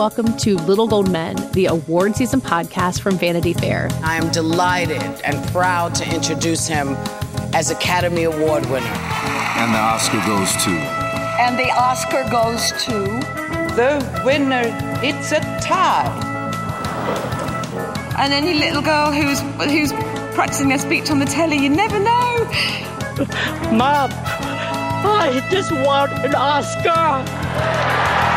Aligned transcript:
Welcome 0.00 0.34
to 0.38 0.56
Little 0.56 0.88
Gold 0.88 1.10
Men, 1.12 1.36
the 1.52 1.66
award 1.66 2.16
season 2.16 2.40
podcast 2.40 3.02
from 3.02 3.18
Vanity 3.18 3.52
Fair. 3.52 3.90
I 4.02 4.16
am 4.16 4.32
delighted 4.32 5.02
and 5.26 5.46
proud 5.52 5.94
to 5.96 6.14
introduce 6.14 6.66
him 6.66 6.94
as 7.52 7.70
Academy 7.70 8.22
Award 8.22 8.64
winner. 8.70 8.86
And 8.86 9.74
the 9.74 9.78
Oscar 9.78 10.16
goes 10.26 10.52
to. 10.64 10.70
And 11.38 11.58
the 11.58 11.70
Oscar 11.72 12.26
goes 12.30 12.72
to. 12.84 12.94
The 13.76 14.22
winner, 14.24 14.62
it's 15.04 15.32
a 15.32 15.40
tie. 15.60 16.08
And 18.18 18.32
any 18.32 18.54
little 18.54 18.80
girl 18.80 19.12
who's 19.12 19.40
who's 19.70 19.92
practicing 20.34 20.70
their 20.70 20.78
speech 20.78 21.10
on 21.10 21.18
the 21.18 21.26
telly, 21.26 21.58
you 21.58 21.68
never 21.68 21.98
know. 21.98 22.44
Mom, 23.70 24.10
I 25.04 25.46
just 25.50 25.70
want 25.72 26.10
an 26.24 26.34
Oscar. 26.34 28.29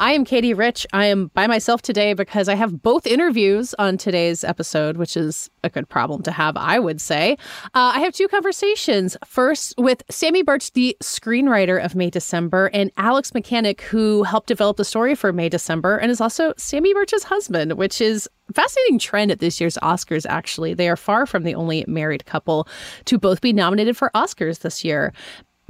I 0.00 0.12
am 0.12 0.24
Katey 0.24 0.56
Rich. 0.56 0.86
I 0.94 1.04
am 1.04 1.26
by 1.34 1.46
myself 1.46 1.82
today 1.82 2.14
because 2.14 2.48
I 2.48 2.54
have 2.54 2.82
both 2.82 3.06
interviews 3.06 3.74
on 3.78 3.98
today's 3.98 4.42
episode, 4.42 4.96
which 4.96 5.14
is 5.14 5.50
a 5.62 5.68
good 5.68 5.90
problem 5.90 6.22
to 6.22 6.32
have, 6.32 6.56
I 6.56 6.78
would 6.78 7.02
say. 7.02 7.36
Uh, 7.74 7.92
I 7.94 8.00
have 8.00 8.14
two 8.14 8.26
conversations. 8.26 9.14
First, 9.26 9.74
with 9.76 10.02
Samy 10.08 10.42
Burch, 10.42 10.72
the 10.72 10.96
screenwriter 11.02 11.84
of 11.84 11.94
May 11.94 12.08
December, 12.08 12.70
and 12.72 12.90
Alex 12.96 13.32
Mechanik, 13.32 13.82
who 13.82 14.22
helped 14.22 14.48
develop 14.48 14.78
the 14.78 14.86
story 14.86 15.14
for 15.14 15.34
May 15.34 15.50
December 15.50 15.98
and 15.98 16.10
is 16.10 16.22
also 16.22 16.54
Samy 16.54 16.94
Burch's 16.94 17.24
husband, 17.24 17.74
which 17.74 18.00
is 18.00 18.26
fascinating 18.54 18.98
trend 18.98 19.30
at 19.30 19.40
this 19.40 19.60
year's 19.60 19.76
Oscars, 19.82 20.24
actually. 20.30 20.72
They 20.72 20.88
are 20.88 20.96
far 20.96 21.26
from 21.26 21.42
the 21.42 21.54
only 21.54 21.84
married 21.86 22.24
couple 22.24 22.66
to 23.04 23.18
both 23.18 23.42
be 23.42 23.52
nominated 23.52 23.98
for 23.98 24.10
Oscars 24.14 24.60
this 24.60 24.82
year. 24.82 25.12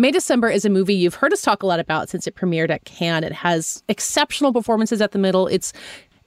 May 0.01 0.11
December 0.11 0.49
is 0.49 0.65
a 0.65 0.71
movie 0.71 0.95
you've 0.95 1.17
heard 1.17 1.35
us 1.35 1.43
talk 1.43 1.63
a 1.63 1.67
lot 1.67 1.79
about 1.79 2.09
since 2.09 2.27
it 2.27 2.35
premiered 2.35 2.71
at 2.71 2.87
Cannes. 2.87 3.23
It 3.23 3.33
has 3.33 3.83
exceptional 3.87 4.51
performances 4.51 5.03
at 5.03 5.13
the 5.13 5.19
middle. 5.19 5.47
It's 5.47 5.75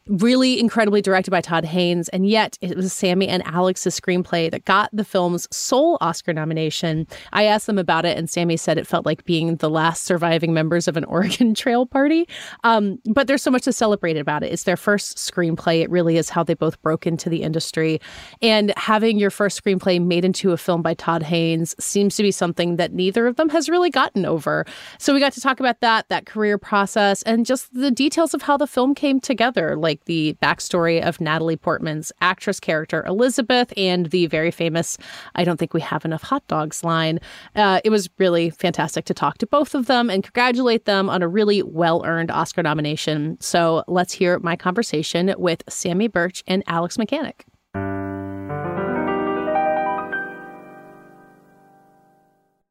really 0.08 0.60
incredibly 0.60 1.02
directed 1.02 1.32
by 1.32 1.42
Todd 1.42 1.66
Haynes, 1.66 2.10
and 2.10 2.28
yet 2.28 2.58
it 2.62 2.76
was 2.76 2.94
Samy 2.94 3.28
and 3.28 3.46
Alex's 3.46 4.00
screenplay 4.00 4.52
that 4.52 4.66
got 4.66 4.90
the 4.92 5.06
film's 5.06 5.48
sole 5.56 5.98
Oscar 6.02 6.34
nomination. 6.34 7.08
I 7.32 7.44
asked 7.46 7.68
them 7.68 7.78
about 7.78 8.06
it, 8.06 8.18
and 8.18 8.28
Samy 8.28 8.60
said 8.60 8.78
it 8.78 8.88
felt 8.88 9.06
like 9.06 9.24
being 9.26 9.56
the 9.58 9.70
last 9.70 10.04
surviving 10.04 10.54
members 10.54 10.88
of 10.88 10.98
an 10.98 11.04
Oregon 11.14 11.54
Trail 11.54 11.86
party. 11.86 12.28
Um, 12.64 13.00
but 13.06 13.28
there's 13.28 13.42
so 13.42 13.52
much 13.52 13.64
to 13.64 13.74
celebrate 13.74 14.18
about 14.18 14.44
it. 14.44 14.52
It's 14.52 14.64
their 14.64 14.78
first 14.78 15.18
screenplay. 15.18 15.82
It 15.82 15.90
really 15.90 16.18
is 16.18 16.30
how 16.30 16.44
they 16.44 16.54
both 16.54 16.82
broke 16.82 17.08
into 17.08 17.30
the 17.30 17.44
industry. 17.44 18.02
And 18.42 18.74
having 18.78 19.18
your 19.18 19.30
first 19.30 19.64
screenplay 19.64 20.04
made 20.04 20.26
into 20.26 20.52
a 20.52 20.58
film 20.58 20.82
by 20.82 20.94
Todd 20.94 21.24
Haynes 21.24 21.76
seems 21.80 22.16
to 22.16 22.24
be 22.24 22.32
something 22.32 22.76
that 22.78 22.94
neither 22.94 23.28
of 23.28 23.36
them 23.36 23.50
has 23.50 23.70
really 23.70 23.90
gotten 23.90 24.26
over. 24.26 24.66
So 24.98 25.14
we 25.14 25.20
got 25.20 25.34
to 25.34 25.42
talk 25.42 25.60
about 25.60 25.80
that, 25.82 26.10
that 26.10 26.26
career 26.26 26.58
process, 26.58 27.22
and 27.24 27.46
just 27.46 27.74
the 27.74 27.92
details 27.92 28.34
of 28.34 28.42
how 28.42 28.58
the 28.58 28.68
film 28.68 28.96
came 28.96 29.20
together. 29.20 29.76
Like 29.76 29.93
like 29.94 30.06
the 30.06 30.36
backstory 30.42 31.02
of 31.02 31.22
Natalie 31.22 31.56
Portman's 31.56 32.12
actress 32.20 32.60
character 32.60 33.06
Elizabeth 33.06 33.72
and 33.78 34.08
the 34.08 34.26
very 34.26 34.50
famous 34.50 34.98
"I 35.36 35.44
don't 35.44 35.58
think 35.58 35.74
we 35.74 35.82
have 35.82 36.04
enough 36.04 36.24
hot 36.24 36.46
dogs" 36.48 36.84
line. 36.84 37.20
Uh, 37.56 37.80
it 37.84 37.92
was 37.92 38.10
really 38.18 38.50
fantastic 38.50 39.06
to 39.06 39.14
talk 39.14 39.38
to 39.38 39.48
both 39.48 39.76
of 39.76 39.86
them 39.86 40.10
and 40.10 40.24
congratulate 40.24 40.86
them 40.86 41.10
on 41.10 41.22
a 41.22 41.28
really 41.28 41.62
well-earned 41.62 42.32
Oscar 42.32 42.64
nomination. 42.64 43.38
So 43.40 43.84
let's 43.88 44.14
hear 44.14 44.40
my 44.40 44.56
conversation 44.56 45.36
with 45.38 45.64
Samy 45.68 46.12
Burch 46.12 46.44
and 46.48 46.64
Alex 46.66 46.98
Mechanik. 46.98 47.42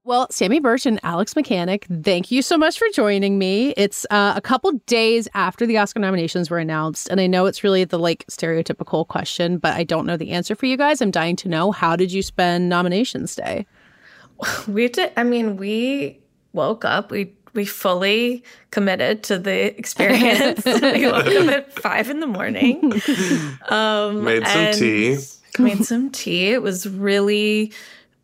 Well, 0.04 0.26
Samy 0.28 0.60
Burch 0.60 0.84
and 0.84 0.98
Alex 1.04 1.34
Mechanik, 1.34 1.84
thank 2.02 2.32
you 2.32 2.42
so 2.42 2.58
much 2.58 2.76
for 2.76 2.88
joining 2.92 3.38
me. 3.38 3.72
It's 3.76 4.04
uh, 4.10 4.32
a 4.34 4.40
couple 4.40 4.72
days 4.86 5.28
after 5.32 5.64
the 5.64 5.78
Oscar 5.78 6.00
nominations 6.00 6.50
were 6.50 6.58
announced, 6.58 7.06
and 7.08 7.20
I 7.20 7.28
know 7.28 7.46
it's 7.46 7.62
really 7.62 7.84
the 7.84 8.00
like 8.00 8.26
stereotypical 8.26 9.06
question, 9.06 9.58
but 9.58 9.74
I 9.74 9.84
don't 9.84 10.04
know 10.04 10.16
the 10.16 10.32
answer 10.32 10.56
for 10.56 10.66
you 10.66 10.76
guys. 10.76 11.00
I'm 11.00 11.12
dying 11.12 11.36
to 11.36 11.48
know 11.48 11.70
how 11.70 11.94
did 11.94 12.10
you 12.10 12.20
spend 12.20 12.68
nominations 12.68 13.36
day? 13.36 13.66
We 14.66 14.88
did. 14.88 15.12
I 15.16 15.22
mean, 15.22 15.56
we 15.56 16.18
woke 16.52 16.84
up. 16.84 17.12
We 17.12 17.32
we 17.54 17.64
fully 17.64 18.42
committed 18.72 19.22
to 19.24 19.38
the 19.38 19.78
experience. 19.78 20.64
we 20.66 21.06
woke 21.06 21.26
up 21.26 21.48
at 21.48 21.72
five 21.74 22.10
in 22.10 22.18
the 22.18 22.26
morning. 22.26 23.00
Um, 23.68 24.24
made 24.24 24.44
some 24.48 24.72
tea. 24.72 25.18
Made 25.60 25.84
some 25.84 26.10
tea. 26.10 26.48
It 26.48 26.60
was 26.60 26.88
really 26.88 27.72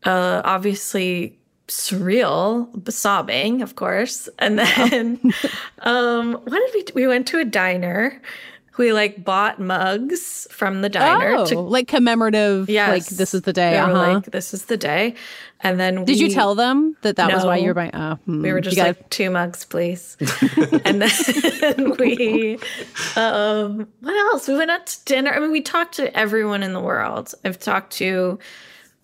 uh, 0.02 0.42
obviously 0.44 1.37
surreal, 1.68 2.90
sobbing, 2.90 3.62
of 3.62 3.76
course. 3.76 4.28
And 4.38 4.58
then, 4.58 5.20
um, 5.80 6.32
what 6.32 6.72
did 6.72 6.92
we? 6.94 7.02
We 7.02 7.06
went 7.06 7.26
to 7.28 7.38
a 7.38 7.44
diner. 7.44 8.20
We 8.78 8.92
like 8.92 9.24
bought 9.24 9.60
mugs 9.60 10.46
from 10.52 10.82
the 10.82 10.88
diner 10.88 11.34
oh, 11.34 11.46
to 11.46 11.58
like 11.58 11.88
commemorative. 11.88 12.70
Yes, 12.70 12.88
like 12.88 13.06
this 13.06 13.34
is 13.34 13.42
the 13.42 13.52
day. 13.52 13.72
We 13.72 13.76
uh-huh. 13.78 13.92
like 13.92 14.26
this 14.26 14.54
is 14.54 14.66
the 14.66 14.76
day. 14.76 15.14
And 15.60 15.80
then 15.80 16.04
did 16.04 16.20
you 16.20 16.30
tell 16.30 16.54
them 16.54 16.96
that 17.02 17.16
that 17.16 17.28
no, 17.28 17.34
was 17.34 17.44
why 17.44 17.56
you 17.56 17.66
were 17.66 17.74
buying? 17.74 17.90
Oh, 17.92 18.14
hmm. 18.24 18.42
We 18.42 18.52
were 18.52 18.60
just 18.60 18.76
gotta, 18.76 18.90
like 18.90 19.10
two 19.10 19.30
mugs, 19.30 19.64
please. 19.64 20.16
and 20.84 21.02
then 21.02 21.96
we, 21.98 22.58
um, 23.16 23.88
what 23.98 24.16
else? 24.32 24.46
We 24.46 24.56
went 24.56 24.70
out 24.70 24.86
to 24.86 25.04
dinner. 25.04 25.32
I 25.32 25.40
mean, 25.40 25.50
we 25.50 25.60
talked 25.60 25.96
to 25.96 26.16
everyone 26.16 26.62
in 26.62 26.72
the 26.72 26.80
world. 26.80 27.34
I've 27.44 27.58
talked 27.58 27.92
to 27.94 28.38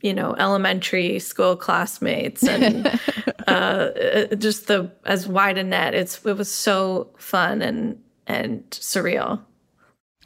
you 0.05 0.13
know 0.13 0.37
elementary 0.39 1.19
school 1.19 1.57
classmates 1.57 2.45
and 2.45 2.87
uh, 3.49 4.27
just 4.37 4.67
the 4.67 4.93
as 5.07 5.27
wide 5.27 5.57
a 5.57 5.65
net 5.65 5.95
it's 5.95 6.25
it 6.27 6.37
was 6.37 6.53
so 6.53 7.11
fun 7.17 7.63
and 7.63 7.99
and 8.27 8.69
surreal 8.71 9.41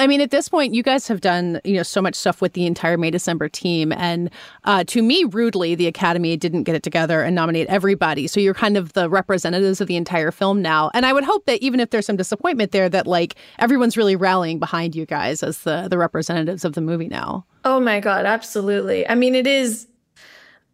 I 0.00 0.06
mean, 0.06 0.20
at 0.20 0.30
this 0.30 0.48
point, 0.48 0.75
you 0.75 0.84
guys 0.84 1.08
have 1.08 1.20
done 1.20 1.60
you 1.64 1.75
know 1.75 1.82
so 1.82 2.00
much 2.00 2.14
stuff 2.14 2.40
with 2.40 2.52
the 2.52 2.66
entire 2.66 2.96
May 2.96 3.10
December 3.10 3.48
team, 3.48 3.92
and 3.92 4.30
uh, 4.62 4.84
to 4.84 5.02
me, 5.02 5.25
rudely, 5.25 5.75
the 5.75 5.88
Academy 5.88 6.36
didn't 6.36 6.62
get 6.62 6.76
it 6.76 6.84
together 6.84 7.22
and 7.22 7.34
nominate 7.34 7.66
everybody. 7.66 8.28
So 8.28 8.38
you're 8.38 8.54
kind 8.54 8.76
of 8.76 8.92
the 8.92 9.10
representatives 9.10 9.80
of 9.80 9.88
the 9.88 9.96
entire 9.96 10.30
film 10.30 10.62
now. 10.62 10.92
And 10.94 11.04
I 11.04 11.12
would 11.12 11.25
hope 11.25 11.46
that 11.46 11.60
even 11.62 11.80
if 11.80 11.90
there's 11.90 12.06
some 12.06 12.16
disappointment 12.16 12.70
there, 12.70 12.88
that 12.88 13.08
like 13.08 13.34
everyone's 13.58 13.96
really 13.96 14.14
rallying 14.14 14.60
behind 14.60 14.94
you 14.94 15.04
guys 15.04 15.42
as 15.42 15.62
the 15.62 15.88
the 15.90 15.98
representatives 15.98 16.64
of 16.64 16.75
the 16.75 16.80
movie 16.80 17.08
now. 17.08 17.44
Oh 17.70 17.79
my 17.79 18.00
god, 18.00 18.25
absolutely! 18.25 19.06
I 19.06 19.15
mean, 19.15 19.35
it 19.35 19.47
is. 19.47 19.88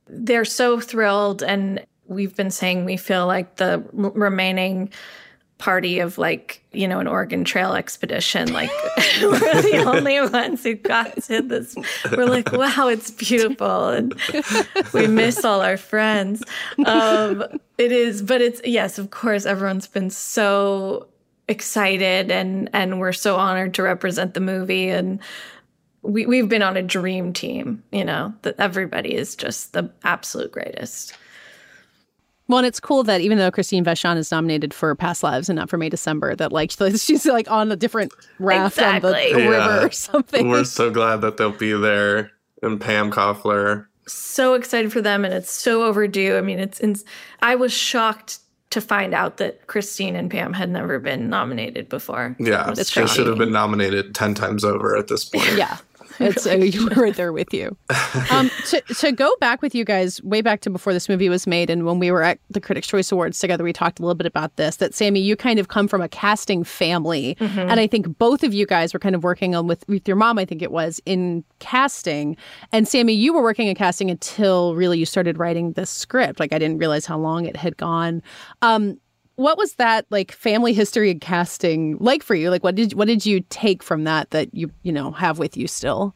They're 0.06 0.44
so 0.44 0.78
thrilled, 0.78 1.42
and 1.42 1.84
we've 2.06 2.36
been 2.36 2.52
saying 2.52 2.84
we 2.84 2.96
feel 2.96 3.26
like 3.26 3.56
the 3.56 3.84
remaining 3.92 4.90
party 5.58 5.98
of 5.98 6.18
like 6.18 6.62
you 6.70 6.86
know 6.86 7.00
an 7.00 7.08
Oregon 7.08 7.42
Trail 7.42 7.72
expedition. 7.72 8.52
Like 8.52 8.70
we're 9.20 9.62
the 9.62 9.82
only 9.84 10.20
ones 10.20 10.62
who 10.62 10.74
got 10.74 11.20
to 11.24 11.42
this. 11.42 11.74
We're 12.12 12.26
like, 12.26 12.52
wow, 12.52 12.86
it's 12.86 13.10
beautiful, 13.10 13.88
and 13.88 14.14
we 14.92 15.08
miss 15.08 15.44
all 15.44 15.62
our 15.62 15.76
friends. 15.76 16.44
Um, 16.86 17.42
it 17.76 17.90
is, 17.90 18.22
but 18.22 18.40
it's 18.40 18.60
yes, 18.64 19.00
of 19.00 19.10
course, 19.10 19.46
everyone's 19.46 19.88
been 19.88 20.10
so 20.10 21.08
excited 21.48 22.30
and 22.30 22.70
and 22.72 23.00
we're 23.00 23.12
so 23.12 23.36
honored 23.36 23.74
to 23.74 23.82
represent 23.82 24.32
the 24.32 24.40
movie 24.40 24.88
and 24.88 25.18
we, 26.04 26.26
we've 26.26 26.48
been 26.48 26.62
on 26.62 26.76
a 26.76 26.82
dream 26.82 27.32
team 27.32 27.82
you 27.90 28.04
know 28.04 28.32
that 28.42 28.54
everybody 28.58 29.14
is 29.14 29.34
just 29.34 29.72
the 29.72 29.90
absolute 30.04 30.52
greatest 30.52 31.16
well, 32.46 32.58
and 32.58 32.66
it's 32.66 32.80
cool 32.80 33.04
that 33.04 33.22
even 33.22 33.38
though 33.38 33.50
Christine 33.50 33.84
Vachon 33.84 34.18
is 34.18 34.30
nominated 34.30 34.74
for 34.74 34.94
Past 34.94 35.22
Lives 35.22 35.48
and 35.48 35.56
not 35.56 35.70
for 35.70 35.78
May 35.78 35.88
December, 35.88 36.36
that 36.36 36.52
like 36.52 36.70
she's 36.96 37.24
like 37.24 37.50
on 37.50 37.72
a 37.72 37.76
different 37.76 38.12
raft 38.38 38.76
exactly. 38.76 39.32
on 39.32 39.32
the 39.32 39.40
yeah. 39.40 39.48
river 39.48 39.86
or 39.86 39.90
something. 39.90 40.48
We're 40.48 40.64
so 40.64 40.90
glad 40.90 41.22
that 41.22 41.36
they'll 41.38 41.52
be 41.52 41.72
there. 41.72 42.32
And 42.62 42.80
Pam 42.80 43.10
Koffler. 43.10 43.86
So 44.06 44.54
excited 44.54 44.92
for 44.92 45.00
them, 45.00 45.24
and 45.24 45.32
it's 45.32 45.50
so 45.50 45.84
overdue. 45.84 46.36
I 46.36 46.42
mean, 46.42 46.58
it's, 46.58 46.80
it's 46.80 47.04
I 47.40 47.54
was 47.54 47.72
shocked 47.72 48.38
to 48.70 48.80
find 48.80 49.14
out 49.14 49.36
that 49.36 49.66
Christine 49.66 50.16
and 50.16 50.30
Pam 50.30 50.52
had 50.52 50.68
never 50.68 50.98
been 50.98 51.30
nominated 51.30 51.88
before. 51.88 52.36
Yeah, 52.38 52.72
they 52.72 52.84
should 52.84 53.26
have 53.26 53.38
been 53.38 53.52
nominated 53.52 54.14
10 54.14 54.34
times 54.34 54.64
over 54.64 54.96
at 54.96 55.08
this 55.08 55.24
point. 55.24 55.46
yeah. 55.56 55.78
It's 56.20 56.46
uh, 56.46 56.54
you 56.54 56.86
were 56.86 57.02
right 57.02 57.14
there 57.14 57.32
with 57.32 57.52
you. 57.52 57.76
Um, 58.30 58.50
to 58.68 58.80
to 58.80 59.12
go 59.12 59.34
back 59.40 59.60
with 59.60 59.74
you 59.74 59.84
guys 59.84 60.22
way 60.22 60.40
back 60.40 60.60
to 60.60 60.70
before 60.70 60.92
this 60.92 61.08
movie 61.08 61.28
was 61.28 61.46
made, 61.46 61.68
and 61.68 61.84
when 61.84 61.98
we 61.98 62.10
were 62.10 62.22
at 62.22 62.38
the 62.48 62.60
Critics' 62.60 62.86
Choice 62.86 63.10
Awards 63.10 63.38
together, 63.38 63.64
we 63.64 63.72
talked 63.72 63.98
a 63.98 64.02
little 64.02 64.14
bit 64.14 64.26
about 64.26 64.56
this. 64.56 64.76
That 64.76 64.92
Samy, 64.92 65.22
you 65.22 65.36
kind 65.36 65.58
of 65.58 65.68
come 65.68 65.88
from 65.88 66.00
a 66.00 66.08
casting 66.08 66.64
family, 66.64 67.36
mm-hmm. 67.40 67.58
and 67.58 67.80
I 67.80 67.86
think 67.86 68.18
both 68.18 68.44
of 68.44 68.54
you 68.54 68.66
guys 68.66 68.94
were 68.94 69.00
kind 69.00 69.14
of 69.14 69.24
working 69.24 69.54
on 69.54 69.66
with 69.66 69.84
with 69.88 70.06
your 70.06 70.16
mom. 70.16 70.38
I 70.38 70.44
think 70.44 70.62
it 70.62 70.70
was 70.70 71.00
in 71.06 71.44
casting, 71.58 72.36
and 72.72 72.86
Samy, 72.86 73.16
you 73.16 73.34
were 73.34 73.42
working 73.42 73.66
in 73.66 73.74
casting 73.74 74.10
until 74.10 74.74
really 74.74 74.98
you 74.98 75.06
started 75.06 75.38
writing 75.38 75.72
the 75.72 75.86
script. 75.86 76.38
Like 76.38 76.52
I 76.52 76.58
didn't 76.58 76.78
realize 76.78 77.04
how 77.04 77.18
long 77.18 77.46
it 77.46 77.56
had 77.56 77.76
gone. 77.76 78.22
Um, 78.62 78.98
what 79.36 79.58
was 79.58 79.74
that 79.74 80.06
like 80.10 80.32
family 80.32 80.72
history 80.72 81.10
and 81.10 81.20
casting 81.20 81.96
like 81.98 82.22
for 82.22 82.34
you? 82.34 82.50
Like 82.50 82.62
what 82.62 82.74
did 82.74 82.94
what 82.94 83.08
did 83.08 83.26
you 83.26 83.44
take 83.50 83.82
from 83.82 84.04
that 84.04 84.30
that 84.30 84.54
you 84.54 84.70
you 84.82 84.92
know 84.92 85.10
have 85.12 85.38
with 85.38 85.56
you 85.56 85.66
still? 85.66 86.14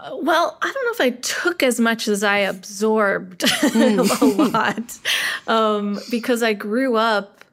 Uh, 0.00 0.16
well, 0.22 0.58
I 0.62 0.72
don't 0.72 0.84
know 0.86 0.92
if 0.92 1.00
I 1.00 1.18
took 1.20 1.62
as 1.62 1.78
much 1.78 2.08
as 2.08 2.24
I 2.24 2.38
absorbed 2.38 3.40
mm. 3.40 4.20
a 4.20 4.42
lot 4.50 4.98
um, 5.46 6.00
because 6.10 6.42
I 6.42 6.54
grew 6.54 6.96
up 6.96 7.44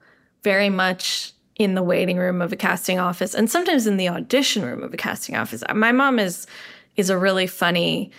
very 0.44 0.70
much 0.70 1.34
in 1.58 1.76
the 1.76 1.84
waiting 1.84 2.18
room 2.18 2.42
of 2.42 2.54
a 2.54 2.56
casting 2.56 3.00
office 3.00 3.34
and 3.34 3.50
sometimes 3.50 3.88
in 3.88 3.98
the 3.98 4.08
audition 4.08 4.64
room 4.64 4.84
of 4.84 4.94
a 4.94 4.98
casting 4.98 5.36
office. 5.36 5.64
My 5.74 5.92
mom 5.92 6.20
is 6.20 6.48
is 6.96 7.10
a 7.10 7.18
really 7.18 7.48
funny 7.48 8.12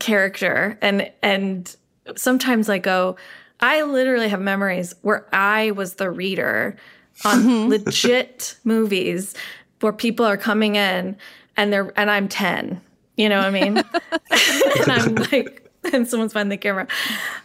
character 0.00 0.78
and 0.82 1.10
and 1.22 1.74
sometimes 2.16 2.68
I 2.68 2.78
go, 2.78 3.16
I 3.60 3.82
literally 3.82 4.28
have 4.28 4.40
memories 4.40 4.94
where 5.02 5.26
I 5.32 5.70
was 5.72 5.94
the 5.94 6.10
reader 6.10 6.76
on 7.24 7.42
mm-hmm. 7.42 7.70
legit 7.86 8.56
movies 8.64 9.34
where 9.80 9.92
people 9.92 10.26
are 10.26 10.36
coming 10.36 10.76
in 10.76 11.16
and 11.56 11.72
they're 11.72 11.92
and 11.98 12.10
I'm 12.10 12.28
10. 12.28 12.80
You 13.16 13.28
know 13.28 13.38
what 13.38 13.46
I 13.46 13.50
mean? 13.50 13.76
and 14.80 14.92
I'm 14.92 15.14
like 15.14 15.60
and 15.92 16.08
someone's 16.08 16.32
behind 16.32 16.50
the 16.50 16.56
camera. 16.56 16.86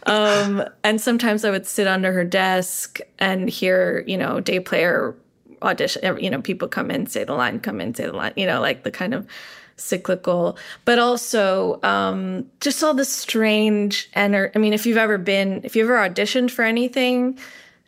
Um, 0.06 0.64
and 0.82 1.00
sometimes 1.00 1.44
I 1.44 1.50
would 1.50 1.66
sit 1.66 1.86
under 1.86 2.12
her 2.12 2.24
desk 2.24 2.98
and 3.18 3.50
hear, 3.50 4.02
you 4.06 4.16
know, 4.16 4.40
day 4.40 4.60
player 4.60 5.14
audition, 5.62 6.18
you 6.18 6.30
know, 6.30 6.40
people 6.40 6.68
come 6.68 6.90
in, 6.90 7.06
say 7.06 7.24
the 7.24 7.34
line, 7.34 7.60
come 7.60 7.80
in, 7.80 7.94
say 7.94 8.06
the 8.06 8.12
line, 8.12 8.32
you 8.36 8.46
know, 8.46 8.60
like 8.60 8.82
the 8.82 8.90
kind 8.90 9.12
of 9.12 9.26
cyclical, 9.80 10.56
but 10.84 10.98
also 10.98 11.80
um, 11.82 12.46
just 12.60 12.82
all 12.82 12.94
the 12.94 13.04
strange 13.04 14.08
and 14.14 14.36
I 14.36 14.58
mean, 14.58 14.72
if 14.72 14.86
you've 14.86 14.96
ever 14.96 15.18
been, 15.18 15.60
if 15.64 15.74
you've 15.76 15.90
ever 15.90 16.08
auditioned 16.08 16.50
for 16.50 16.62
anything, 16.62 17.38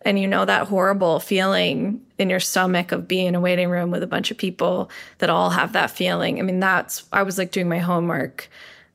and 0.04 0.18
you 0.18 0.26
know 0.26 0.44
that 0.44 0.68
horrible 0.68 1.20
feeling 1.20 2.04
in 2.18 2.28
your 2.28 2.40
stomach 2.40 2.92
of 2.92 3.08
being 3.08 3.28
in 3.28 3.34
a 3.34 3.40
waiting 3.40 3.70
room 3.70 3.90
with 3.90 4.02
a 4.02 4.06
bunch 4.06 4.30
of 4.30 4.36
people 4.36 4.90
that 5.18 5.30
all 5.30 5.50
have 5.50 5.72
that 5.72 5.90
feeling. 5.90 6.38
I 6.38 6.42
mean, 6.42 6.60
that's 6.60 7.04
I 7.12 7.22
was 7.22 7.38
like 7.38 7.52
doing 7.52 7.68
my 7.68 7.78
homework 7.78 8.48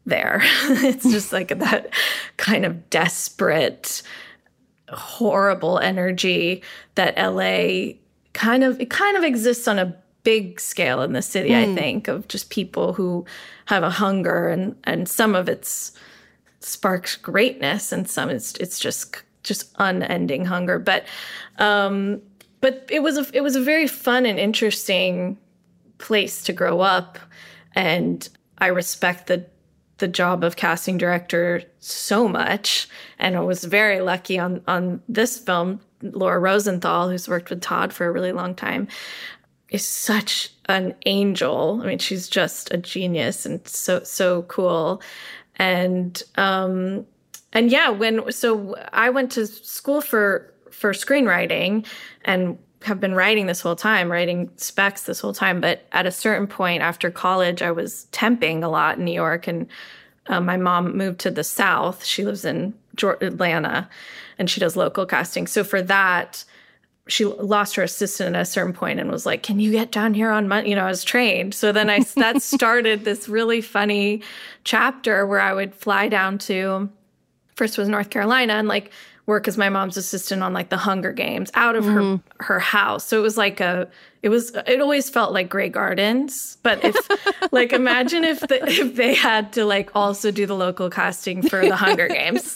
there. 0.06 0.42
it's 0.64 1.10
just 1.10 1.32
like 1.32 1.50
that 1.60 1.94
kind 2.38 2.66
of 2.66 2.90
desperate, 2.90 4.02
horrible 4.90 5.80
energy 5.80 6.64
that 6.96 7.18
LA 7.18 7.94
kind 8.34 8.64
of 8.64 8.80
it 8.80 8.90
kind 8.90 9.18
of 9.18 9.24
exists 9.24 9.68
on 9.68 9.80
a 9.80 9.96
big 10.28 10.60
scale 10.60 11.02
in 11.04 11.14
the 11.14 11.22
city, 11.22 11.52
mm. 11.52 11.56
I 11.56 11.66
hmm. 11.68 11.76
think, 11.76 12.10
of 12.10 12.28
just 12.28 12.50
people 12.50 12.92
who 12.92 13.26
have 13.68 13.82
a 13.82 13.90
hunger 13.90 14.50
and 14.50 14.76
and 14.84 15.08
some 15.08 15.34
of 15.36 15.48
it's 15.48 15.94
sparks 16.60 17.16
greatness 17.16 17.94
and 17.94 18.10
some 18.10 18.30
it's 18.30 18.54
it's 18.56 18.78
just 18.78 19.24
just 19.44 19.74
unending 19.80 20.44
hunger. 20.44 20.80
But 20.80 21.06
um 21.60 22.22
but 22.60 22.86
it 22.92 23.04
was 23.04 23.18
a 23.18 23.26
it 23.34 23.40
was 23.40 23.56
a 23.56 23.62
very 23.62 23.88
fun 23.88 24.26
and 24.26 24.38
interesting 24.38 25.38
place 25.98 26.44
to 26.44 26.52
grow 26.52 26.82
up 26.82 27.18
and 27.74 28.28
I 28.58 28.68
respect 28.68 29.28
the 29.28 29.46
the 30.00 30.10
job 30.10 30.44
of 30.44 30.58
casting 30.58 30.98
director 30.98 31.64
so 31.80 32.28
much 32.28 32.90
and 33.18 33.38
I 33.38 33.40
was 33.40 33.64
very 33.64 34.02
lucky 34.02 34.38
on 34.38 34.62
on 34.68 35.02
this 35.08 35.40
film 35.40 35.80
Laura 36.02 36.38
Rosenthal 36.38 37.10
who's 37.10 37.30
worked 37.30 37.50
with 37.50 37.62
Todd 37.62 37.94
for 37.94 38.06
a 38.06 38.12
really 38.12 38.34
long 38.34 38.54
time 38.54 38.90
is 39.70 39.86
such 39.86 40.54
an 40.66 40.96
angel. 41.06 41.80
I 41.84 41.88
mean, 41.88 42.00
she's 42.00 42.28
just 42.28 42.74
a 42.74 42.78
genius 42.78 43.46
and 43.46 43.66
so 43.68 44.04
so 44.04 44.44
cool. 44.44 45.02
And 45.58 46.22
um 46.36 47.06
and 47.54 47.72
yeah, 47.72 47.90
when 47.90 48.32
so 48.32 48.76
I 48.94 49.10
went 49.10 49.32
to 49.34 49.48
school 49.48 50.02
for 50.02 50.54
for 50.72 50.92
screenwriting 50.92 51.86
and 52.26 52.58
have 52.84 53.00
been 53.00 53.16
writing 53.16 53.48
this 53.48 53.62
whole 53.62 53.76
time, 53.76 54.12
writing 54.12 54.50
specs 54.56 55.04
this 55.04 55.20
whole 55.20 55.34
time. 55.34 55.60
But 55.60 55.86
at 55.92 56.06
a 56.06 56.12
certain 56.12 56.48
point 56.48 56.84
after 56.84 57.10
college, 57.10 57.62
I 57.62 57.72
was 57.72 58.08
temping 58.12 58.64
a 58.64 58.68
lot 58.68 58.98
in 58.98 59.06
New 59.06 59.14
York, 59.14 59.48
and 59.48 59.68
uh, 60.28 60.40
my 60.40 60.58
mom 60.58 60.96
moved 60.96 61.20
to 61.22 61.32
the 61.32 61.44
South. 61.44 62.06
She 62.06 62.24
lives 62.24 62.46
in 62.46 62.74
Atlanta, 63.02 63.90
and 64.38 64.50
she 64.50 64.60
does 64.60 64.76
local 64.76 65.06
casting. 65.06 65.48
So 65.48 65.64
for 65.64 65.82
that, 65.82 66.46
she 67.08 67.26
lost 67.26 67.76
her 67.76 67.84
assistant 67.84 68.36
at 68.36 68.42
a 68.42 68.46
certain 68.46 68.74
point 68.74 69.00
and 69.00 69.10
was 69.10 69.26
like, 69.26 69.44
"Can 69.44 69.60
you 69.60 69.72
get 69.72 69.92
down 69.92 70.14
here 70.14 70.30
on 70.32 70.48
Monday?" 70.48 70.70
You 70.70 70.76
know, 70.76 70.86
I 70.86 70.90
was 70.90 71.04
trained, 71.04 71.54
so 71.54 71.72
then 71.72 71.90
I 71.90 72.02
that 72.16 72.42
started 72.42 73.06
this 73.06 73.30
really 73.30 73.62
funny 73.62 74.22
chapter 74.64 75.26
where 75.26 75.40
I 75.40 75.54
would 75.54 75.74
fly 75.74 76.08
down 76.08 76.38
to 76.40 76.90
first 77.56 77.78
was 77.78 77.90
North 77.90 78.10
Carolina 78.10 78.54
and 78.54 78.68
like 78.68 78.92
work 79.28 79.48
as 79.48 79.58
my 79.58 79.68
mom's 79.68 79.98
assistant 79.98 80.42
on 80.42 80.54
like 80.54 80.70
the 80.70 80.78
Hunger 80.78 81.12
Games 81.12 81.52
out 81.54 81.76
of 81.76 81.84
mm-hmm. 81.84 82.16
her 82.40 82.46
her 82.46 82.60
house. 82.60 83.06
So 83.06 83.20
it 83.20 83.22
was 83.22 83.38
like 83.38 83.60
a 83.60 83.88
it 84.24 84.30
was 84.30 84.56
it 84.66 84.82
always 84.82 85.10
felt 85.10 85.34
like 85.34 85.50
Grey 85.50 85.70
Gardens, 85.70 86.58
but 86.64 86.84
if 86.84 86.96
like 87.52 87.74
imagine 87.74 88.24
if 88.24 88.40
the, 88.40 88.66
if 88.66 88.96
they 88.96 89.14
had 89.14 89.54
to 89.54 89.66
like 89.66 89.92
also 89.94 90.32
do 90.32 90.46
the 90.46 90.56
local 90.56 90.90
casting 90.90 91.48
for 91.48 91.62
the 91.62 91.76
Hunger 91.76 92.08
Games. 92.08 92.56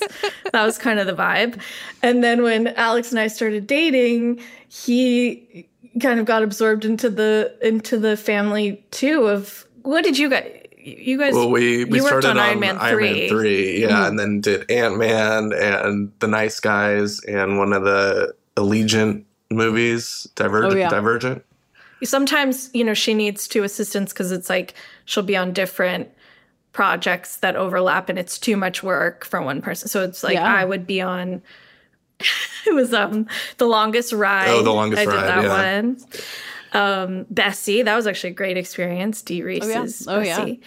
that 0.52 0.66
was 0.66 0.78
kind 0.78 1.00
of 1.00 1.06
the 1.06 1.14
vibe. 1.14 1.62
And 2.02 2.24
then 2.24 2.42
when 2.42 2.68
Alex 2.70 3.12
and 3.12 3.20
I 3.20 3.28
started 3.28 3.68
dating, 3.68 4.40
he 4.70 5.68
kind 6.02 6.20
of 6.20 6.26
got 6.26 6.42
absorbed 6.42 6.86
into 6.86 7.10
the 7.10 7.54
into 7.62 8.00
the 8.00 8.16
family 8.16 8.84
too 8.92 9.28
of 9.28 9.66
what 9.84 10.04
did 10.04 10.18
you 10.18 10.30
guys 10.30 10.61
you 10.84 11.18
guys 11.18 11.34
well 11.34 11.50
we, 11.50 11.86
we 11.86 12.00
started 12.00 12.32
on, 12.32 12.38
Iron 12.38 12.60
Man 12.60 12.78
3, 12.78 12.88
Iron 12.88 13.02
Man 13.02 13.30
3 13.30 13.82
yeah 13.82 13.88
mm-hmm. 13.88 14.04
and 14.04 14.20
then 14.20 14.42
did 14.42 14.70
Ant-Man 14.70 15.54
and 15.54 16.12
The 16.20 16.28
Nice 16.28 16.60
Guys 16.60 17.20
and 17.22 17.58
one 17.58 17.74
of 17.74 17.84
the 17.84 18.34
Allegiant 18.58 19.24
movies 19.50 20.28
Divergent 20.36 20.74
oh, 20.74 20.78
yeah. 20.78 20.90
Divergent 20.90 21.46
sometimes 22.04 22.70
you 22.74 22.84
know 22.84 22.94
she 22.94 23.14
needs 23.14 23.48
two 23.48 23.64
assistants 23.64 24.14
because 24.14 24.32
it's 24.32 24.50
like 24.50 24.74
she'll 25.06 25.24
be 25.24 25.38
on 25.38 25.54
different 25.54 26.10
projects 26.74 27.38
that 27.38 27.56
overlap 27.56 28.10
and 28.10 28.18
it's 28.18 28.40
too 28.40 28.56
much 28.56 28.82
work 28.82 29.26
for 29.26 29.42
one 29.42 29.62
person 29.62 29.88
so 29.88 30.04
it's 30.04 30.24
like 30.24 30.36
yeah. 30.36 30.54
I 30.54 30.66
would 30.66 30.88
be 30.88 31.02
on 31.02 31.42
it 32.66 32.74
was 32.74 32.94
um 32.94 33.28
the 33.58 33.66
longest 33.66 34.14
ride 34.14 34.50
oh 34.50 34.64
the 34.64 34.72
longest 34.74 35.02
I 35.02 35.06
did 35.06 35.12
ride 35.12 35.28
that 35.28 35.44
yeah. 35.44 35.82
one 35.82 35.98
um, 36.74 37.26
Bessie. 37.30 37.84
That 37.84 37.96
was 37.96 38.08
actually 38.08 38.32
a 38.32 38.34
great 38.34 38.58
experience. 38.58 39.22
Dee 39.22 39.44
Rees's 39.44 40.08
oh, 40.08 40.20
yeah. 40.20 40.38
oh, 40.38 40.40
Bessie. 40.40 40.62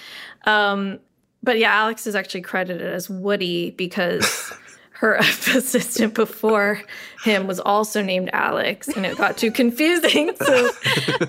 Yeah. 0.46 0.70
Um, 0.72 1.00
but 1.42 1.58
yeah, 1.58 1.72
Alex 1.72 2.06
is 2.06 2.14
actually 2.14 2.40
credited 2.40 2.92
as 2.92 3.10
Woody 3.10 3.70
because 3.72 4.52
her 5.04 5.16
assistant 5.54 6.14
before 6.14 6.80
him 7.24 7.46
was 7.46 7.60
also 7.60 8.00
named 8.00 8.30
Alex, 8.32 8.88
and 8.88 9.04
it 9.04 9.18
got 9.18 9.36
too 9.36 9.50
confusing. 9.50 10.32
So, 10.44 10.70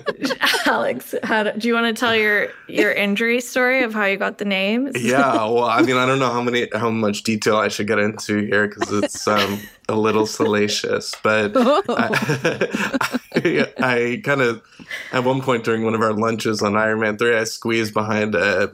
Alex, 0.66 1.14
how 1.22 1.44
do, 1.44 1.52
do 1.52 1.68
you 1.68 1.74
want 1.74 1.94
to 1.94 1.98
tell 1.98 2.14
your 2.14 2.48
your 2.68 2.92
injury 2.92 3.40
story 3.40 3.82
of 3.82 3.94
how 3.94 4.04
you 4.04 4.16
got 4.16 4.38
the 4.38 4.44
name? 4.44 4.90
yeah, 4.94 5.32
well, 5.44 5.64
I 5.64 5.80
mean, 5.82 5.96
I 5.96 6.04
don't 6.04 6.18
know 6.18 6.30
how 6.30 6.42
many 6.42 6.68
how 6.74 6.90
much 6.90 7.22
detail 7.22 7.56
I 7.56 7.68
should 7.68 7.86
get 7.86 7.98
into 7.98 8.38
here 8.40 8.68
because 8.68 8.92
it's 8.92 9.26
um, 9.26 9.60
a 9.88 9.94
little 9.94 10.26
salacious, 10.26 11.14
but 11.22 11.52
I, 11.56 12.68
I, 13.34 13.72
I 13.78 14.20
kind 14.22 14.42
of 14.42 14.62
at 15.12 15.24
one 15.24 15.40
point 15.40 15.64
during 15.64 15.84
one 15.84 15.94
of 15.94 16.02
our 16.02 16.12
lunches 16.12 16.62
on 16.62 16.76
Iron 16.76 17.00
Man 17.00 17.16
three, 17.16 17.36
I 17.36 17.44
squeezed 17.44 17.94
behind 17.94 18.34
a 18.34 18.70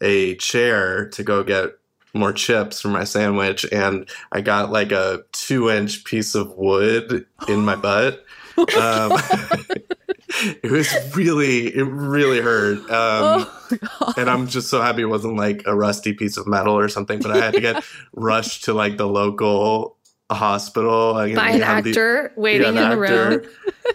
a 0.00 0.36
chair 0.36 1.08
to 1.10 1.22
go 1.22 1.42
get 1.42 1.72
more 2.16 2.32
chips 2.32 2.80
for 2.80 2.88
my 2.88 3.04
sandwich 3.04 3.66
and 3.70 4.08
I 4.32 4.40
got 4.40 4.70
like 4.70 4.92
a 4.92 5.22
two 5.32 5.70
inch 5.70 6.04
piece 6.04 6.34
of 6.34 6.52
wood 6.56 7.26
in 7.48 7.64
my 7.64 7.76
butt. 7.76 8.22
Um, 8.58 9.12
it 10.62 10.70
was 10.70 10.90
really, 11.14 11.66
it 11.66 11.82
really 11.82 12.40
hurt. 12.40 12.78
Um, 12.90 13.46
oh, 14.00 14.14
and 14.16 14.30
I'm 14.30 14.46
just 14.46 14.68
so 14.68 14.80
happy 14.80 15.02
it 15.02 15.06
wasn't 15.06 15.36
like 15.36 15.62
a 15.66 15.74
rusty 15.74 16.12
piece 16.12 16.36
of 16.36 16.46
metal 16.46 16.76
or 16.76 16.88
something, 16.88 17.20
but 17.20 17.32
I 17.32 17.36
had 17.36 17.54
to 17.54 17.60
get 17.60 17.84
rushed 18.12 18.64
to 18.64 18.72
like 18.72 18.96
the 18.96 19.06
local 19.06 19.96
hospital. 20.30 21.14
By 21.14 21.28
an 21.28 21.62
actor 21.62 22.32
the, 22.34 22.40
waiting 22.40 22.74
yeah, 22.74 22.84
in 22.84 22.90
the 22.90 22.96
room. 22.96 23.42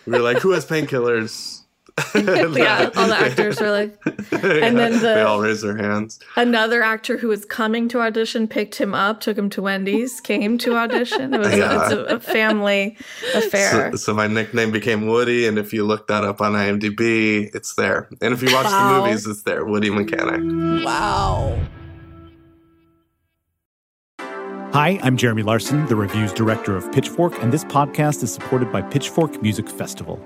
We 0.05 0.13
were 0.13 0.19
like, 0.19 0.37
who 0.37 0.51
has 0.51 0.65
painkillers? 0.65 1.60
yeah, 2.15 2.89
all 2.95 3.07
the 3.07 3.17
actors 3.17 3.59
were 3.59 3.71
like, 3.71 3.97
and 4.05 4.21
yeah, 4.31 4.69
then 4.69 4.93
the, 4.93 4.99
they 4.99 5.21
all 5.21 5.41
raised 5.41 5.63
their 5.63 5.75
hands. 5.75 6.19
Another 6.35 6.81
actor 6.81 7.17
who 7.17 7.27
was 7.27 7.45
coming 7.45 7.87
to 7.89 7.99
audition 7.99 8.47
picked 8.47 8.75
him 8.75 8.93
up, 8.93 9.19
took 9.19 9.37
him 9.37 9.49
to 9.51 9.61
Wendy's, 9.61 10.21
came 10.21 10.57
to 10.59 10.75
audition. 10.75 11.33
It 11.33 11.39
was 11.39 11.55
yeah. 11.55 11.89
a, 11.91 12.15
a, 12.15 12.19
family 12.19 12.97
affair. 13.35 13.91
So, 13.91 13.97
so, 13.97 14.13
my 14.13 14.27
nickname 14.27 14.71
became 14.71 15.07
Woody, 15.07 15.47
and 15.47 15.57
if 15.57 15.73
you 15.73 15.85
look 15.85 16.07
that 16.07 16.23
up 16.23 16.41
on 16.41 16.53
IMDb, 16.53 17.53
it's 17.53 17.75
there. 17.75 18.09
And 18.21 18.33
if 18.33 18.41
you 18.41 18.53
watch 18.53 18.65
wow. 18.65 18.93
the 18.93 19.01
movies, 19.01 19.27
it's 19.27 19.43
there. 19.43 19.65
Woody 19.65 19.89
Mechanik. 19.89 20.85
Wow. 20.85 21.59
Hi, 24.73 24.97
I'm 25.03 25.17
Jeremy 25.17 25.43
Larson, 25.43 25.85
the 25.87 25.97
reviews 25.97 26.31
director 26.31 26.77
of 26.77 26.89
Pitchfork, 26.93 27.37
and 27.43 27.51
this 27.51 27.65
podcast 27.65 28.23
is 28.23 28.33
supported 28.33 28.71
by 28.71 28.81
Pitchfork 28.81 29.41
Music 29.41 29.69
Festival. 29.69 30.25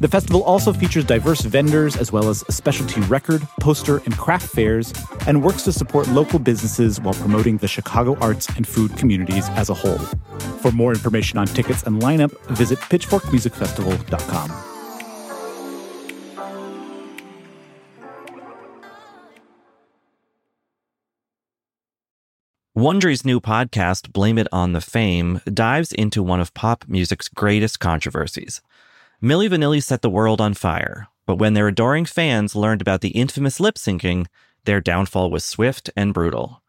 The 0.00 0.08
festival 0.08 0.42
also 0.44 0.72
features 0.72 1.04
diverse 1.04 1.42
vendors 1.42 1.94
as 1.94 2.10
well 2.10 2.30
as 2.30 2.38
specialty 2.48 3.02
record, 3.02 3.46
poster, 3.60 3.98
and 4.06 4.16
craft 4.16 4.48
fairs, 4.48 4.94
and 5.26 5.42
works 5.42 5.64
to 5.64 5.72
support 5.72 6.08
local 6.08 6.38
businesses 6.38 6.98
while 6.98 7.12
promoting 7.12 7.58
the 7.58 7.68
Chicago 7.68 8.16
arts 8.18 8.48
and 8.56 8.66
food 8.66 8.96
communities 8.96 9.50
as 9.50 9.68
a 9.68 9.74
whole. 9.74 9.98
For 10.62 10.72
more 10.72 10.92
information 10.92 11.38
on 11.38 11.46
tickets 11.48 11.82
and 11.82 12.00
lineup, 12.00 12.32
visit 12.46 12.78
pitchforkmusicfestival.com. 12.78 14.50
Wondery's 22.74 23.26
new 23.26 23.40
podcast, 23.40 24.10
Blame 24.10 24.38
It 24.38 24.48
on 24.50 24.72
the 24.72 24.80
Fame, 24.80 25.42
dives 25.52 25.92
into 25.92 26.22
one 26.22 26.40
of 26.40 26.54
pop 26.54 26.86
music's 26.88 27.28
greatest 27.28 27.78
controversies 27.80 28.62
Milli 29.22 29.50
Vanilli 29.50 29.82
set 29.82 30.00
the 30.00 30.08
world 30.08 30.40
on 30.40 30.54
fire, 30.54 31.08
but 31.26 31.36
when 31.36 31.52
their 31.52 31.68
adoring 31.68 32.06
fans 32.06 32.56
learned 32.56 32.80
about 32.80 33.02
the 33.02 33.10
infamous 33.10 33.60
lip 33.60 33.74
syncing, 33.74 34.26
their 34.64 34.80
downfall 34.80 35.30
was 35.30 35.44
swift 35.44 35.90
and 35.94 36.14
brutal. 36.14 36.62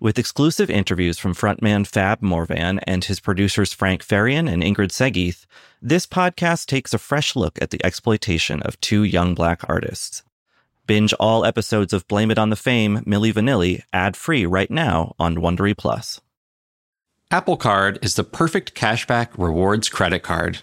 With 0.00 0.18
exclusive 0.18 0.68
interviews 0.68 1.20
from 1.20 1.32
frontman 1.32 1.86
Fab 1.86 2.20
Morvan 2.20 2.80
and 2.88 3.04
his 3.04 3.20
producers 3.20 3.72
Frank 3.72 4.04
Farian 4.04 4.52
and 4.52 4.64
Ingrid 4.64 4.90
Segieth, 4.90 5.46
this 5.80 6.04
podcast 6.04 6.66
takes 6.66 6.92
a 6.92 6.98
fresh 6.98 7.36
look 7.36 7.56
at 7.62 7.70
the 7.70 7.80
exploitation 7.86 8.60
of 8.62 8.80
two 8.80 9.04
young 9.04 9.36
black 9.36 9.62
artists. 9.68 10.24
Binge 10.88 11.12
all 11.20 11.44
episodes 11.44 11.92
of 11.92 12.08
Blame 12.08 12.32
It 12.32 12.38
on 12.38 12.50
the 12.50 12.56
Fame, 12.56 13.04
Milli 13.06 13.32
Vanilli, 13.32 13.82
ad-free 13.92 14.44
right 14.44 14.72
now 14.72 15.14
on 15.20 15.36
Wondery 15.36 15.78
Plus. 15.78 16.20
Apple 17.30 17.56
Card 17.56 18.00
is 18.02 18.16
the 18.16 18.24
perfect 18.24 18.74
cashback 18.74 19.28
rewards 19.38 19.88
credit 19.88 20.24
card 20.24 20.62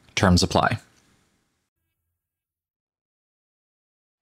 Terms 0.21 0.43
apply. 0.43 0.77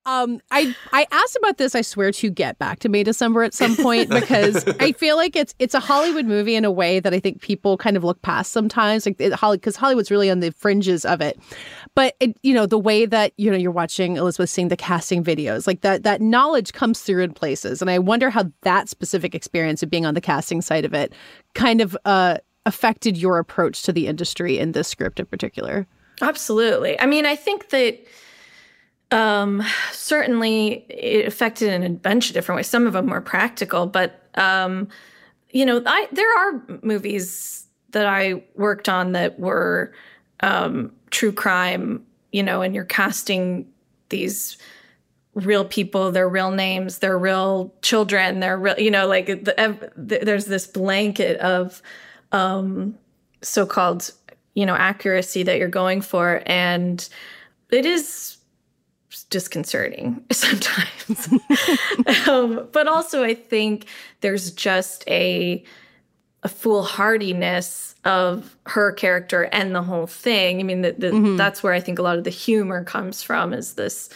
Um, 0.06 0.40
I 0.50 0.74
I 0.94 1.06
asked 1.12 1.36
about 1.36 1.58
this. 1.58 1.76
I 1.76 1.82
swear 1.82 2.14
to 2.14 2.30
get 2.30 2.58
back 2.58 2.80
to 2.80 2.90
May 2.90 3.04
December 3.04 3.44
at 3.44 3.54
some 3.54 3.76
point 3.76 4.10
because 4.22 4.66
I 4.80 4.94
feel 4.94 5.18
like 5.18 5.36
it's 5.36 5.54
it's 5.60 5.74
a 5.74 5.82
Hollywood 5.82 6.26
movie 6.26 6.56
in 6.56 6.64
a 6.64 6.72
way 6.72 7.02
that 7.02 7.14
I 7.14 7.20
think 7.20 7.42
people 7.42 7.76
kind 7.76 7.98
of 7.98 8.06
look 8.06 8.22
past 8.22 8.54
sometimes. 8.54 9.06
Like 9.06 9.20
Holly, 9.34 9.58
because 9.58 9.76
Hollywood's 9.76 10.10
really 10.10 10.32
on 10.32 10.40
the 10.40 10.52
fringes 10.54 11.04
of 11.04 11.20
it, 11.20 11.38
but 11.96 12.16
it, 12.22 12.38
you 12.44 12.54
know 12.54 12.66
the 12.66 12.80
way 12.80 13.06
that 13.06 13.34
you 13.36 13.52
know 13.52 13.58
you're 13.58 13.70
watching 13.70 14.16
Elizabeth 14.16 14.50
seeing 14.50 14.70
the 14.70 14.78
casting 14.78 15.22
videos, 15.22 15.68
like 15.68 15.82
that 15.82 16.04
that 16.04 16.22
knowledge 16.22 16.72
comes 16.72 17.02
through 17.02 17.24
in 17.24 17.34
places, 17.34 17.82
and 17.82 17.92
I 17.92 18.00
wonder 18.00 18.30
how 18.30 18.46
that 18.62 18.88
specific 18.88 19.36
experience 19.36 19.84
of 19.84 19.90
being 19.90 20.06
on 20.06 20.14
the 20.14 20.22
casting 20.22 20.62
side 20.62 20.86
of 20.86 20.94
it 20.94 21.12
kind 21.56 21.82
of 21.82 21.98
uh 22.06 22.38
affected 22.66 23.18
your 23.18 23.38
approach 23.38 23.84
to 23.84 23.94
the 23.94 24.08
industry 24.08 24.58
in 24.58 24.74
this 24.74 24.88
script 24.88 25.20
in 25.20 25.26
particular. 25.26 25.88
Absolutely. 26.22 27.00
I 27.00 27.06
mean, 27.06 27.26
I 27.26 27.36
think 27.36 27.70
that 27.70 28.00
um, 29.12 29.64
certainly 29.92 30.86
it 30.90 31.26
affected 31.26 31.70
in 31.70 31.84
a 31.84 31.90
bunch 31.90 32.28
of 32.28 32.34
different 32.34 32.58
ways. 32.58 32.68
Some 32.68 32.86
of 32.86 32.94
them 32.94 33.08
were 33.08 33.22
practical, 33.22 33.88
but 33.88 34.28
um, 34.36 34.88
you 35.50 35.66
know, 35.66 35.82
I 35.86 36.08
there 36.12 36.38
are 36.38 36.64
movies 36.84 37.66
that 37.92 38.06
I 38.06 38.44
worked 38.56 38.88
on 38.88 39.14
that 39.14 39.40
were 39.40 39.94
um, 40.42 40.92
true 41.10 41.32
crime. 41.32 42.06
You 42.32 42.44
know, 42.44 42.62
and 42.62 42.76
you're 42.76 42.86
casting 42.86 43.68
these 44.10 44.58
real 45.34 45.66
people, 45.66 46.12
their 46.12 46.30
real 46.30 46.52
names, 46.52 47.00
their 47.00 47.18
real 47.18 47.74
children, 47.82 48.40
their 48.40 48.58
real, 48.58 48.78
you 48.80 48.92
know, 48.92 49.08
like 49.08 49.26
the, 49.26 49.84
there's 49.96 50.46
this 50.46 50.68
blanket 50.68 51.40
of 51.40 51.82
um, 52.32 52.98
so-called 53.42 54.12
you 54.56 54.66
know 54.66 54.76
accuracy 54.76 55.44
that 55.44 55.58
you're 55.58 55.68
going 55.68 56.02
for 56.02 56.42
and 56.46 57.08
it 57.72 57.86
is 57.86 58.38
disconcerting 59.30 60.24
sometimes 60.32 61.30
um, 62.28 62.68
but 62.72 62.88
also 62.88 63.24
i 63.24 63.34
think 63.34 63.86
there's 64.22 64.52
just 64.52 65.08
a 65.08 65.64
a 66.44 66.48
foolhardiness 66.48 67.96
of 68.06 68.58
her 68.66 68.92
character 68.92 69.44
and 69.52 69.76
the 69.76 69.82
whole 69.82 70.08
thing 70.08 70.60
i 70.60 70.64
mean 70.64 70.82
the, 70.82 70.92
the, 70.94 71.08
mm-hmm. 71.08 71.38
that's 71.38 71.64
where 71.64 71.74
i 71.74 71.80
think 71.80 72.00
a 72.00 72.02
lot 72.02 72.18
of 72.18 72.24
the 72.24 72.30
humor 72.30 72.84
comes 72.84 73.22
from 73.24 73.54
is 73.54 73.74
this 73.74 74.10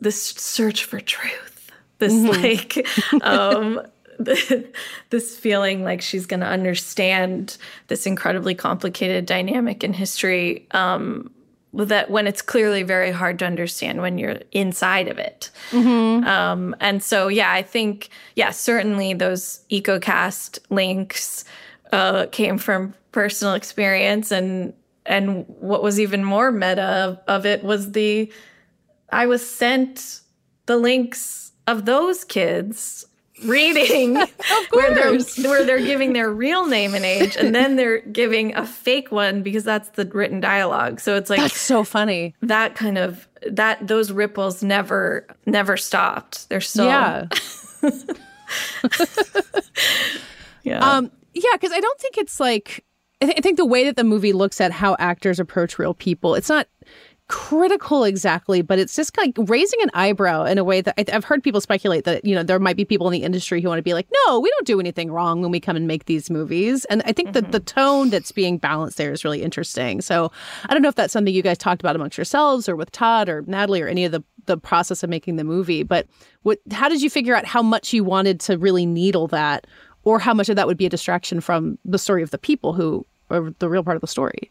this 0.00 0.22
search 0.22 0.84
for 0.84 1.00
truth 1.00 1.70
this 1.98 2.12
mm-hmm. 2.12 2.42
like 2.42 2.86
um 3.22 3.80
this 5.10 5.36
feeling 5.36 5.84
like 5.84 6.00
she's 6.00 6.26
going 6.26 6.40
to 6.40 6.46
understand 6.46 7.56
this 7.88 8.06
incredibly 8.06 8.54
complicated 8.54 9.26
dynamic 9.26 9.84
in 9.84 9.92
history 9.92 10.66
um, 10.72 11.30
that 11.72 12.10
when 12.10 12.26
it's 12.26 12.42
clearly 12.42 12.82
very 12.82 13.10
hard 13.10 13.38
to 13.40 13.46
understand 13.46 14.00
when 14.00 14.16
you're 14.18 14.38
inside 14.52 15.08
of 15.08 15.18
it. 15.18 15.50
Mm-hmm. 15.70 16.26
Um, 16.26 16.76
and 16.80 17.02
so, 17.02 17.28
yeah, 17.28 17.52
I 17.52 17.62
think, 17.62 18.10
yeah, 18.36 18.50
certainly 18.50 19.14
those 19.14 19.60
EcoCast 19.70 20.60
links 20.70 21.44
uh, 21.92 22.26
came 22.26 22.58
from 22.58 22.94
personal 23.12 23.54
experience, 23.54 24.30
and 24.32 24.72
and 25.06 25.44
what 25.46 25.82
was 25.82 26.00
even 26.00 26.24
more 26.24 26.50
meta 26.50 26.82
of, 26.82 27.18
of 27.28 27.46
it 27.46 27.62
was 27.62 27.92
the 27.92 28.32
I 29.10 29.26
was 29.26 29.48
sent 29.48 30.22
the 30.66 30.76
links 30.76 31.52
of 31.66 31.84
those 31.84 32.24
kids 32.24 33.06
reading 33.42 34.14
where 34.70 34.94
they're 34.94 35.18
where 35.48 35.64
they're 35.64 35.84
giving 35.84 36.12
their 36.12 36.30
real 36.32 36.66
name 36.66 36.94
and 36.94 37.04
age 37.04 37.36
and 37.36 37.54
then 37.54 37.76
they're 37.76 38.00
giving 38.00 38.54
a 38.54 38.66
fake 38.66 39.10
one 39.10 39.42
because 39.42 39.64
that's 39.64 39.88
the 39.90 40.04
written 40.06 40.40
dialogue. 40.40 41.00
So 41.00 41.16
it's 41.16 41.30
like 41.30 41.40
that's 41.40 41.60
so 41.60 41.84
funny. 41.84 42.34
that 42.42 42.74
kind 42.74 42.98
of 42.98 43.28
that 43.50 43.86
those 43.86 44.12
ripples 44.12 44.62
never 44.62 45.26
never 45.46 45.76
stopped. 45.76 46.48
They're 46.48 46.60
so 46.60 46.86
yeah. 46.86 47.26
Yeah. 50.62 50.78
Um 50.78 51.10
yeah 51.34 51.50
because 51.52 51.72
i 51.72 51.80
don't 51.80 52.00
think 52.00 52.16
it's 52.16 52.40
like 52.40 52.84
I, 53.20 53.26
th- 53.26 53.38
I 53.38 53.40
think 53.40 53.56
the 53.56 53.66
way 53.66 53.84
that 53.84 53.96
the 53.96 54.04
movie 54.04 54.32
looks 54.32 54.60
at 54.60 54.72
how 54.72 54.96
actors 54.98 55.38
approach 55.38 55.78
real 55.78 55.94
people 55.94 56.34
it's 56.34 56.48
not 56.48 56.68
critical 57.28 58.04
exactly, 58.04 58.60
but 58.60 58.78
it's 58.78 58.94
just 58.94 59.16
like 59.16 59.34
raising 59.46 59.80
an 59.82 59.90
eyebrow 59.94 60.44
in 60.44 60.58
a 60.58 60.64
way 60.64 60.80
that 60.80 60.94
I, 60.98 61.10
have 61.10 61.24
heard 61.24 61.42
people 61.42 61.60
speculate 61.60 62.04
that, 62.04 62.24
you 62.24 62.34
know, 62.34 62.42
there 62.42 62.58
might 62.58 62.76
be 62.76 62.84
people 62.84 63.06
in 63.08 63.12
the 63.12 63.22
industry 63.22 63.62
who 63.62 63.68
want 63.68 63.78
to 63.78 63.82
be 63.82 63.94
like, 63.94 64.06
no, 64.26 64.40
we 64.40 64.50
don't 64.50 64.66
do 64.66 64.78
anything 64.78 65.10
wrong 65.10 65.40
when 65.40 65.50
we 65.50 65.58
come 65.58 65.74
and 65.74 65.86
make 65.86 66.04
these 66.04 66.28
movies. 66.28 66.84
And 66.86 67.02
I 67.06 67.12
think 67.12 67.30
mm-hmm. 67.30 67.40
that 67.40 67.52
the 67.52 67.60
tone 67.60 68.10
that's 68.10 68.30
being 68.30 68.58
balanced 68.58 68.98
there 68.98 69.10
is 69.10 69.24
really 69.24 69.42
interesting. 69.42 70.02
So 70.02 70.30
I 70.66 70.74
don't 70.74 70.82
know 70.82 70.88
if 70.88 70.96
that's 70.96 71.12
something 71.12 71.32
you 71.32 71.42
guys 71.42 71.56
talked 71.56 71.80
about 71.80 71.96
amongst 71.96 72.18
yourselves 72.18 72.68
or 72.68 72.76
with 72.76 72.92
Todd 72.92 73.28
or 73.28 73.42
Natalie 73.46 73.80
or 73.80 73.88
any 73.88 74.04
of 74.04 74.12
the, 74.12 74.22
the 74.44 74.58
process 74.58 75.02
of 75.02 75.08
making 75.08 75.36
the 75.36 75.44
movie. 75.44 75.82
But 75.82 76.06
what, 76.42 76.58
how 76.72 76.90
did 76.90 77.00
you 77.00 77.08
figure 77.08 77.34
out 77.34 77.46
how 77.46 77.62
much 77.62 77.94
you 77.94 78.04
wanted 78.04 78.38
to 78.40 78.58
really 78.58 78.84
needle 78.84 79.28
that 79.28 79.66
or 80.02 80.18
how 80.18 80.34
much 80.34 80.50
of 80.50 80.56
that 80.56 80.66
would 80.66 80.76
be 80.76 80.86
a 80.86 80.90
distraction 80.90 81.40
from 81.40 81.78
the 81.86 81.98
story 81.98 82.22
of 82.22 82.30
the 82.32 82.38
people 82.38 82.74
who 82.74 83.06
are 83.30 83.54
the 83.60 83.70
real 83.70 83.82
part 83.82 83.96
of 83.96 84.02
the 84.02 84.06
story? 84.06 84.50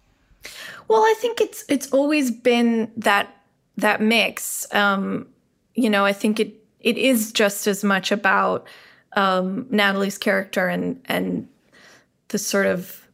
Well, 0.88 1.02
I 1.02 1.16
think 1.18 1.42
it's 1.42 1.64
it's 1.70 1.92
always 1.92 2.32
been 2.32 2.92
that 2.98 3.36
that 3.78 4.02
mix. 4.02 4.68
Um, 4.74 5.28
you 5.76 5.90
know, 5.90 6.06
I 6.06 6.14
think 6.14 6.40
it 6.40 6.54
it 6.80 6.98
is 6.98 7.32
just 7.32 7.68
as 7.68 7.84
much 7.84 8.12
about 8.12 8.68
um, 9.14 9.68
Natalie's 9.70 10.18
character 10.18 10.68
and 10.68 11.02
and 11.06 11.48
the 12.30 12.38
sort 12.38 12.66
of 12.66 13.08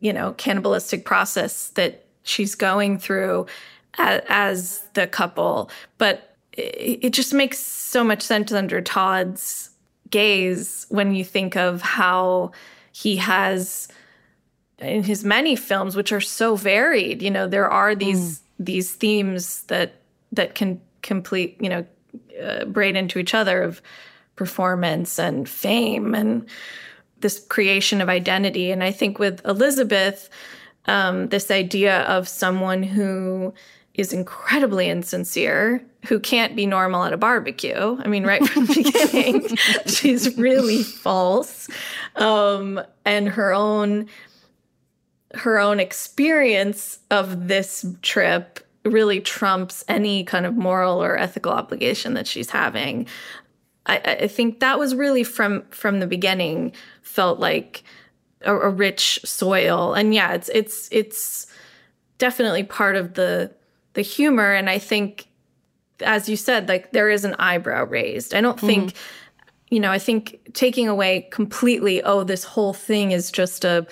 you 0.00 0.12
know 0.12 0.32
cannibalistic 0.32 1.04
process 1.04 1.68
that 1.70 2.06
she's 2.22 2.54
going 2.54 2.98
through 2.98 3.46
as, 3.98 4.22
as 4.28 4.82
the 4.94 5.06
couple, 5.06 5.70
but 5.98 6.36
it, 6.52 6.98
it 7.04 7.12
just 7.12 7.32
makes 7.32 7.58
so 7.58 8.02
much 8.02 8.22
sense 8.22 8.52
under 8.52 8.80
Todd's 8.80 9.70
gaze 10.10 10.86
when 10.88 11.14
you 11.14 11.24
think 11.24 11.56
of 11.56 11.82
how 11.82 12.52
he 12.92 13.16
has 13.16 13.88
in 14.78 15.02
his 15.02 15.24
many 15.24 15.56
films 15.56 15.96
which 15.96 16.12
are 16.12 16.20
so 16.20 16.56
varied 16.56 17.22
you 17.22 17.30
know 17.30 17.46
there 17.46 17.68
are 17.68 17.94
these 17.94 18.38
mm. 18.38 18.42
these 18.58 18.92
themes 18.92 19.62
that 19.64 19.94
that 20.32 20.54
can 20.54 20.80
complete 21.02 21.56
you 21.60 21.68
know 21.68 21.86
uh, 22.42 22.64
braid 22.66 22.96
into 22.96 23.18
each 23.18 23.34
other 23.34 23.62
of 23.62 23.80
performance 24.34 25.18
and 25.18 25.48
fame 25.48 26.14
and 26.14 26.46
this 27.20 27.44
creation 27.46 28.00
of 28.00 28.08
identity 28.08 28.70
and 28.70 28.84
i 28.84 28.90
think 28.90 29.18
with 29.18 29.44
elizabeth 29.46 30.28
um, 30.88 31.28
this 31.28 31.50
idea 31.50 32.02
of 32.02 32.28
someone 32.28 32.82
who 32.82 33.52
is 33.94 34.12
incredibly 34.12 34.88
insincere 34.88 35.82
who 36.06 36.20
can't 36.20 36.54
be 36.54 36.66
normal 36.66 37.02
at 37.04 37.12
a 37.12 37.16
barbecue. 37.16 37.96
I 37.98 38.06
mean, 38.06 38.24
right 38.24 38.46
from 38.46 38.66
the 38.66 38.74
beginning, 39.10 39.56
she's 39.86 40.36
really 40.36 40.82
false. 40.82 41.68
Um, 42.16 42.80
and 43.04 43.28
her 43.28 43.52
own 43.52 44.08
her 45.36 45.58
own 45.58 45.80
experience 45.80 46.98
of 47.10 47.48
this 47.48 47.84
trip 48.02 48.60
really 48.84 49.20
trumps 49.20 49.84
any 49.88 50.24
kind 50.24 50.46
of 50.46 50.56
moral 50.56 51.02
or 51.02 51.18
ethical 51.18 51.52
obligation 51.52 52.14
that 52.14 52.26
she's 52.26 52.50
having. 52.50 53.06
I, 53.86 53.98
I 53.98 54.26
think 54.28 54.60
that 54.60 54.78
was 54.78 54.94
really 54.94 55.24
from 55.24 55.62
from 55.70 56.00
the 56.00 56.06
beginning 56.06 56.72
felt 57.02 57.38
like 57.38 57.82
a, 58.42 58.54
a 58.54 58.68
rich 58.68 59.20
soil, 59.24 59.94
and 59.94 60.14
yeah, 60.14 60.32
it's 60.32 60.48
it's 60.50 60.88
it's 60.90 61.46
definitely 62.18 62.62
part 62.62 62.96
of 62.96 63.14
the 63.14 63.52
the 63.94 64.02
humor. 64.02 64.52
And 64.52 64.68
I 64.68 64.78
think, 64.78 65.26
as 66.00 66.28
you 66.28 66.36
said, 66.36 66.68
like 66.68 66.92
there 66.92 67.10
is 67.10 67.24
an 67.24 67.34
eyebrow 67.38 67.84
raised. 67.84 68.34
I 68.34 68.40
don't 68.40 68.56
mm-hmm. 68.56 68.66
think 68.66 68.94
you 69.70 69.80
know, 69.80 69.90
I 69.90 69.98
think 69.98 70.52
taking 70.54 70.88
away 70.88 71.28
completely, 71.32 72.02
oh, 72.02 72.22
this 72.22 72.44
whole 72.44 72.72
thing 72.72 73.10
is 73.10 73.32
just 73.32 73.64
a 73.64 73.86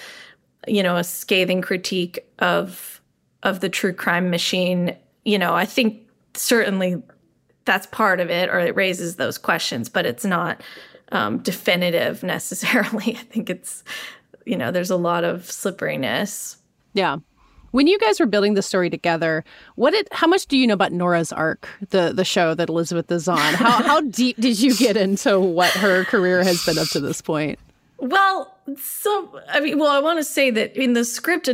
you 0.67 0.83
know, 0.83 0.97
a 0.97 1.05
scathing 1.05 1.63
critique 1.63 2.27
of 2.39 3.01
of 3.43 3.61
the 3.61 3.69
true 3.69 3.93
crime 3.93 4.31
machine, 4.31 4.97
you 5.25 5.39
know, 5.39 5.55
I 5.55 5.67
think 5.67 6.01
certainly 6.35 7.03
that's 7.65 7.87
part 7.87 8.21
of 8.21 8.31
it, 8.31 8.49
or 8.49 8.59
it 8.59 8.75
raises 8.75 9.17
those 9.17 9.39
questions, 9.39 9.89
but 9.89 10.07
it's 10.07 10.25
not 10.25 10.63
um, 11.13 11.39
definitive 11.39 12.23
necessarily. 12.23 13.17
I 13.17 13.23
think 13.23 13.51
it's, 13.51 13.85
you 14.45 14.57
know, 14.57 14.71
there's 14.71 14.91
a 14.91 14.97
lot 14.97 15.25
of 15.25 15.51
slipperiness. 15.51 16.57
Yeah. 16.93 17.19
When 17.71 17.89
you 17.89 17.99
guys 17.99 18.21
were 18.21 18.27
building 18.27 18.55
the 18.55 18.63
story 18.63 18.89
together, 18.89 19.45
what 19.75 19.91
did 19.91 20.07
how 20.13 20.29
much 20.29 20.47
do 20.47 20.57
you 20.57 20.65
know 20.65 20.75
about 20.75 20.93
Noah's 20.93 21.33
Arc, 21.33 21.69
the 21.91 22.13
the 22.15 22.25
show 22.25 22.55
that 22.55 22.69
Elizabeth 22.69 23.11
is 23.11 23.27
on? 23.27 23.55
How 23.55 23.83
how 23.83 24.01
deep 24.11 24.37
did 24.37 24.61
you 24.61 24.77
get 24.77 24.97
into 24.97 25.41
what 25.41 25.71
her 25.73 26.05
career 26.05 26.45
has 26.45 26.65
been 26.65 26.79
up 26.79 26.87
to 26.91 27.01
this 27.01 27.21
point? 27.21 27.59
Well, 28.05 28.55
so 28.77 29.41
I 29.49 29.61
mean, 29.61 29.79
well, 29.79 29.91
I 29.91 29.99
want 29.99 30.19
to 30.19 30.25
say 30.25 30.51
that 30.51 30.77
in 30.77 30.93
the 30.93 31.07
script, 31.07 31.49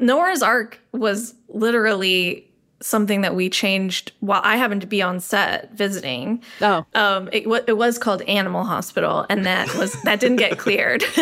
Noah's 0.00 0.42
Arc 0.42 0.80
was 0.92 1.34
literally 1.48 2.45
something 2.80 3.22
that 3.22 3.34
we 3.34 3.48
changed 3.48 4.12
while 4.20 4.40
I 4.44 4.56
happened 4.56 4.82
to 4.82 4.86
be 4.86 5.00
on 5.00 5.20
set 5.20 5.72
visiting. 5.72 6.42
Oh, 6.60 6.84
um, 6.94 7.28
it, 7.32 7.46
it 7.66 7.76
was 7.76 7.98
called 7.98 8.22
Animal 8.22 8.64
Hospital, 8.64 9.26
and 9.30 9.46
that 9.46 9.74
was 9.76 10.00
that 10.02 10.20
didn't 10.20 10.36
get 10.36 10.58
cleared. 10.58 11.02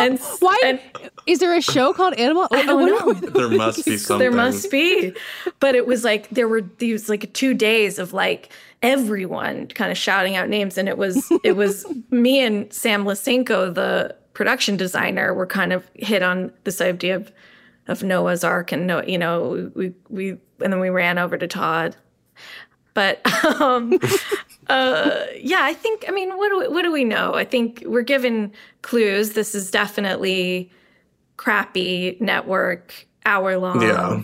and 0.00 0.18
why 0.40 0.58
and, 0.64 0.80
is 1.26 1.38
there 1.38 1.54
a 1.54 1.60
show 1.60 1.92
called 1.92 2.14
Animal? 2.14 2.48
I 2.50 2.62
don't 2.64 2.86
know. 2.86 3.12
there 3.12 3.48
must 3.48 3.84
be 3.84 3.96
something. 3.96 4.18
There 4.22 4.30
must 4.30 4.70
be, 4.70 5.12
but 5.58 5.74
it 5.74 5.86
was 5.86 6.04
like 6.04 6.28
there 6.30 6.46
were 6.46 6.62
these 6.78 7.08
like 7.08 7.32
two 7.32 7.54
days 7.54 7.98
of 7.98 8.12
like 8.12 8.50
everyone 8.82 9.66
kind 9.68 9.90
of 9.90 9.98
shouting 9.98 10.36
out 10.36 10.48
names 10.48 10.76
and 10.76 10.88
it 10.88 10.98
was 10.98 11.30
it 11.44 11.56
was 11.56 11.86
me 12.10 12.40
and 12.40 12.72
Sam 12.72 13.04
Lisenco 13.04 13.72
the 13.72 14.14
production 14.34 14.76
designer 14.76 15.34
were 15.34 15.46
kind 15.46 15.72
of 15.72 15.88
hit 15.94 16.22
on 16.22 16.52
this 16.64 16.80
idea 16.80 17.16
of 17.16 17.32
of 17.88 18.02
Noah's 18.02 18.44
Ark 18.44 18.72
and 18.72 18.86
no 18.86 19.02
you 19.02 19.18
know 19.18 19.70
we 19.74 19.92
we 20.08 20.30
and 20.60 20.72
then 20.72 20.80
we 20.80 20.90
ran 20.90 21.18
over 21.18 21.36
to 21.36 21.46
Todd. 21.46 21.96
But 22.94 23.20
um 23.60 23.98
uh 24.68 25.24
yeah 25.36 25.60
I 25.60 25.74
think 25.74 26.04
I 26.08 26.12
mean 26.12 26.36
what 26.36 26.48
do 26.48 26.58
we, 26.60 26.68
what 26.68 26.82
do 26.82 26.92
we 26.92 27.04
know? 27.04 27.34
I 27.34 27.44
think 27.44 27.82
we're 27.86 28.02
given 28.02 28.52
clues. 28.82 29.32
This 29.32 29.54
is 29.54 29.70
definitely 29.70 30.70
crappy 31.36 32.16
network 32.20 33.06
hour 33.26 33.58
long. 33.58 33.82
Yeah. 33.82 34.22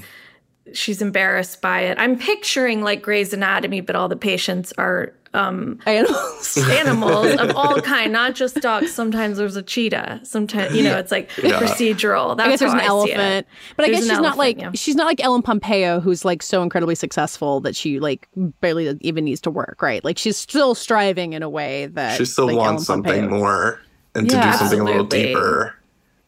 She's 0.74 1.00
embarrassed 1.00 1.62
by 1.62 1.80
it. 1.80 1.98
I'm 1.98 2.18
picturing 2.18 2.82
like 2.82 3.02
Grey's 3.02 3.32
Anatomy, 3.32 3.80
but 3.80 3.96
all 3.96 4.08
the 4.08 4.16
patients 4.16 4.72
are 4.76 5.14
um, 5.34 5.78
animals, 5.86 6.58
animals 6.70 7.34
of 7.38 7.54
all 7.54 7.80
kind, 7.82 8.12
not 8.12 8.34
just 8.34 8.56
dogs. 8.56 8.92
Sometimes 8.92 9.38
there's 9.38 9.56
a 9.56 9.62
cheetah. 9.62 10.20
Sometimes 10.22 10.74
you 10.74 10.82
know 10.82 10.96
it's 10.98 11.12
like 11.12 11.30
yeah. 11.42 11.60
procedural. 11.60 12.36
That's 12.36 12.46
I 12.46 12.50
guess 12.50 12.60
there's 12.60 12.72
an 12.72 12.80
I 12.80 12.84
elephant, 12.84 13.46
but 13.76 13.86
there's 13.86 13.88
I 13.88 13.92
guess 13.92 14.02
she's 14.02 14.10
elephant, 14.10 14.28
not 14.28 14.38
like 14.38 14.58
yeah. 14.58 14.70
she's 14.74 14.94
not 14.94 15.06
like 15.06 15.22
Ellen 15.22 15.42
Pompeo, 15.42 16.00
who's 16.00 16.24
like 16.24 16.42
so 16.42 16.62
incredibly 16.62 16.94
successful 16.94 17.60
that 17.60 17.76
she 17.76 18.00
like 18.00 18.28
barely 18.60 18.96
even 19.00 19.24
needs 19.24 19.40
to 19.42 19.50
work. 19.50 19.82
Right? 19.82 20.02
Like 20.04 20.18
she's 20.18 20.36
still 20.36 20.74
striving 20.74 21.34
in 21.34 21.42
a 21.42 21.50
way 21.50 21.86
that 21.86 22.16
she 22.16 22.24
still 22.24 22.46
like, 22.46 22.56
wants 22.56 22.88
Ellen 22.88 23.04
something 23.04 23.30
more 23.30 23.80
and 24.14 24.30
yeah, 24.30 24.46
to 24.46 24.52
do 24.52 24.58
something 24.58 24.80
absolutely. 24.80 24.92
a 24.92 24.94
little 24.94 25.06
deeper. 25.06 25.74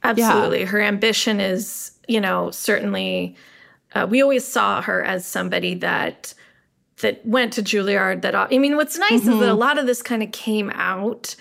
Absolutely, 0.02 0.64
her 0.64 0.80
ambition 0.80 1.40
is 1.40 1.92
you 2.06 2.20
know 2.20 2.50
certainly 2.50 3.36
uh, 3.94 4.06
we 4.08 4.22
always 4.22 4.46
saw 4.46 4.82
her 4.82 5.02
as 5.02 5.26
somebody 5.26 5.74
that 5.74 6.34
that 7.02 7.24
went 7.26 7.52
to 7.54 7.62
Juilliard. 7.62 8.22
That 8.22 8.34
I 8.34 8.58
mean, 8.58 8.76
what's 8.76 8.98
nice 8.98 9.20
mm-hmm. 9.20 9.30
is 9.30 9.38
that 9.38 9.48
a 9.48 9.50
mm-hmm. 9.50 9.58
lot 9.58 9.78
of 9.78 9.86
this 9.86 10.02
kind 10.02 10.22
of 10.22 10.32
came 10.32 10.70
out 10.70 11.34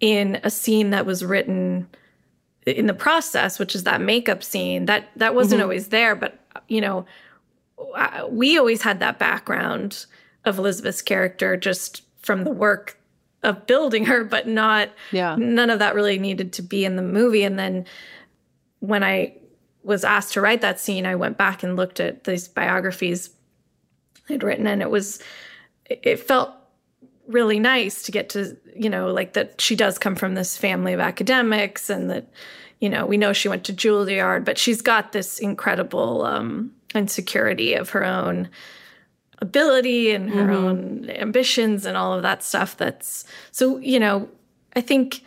in 0.00 0.40
a 0.42 0.50
scene 0.50 0.90
that 0.90 1.06
was 1.06 1.24
written 1.24 1.88
in 2.66 2.86
the 2.86 2.94
process, 2.94 3.58
which 3.58 3.74
is 3.74 3.84
that 3.84 4.00
makeup 4.00 4.42
scene. 4.42 4.86
That 4.86 5.08
that 5.16 5.34
wasn't 5.34 5.58
mm-hmm. 5.58 5.64
always 5.64 5.88
there, 5.88 6.14
but 6.14 6.38
you 6.68 6.80
know, 6.80 7.06
we 8.28 8.58
always 8.58 8.82
had 8.82 9.00
that 9.00 9.18
background 9.18 10.06
of 10.44 10.58
Elizabeth's 10.58 11.02
character 11.02 11.56
just 11.56 12.02
from 12.20 12.44
the 12.44 12.52
work 12.52 12.98
of 13.42 13.66
building 13.66 14.06
her, 14.06 14.24
but 14.24 14.46
not 14.46 14.90
yeah. 15.10 15.36
none 15.36 15.70
of 15.70 15.78
that 15.80 15.94
really 15.94 16.18
needed 16.18 16.52
to 16.54 16.62
be 16.62 16.84
in 16.84 16.96
the 16.96 17.02
movie. 17.02 17.42
And 17.42 17.58
then 17.58 17.84
when 18.80 19.02
I 19.02 19.36
was 19.82 20.04
asked 20.04 20.34
to 20.34 20.40
write 20.40 20.60
that 20.60 20.78
scene, 20.78 21.06
I 21.06 21.16
went 21.16 21.38
back 21.38 21.62
and 21.62 21.76
looked 21.76 21.98
at 21.98 22.24
these 22.24 22.46
biographies 22.46 23.30
I'd 24.28 24.42
written, 24.42 24.66
and 24.66 24.82
it 24.82 24.90
was, 24.90 25.20
it 25.86 26.20
felt 26.20 26.50
really 27.26 27.58
nice 27.58 28.02
to 28.04 28.12
get 28.12 28.28
to, 28.30 28.56
you 28.74 28.90
know, 28.90 29.12
like 29.12 29.32
that 29.34 29.60
she 29.60 29.76
does 29.76 29.98
come 29.98 30.16
from 30.16 30.34
this 30.34 30.56
family 30.56 30.92
of 30.92 31.00
academics 31.00 31.88
and 31.88 32.10
that, 32.10 32.28
you 32.80 32.88
know, 32.88 33.06
we 33.06 33.16
know 33.16 33.32
she 33.32 33.48
went 33.48 33.64
to 33.64 33.72
Juilliard, 33.72 34.44
but 34.44 34.58
she's 34.58 34.82
got 34.82 35.12
this 35.12 35.38
incredible 35.38 36.24
um, 36.24 36.72
insecurity 36.94 37.74
of 37.74 37.90
her 37.90 38.04
own 38.04 38.48
ability 39.42 40.12
and 40.12 40.30
her 40.30 40.46
mm-hmm. 40.46 40.64
own 40.64 41.10
ambitions 41.10 41.84
and 41.84 41.96
all 41.96 42.12
of 42.12 42.22
that 42.22 42.44
stuff 42.44 42.76
that's 42.76 43.24
so 43.50 43.76
you 43.78 43.98
know 43.98 44.28
i 44.76 44.80
think 44.80 45.22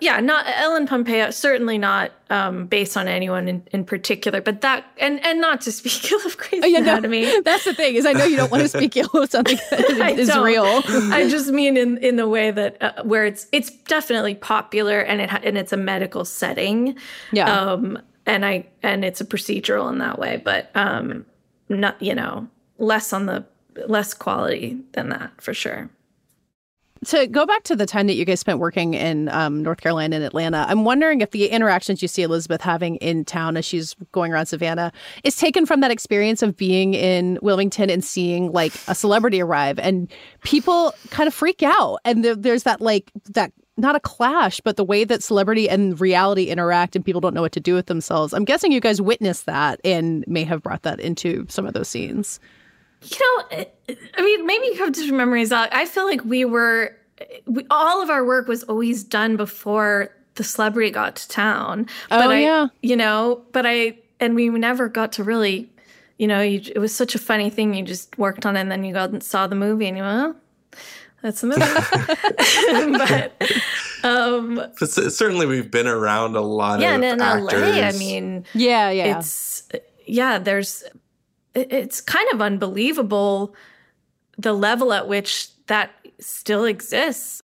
yeah 0.00 0.20
not 0.20 0.44
ellen 0.46 0.86
pompeo 0.86 1.30
certainly 1.30 1.78
not 1.78 2.12
um, 2.30 2.66
based 2.66 2.96
on 2.96 3.08
anyone 3.08 3.48
in, 3.48 3.66
in 3.72 3.84
particular 3.84 4.40
but 4.40 4.60
that 4.60 4.84
and 4.98 5.24
and 5.24 5.40
not 5.40 5.60
to 5.62 5.72
speak 5.72 6.10
ill 6.12 6.20
of 6.26 6.36
Grey's 6.36 6.62
oh, 6.62 6.66
yeah, 6.66 6.78
Anatomy. 6.78 7.22
no, 7.22 7.40
that's 7.44 7.64
the 7.64 7.74
thing 7.74 7.94
is 7.94 8.04
i 8.06 8.12
know 8.12 8.24
you 8.24 8.36
don't 8.36 8.50
want 8.50 8.62
to 8.62 8.68
speak 8.78 8.96
ill 8.96 9.08
of 9.14 9.30
something 9.30 9.58
that 9.70 10.18
is 10.18 10.34
real. 10.36 10.82
I 10.86 11.26
just 11.28 11.50
mean 11.50 11.76
in 11.76 11.98
in 11.98 12.16
the 12.16 12.28
way 12.28 12.50
that 12.50 12.82
uh, 12.82 13.02
where 13.02 13.24
it's 13.24 13.46
it's 13.52 13.70
definitely 13.70 14.34
popular 14.34 15.00
and 15.00 15.20
it 15.20 15.30
ha- 15.30 15.40
and 15.42 15.56
it's 15.56 15.72
a 15.72 15.76
medical 15.76 16.24
setting. 16.24 16.96
Yeah. 17.32 17.50
Um 17.50 17.98
and 18.26 18.44
i 18.44 18.66
and 18.82 19.04
it's 19.04 19.20
a 19.20 19.24
procedural 19.24 19.90
in 19.90 19.98
that 19.98 20.18
way 20.18 20.40
but 20.44 20.70
um 20.74 21.24
not 21.68 22.00
you 22.02 22.14
know 22.14 22.46
less 22.76 23.12
on 23.12 23.26
the 23.26 23.44
less 23.86 24.14
quality 24.14 24.78
than 24.92 25.08
that 25.10 25.30
for 25.40 25.54
sure. 25.54 25.88
To 27.06 27.26
go 27.26 27.46
back 27.46 27.62
to 27.64 27.76
the 27.76 27.86
time 27.86 28.06
that 28.08 28.14
you 28.14 28.24
guys 28.24 28.40
spent 28.40 28.58
working 28.58 28.94
in 28.94 29.28
um, 29.28 29.62
North 29.62 29.80
Carolina 29.80 30.16
and 30.16 30.24
Atlanta, 30.24 30.66
I'm 30.68 30.84
wondering 30.84 31.20
if 31.20 31.30
the 31.30 31.46
interactions 31.46 32.02
you 32.02 32.08
see 32.08 32.22
Elizabeth 32.22 32.60
having 32.60 32.96
in 32.96 33.24
town 33.24 33.56
as 33.56 33.64
she's 33.64 33.94
going 34.12 34.32
around 34.32 34.46
Savannah 34.46 34.92
is 35.22 35.36
taken 35.36 35.64
from 35.64 35.80
that 35.80 35.90
experience 35.90 36.42
of 36.42 36.56
being 36.56 36.94
in 36.94 37.38
Wilmington 37.40 37.88
and 37.88 38.04
seeing 38.04 38.50
like 38.52 38.72
a 38.88 38.94
celebrity 38.94 39.40
arrive 39.40 39.78
and 39.78 40.10
people 40.42 40.92
kind 41.10 41.28
of 41.28 41.34
freak 41.34 41.62
out. 41.62 41.98
And 42.04 42.24
there, 42.24 42.34
there's 42.34 42.64
that 42.64 42.80
like 42.80 43.12
that 43.30 43.52
not 43.78 43.94
a 43.94 44.00
clash, 44.00 44.60
but 44.60 44.76
the 44.76 44.84
way 44.84 45.04
that 45.04 45.22
celebrity 45.22 45.68
and 45.68 46.00
reality 46.00 46.44
interact 46.44 46.96
and 46.96 47.04
people 47.04 47.20
don't 47.20 47.32
know 47.32 47.42
what 47.42 47.52
to 47.52 47.60
do 47.60 47.74
with 47.74 47.86
themselves. 47.86 48.34
I'm 48.34 48.44
guessing 48.44 48.72
you 48.72 48.80
guys 48.80 49.00
witnessed 49.00 49.46
that 49.46 49.80
and 49.84 50.24
may 50.26 50.44
have 50.44 50.62
brought 50.62 50.82
that 50.82 50.98
into 51.00 51.46
some 51.48 51.64
of 51.64 51.74
those 51.74 51.88
scenes. 51.88 52.40
You 53.02 53.16
know, 53.20 53.66
I 54.16 54.22
mean, 54.22 54.46
maybe 54.46 54.66
you 54.66 54.74
have 54.78 54.92
different 54.92 55.16
memories. 55.16 55.52
I 55.52 55.84
feel 55.86 56.04
like 56.04 56.24
we 56.24 56.44
were, 56.44 56.96
we, 57.46 57.64
all 57.70 58.02
of 58.02 58.10
our 58.10 58.24
work 58.24 58.48
was 58.48 58.64
always 58.64 59.04
done 59.04 59.36
before 59.36 60.10
the 60.34 60.44
celebrity 60.44 60.90
got 60.90 61.16
to 61.16 61.28
town. 61.28 61.86
Oh, 62.10 62.18
but 62.18 62.30
I, 62.30 62.40
yeah. 62.40 62.68
You 62.82 62.96
know, 62.96 63.42
but 63.52 63.66
I, 63.66 63.98
and 64.20 64.34
we 64.34 64.48
never 64.48 64.88
got 64.88 65.12
to 65.12 65.24
really, 65.24 65.68
you 66.18 66.26
know, 66.26 66.40
you, 66.40 66.60
it 66.74 66.78
was 66.78 66.94
such 66.94 67.14
a 67.14 67.18
funny 67.18 67.50
thing. 67.50 67.74
You 67.74 67.84
just 67.84 68.18
worked 68.18 68.46
on 68.46 68.56
it 68.56 68.60
and 68.60 68.70
then 68.70 68.82
you 68.84 68.92
got 68.92 69.10
and 69.10 69.22
saw 69.22 69.46
the 69.46 69.56
movie 69.56 69.86
and 69.86 69.96
you 69.96 70.02
went, 70.02 70.36
oh, 70.36 70.80
that's 71.22 71.40
the 71.40 71.46
movie. 71.46 71.60
but, 74.02 74.08
um, 74.08 74.54
but 74.78 74.88
certainly 74.88 75.46
we've 75.46 75.70
been 75.70 75.86
around 75.86 76.36
a 76.36 76.40
lot 76.40 76.80
yeah, 76.80 76.96
of 76.96 77.02
and 77.02 77.04
in 77.04 77.20
actors. 77.20 77.52
LA, 77.52 77.82
I 77.82 77.92
mean, 77.92 78.44
yeah, 78.54 78.90
yeah. 78.90 79.18
It's, 79.18 79.68
yeah, 80.06 80.38
there's 80.38 80.84
it's 81.70 82.00
kind 82.00 82.28
of 82.32 82.40
unbelievable 82.42 83.54
the 84.36 84.52
level 84.52 84.92
at 84.92 85.08
which 85.08 85.48
that 85.66 85.90
still 86.20 86.64
exists. 86.64 87.42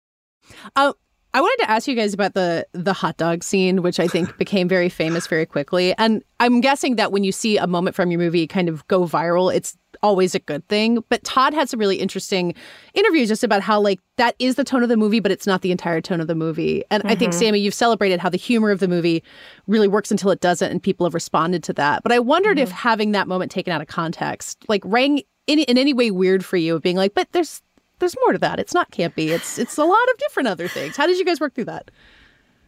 Uh, 0.74 0.92
I 1.34 1.40
wanted 1.40 1.64
to 1.64 1.70
ask 1.70 1.86
you 1.86 1.94
guys 1.94 2.14
about 2.14 2.34
the 2.34 2.66
the 2.72 2.92
hot 2.92 3.16
dog 3.16 3.44
scene, 3.44 3.82
which 3.82 4.00
I 4.00 4.06
think 4.06 4.36
became 4.38 4.68
very 4.68 4.88
famous 4.88 5.26
very 5.26 5.46
quickly. 5.46 5.94
And 5.98 6.22
I'm 6.40 6.60
guessing 6.60 6.96
that 6.96 7.12
when 7.12 7.24
you 7.24 7.32
see 7.32 7.58
a 7.58 7.66
moment 7.66 7.94
from 7.94 8.10
your 8.10 8.18
movie 8.18 8.46
kind 8.46 8.68
of 8.68 8.86
go 8.88 9.06
viral, 9.06 9.54
it's 9.54 9.76
always 10.02 10.34
a 10.34 10.38
good 10.38 10.66
thing. 10.68 11.02
But 11.08 11.24
Todd 11.24 11.54
had 11.54 11.68
some 11.68 11.80
really 11.80 11.96
interesting 11.96 12.54
interviews 12.94 13.28
just 13.28 13.44
about 13.44 13.62
how 13.62 13.80
like 13.80 14.00
that 14.16 14.36
is 14.38 14.54
the 14.54 14.64
tone 14.64 14.82
of 14.82 14.88
the 14.88 14.96
movie, 14.96 15.20
but 15.20 15.30
it's 15.30 15.46
not 15.46 15.62
the 15.62 15.70
entire 15.70 16.00
tone 16.00 16.20
of 16.20 16.28
the 16.28 16.34
movie. 16.34 16.82
And 16.90 17.02
mm-hmm. 17.02 17.12
I 17.12 17.14
think 17.14 17.32
mm-hmm. 17.32 17.54
Samy, 17.54 17.60
you've 17.60 17.74
celebrated 17.74 18.20
how 18.20 18.28
the 18.28 18.38
humor 18.38 18.70
of 18.70 18.80
the 18.80 18.88
movie 18.88 19.22
really 19.66 19.88
works 19.88 20.10
until 20.10 20.30
it 20.30 20.40
doesn't, 20.40 20.70
and 20.70 20.82
people 20.82 21.06
have 21.06 21.14
responded 21.14 21.62
to 21.64 21.72
that. 21.74 22.02
But 22.02 22.12
I 22.12 22.18
wondered 22.18 22.56
mm-hmm. 22.56 22.64
if 22.64 22.70
having 22.70 23.12
that 23.12 23.28
moment 23.28 23.50
taken 23.50 23.72
out 23.72 23.80
of 23.80 23.88
context, 23.88 24.64
like 24.68 24.82
rang 24.84 25.22
in, 25.46 25.58
in 25.60 25.78
any 25.78 25.94
way 25.94 26.10
weird 26.10 26.44
for 26.44 26.56
you, 26.56 26.76
of 26.76 26.82
being 26.82 26.96
like, 26.96 27.14
but 27.14 27.28
there's 27.32 27.62
there's 27.98 28.16
more 28.22 28.32
to 28.32 28.38
that. 28.38 28.58
It's 28.58 28.74
not 28.74 28.90
campy. 28.90 29.28
It's 29.28 29.58
it's 29.58 29.76
a 29.76 29.84
lot 29.84 30.10
of 30.10 30.18
different 30.18 30.48
other 30.48 30.68
things. 30.68 30.96
How 30.96 31.06
did 31.06 31.18
you 31.18 31.24
guys 31.24 31.40
work 31.40 31.54
through 31.54 31.66
that? 31.66 31.90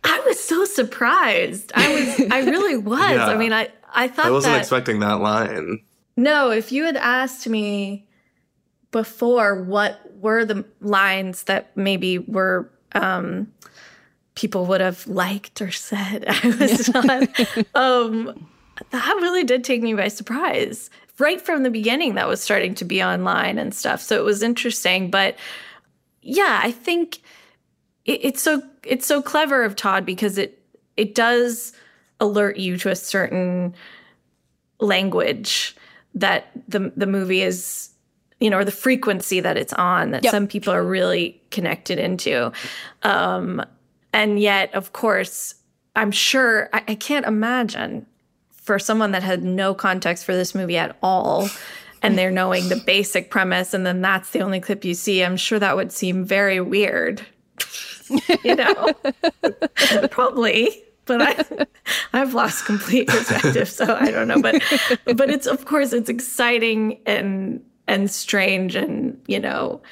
I 0.04 0.20
was 0.26 0.42
so 0.42 0.64
surprised. 0.64 1.72
I 1.74 1.94
was 1.94 2.30
I 2.30 2.40
really 2.40 2.76
was. 2.92 2.98
yeah. 3.00 3.26
I 3.26 3.36
mean, 3.36 3.52
I 3.52 3.68
I 3.94 4.08
thought 4.08 4.26
I 4.26 4.30
wasn't 4.30 4.54
that, 4.54 4.60
expecting 4.60 5.00
that 5.00 5.20
line. 5.20 5.80
No, 6.16 6.50
if 6.50 6.72
you 6.72 6.84
had 6.84 6.96
asked 6.96 7.48
me 7.48 8.06
before 8.90 9.62
what 9.62 10.00
were 10.20 10.44
the 10.44 10.64
lines 10.80 11.44
that 11.44 11.76
maybe 11.76 12.18
were 12.18 12.70
um 12.92 13.52
people 14.34 14.64
would 14.66 14.80
have 14.80 15.06
liked 15.06 15.60
or 15.60 15.70
said, 15.70 16.24
I 16.28 16.56
was 16.58 16.88
not 16.92 17.28
um 17.74 18.46
that 18.90 19.14
really 19.20 19.44
did 19.44 19.62
take 19.62 19.82
me 19.82 19.92
by 19.94 20.08
surprise 20.08 20.88
right 21.20 21.40
from 21.40 21.62
the 21.62 21.70
beginning 21.70 22.14
that 22.14 22.28
was 22.28 22.42
starting 22.42 22.74
to 22.76 22.84
be 22.84 23.02
online 23.02 23.58
and 23.58 23.74
stuff. 23.74 24.00
So 24.00 24.16
it 24.16 24.24
was 24.24 24.42
interesting. 24.42 25.10
But 25.10 25.36
yeah, 26.22 26.60
I 26.62 26.72
think 26.72 27.20
it, 28.04 28.20
it's 28.22 28.42
so 28.42 28.62
it's 28.84 29.06
so 29.06 29.22
clever 29.22 29.62
of 29.62 29.76
Todd 29.76 30.06
because 30.06 30.38
it 30.38 30.62
it 30.96 31.14
does 31.14 31.72
alert 32.20 32.56
you 32.56 32.76
to 32.78 32.90
a 32.90 32.96
certain 32.96 33.74
language 34.80 35.76
that 36.14 36.50
the 36.68 36.92
the 36.96 37.06
movie 37.06 37.42
is 37.42 37.90
you 38.40 38.50
know 38.50 38.58
or 38.58 38.64
the 38.64 38.72
frequency 38.72 39.40
that 39.40 39.56
it's 39.56 39.72
on 39.74 40.10
that 40.10 40.24
yep. 40.24 40.30
some 40.30 40.46
people 40.46 40.72
are 40.72 40.84
really 40.84 41.40
connected 41.50 41.98
into 41.98 42.50
um 43.02 43.62
and 44.12 44.40
yet 44.40 44.74
of 44.74 44.92
course 44.92 45.54
i'm 45.94 46.10
sure 46.10 46.68
I, 46.72 46.82
I 46.88 46.94
can't 46.94 47.26
imagine 47.26 48.06
for 48.70 48.78
someone 48.78 49.10
that 49.10 49.24
had 49.24 49.42
no 49.42 49.74
context 49.74 50.24
for 50.24 50.32
this 50.32 50.54
movie 50.54 50.78
at 50.78 50.96
all 51.02 51.48
and 52.02 52.16
they're 52.16 52.30
knowing 52.30 52.68
the 52.68 52.80
basic 52.86 53.28
premise 53.28 53.74
and 53.74 53.84
then 53.84 54.00
that's 54.00 54.30
the 54.30 54.38
only 54.38 54.60
clip 54.60 54.84
you 54.84 54.94
see 54.94 55.24
i'm 55.24 55.36
sure 55.36 55.58
that 55.58 55.74
would 55.74 55.90
seem 55.90 56.24
very 56.24 56.60
weird 56.60 57.20
you 58.44 58.54
know 58.54 58.92
probably 60.12 60.70
but 61.06 61.20
I, 61.20 61.66
I've 62.12 62.32
lost 62.34 62.64
complete 62.64 63.08
perspective, 63.08 63.68
so 63.68 63.96
I 63.96 64.12
don't 64.12 64.28
know. 64.28 64.40
But, 64.40 64.62
but 65.16 65.28
it's 65.28 65.48
of 65.48 65.64
course 65.64 65.92
it's 65.92 66.08
exciting 66.08 67.00
and 67.04 67.60
and 67.88 68.08
strange, 68.08 68.76
and 68.76 69.20
you 69.26 69.40
know, 69.40 69.82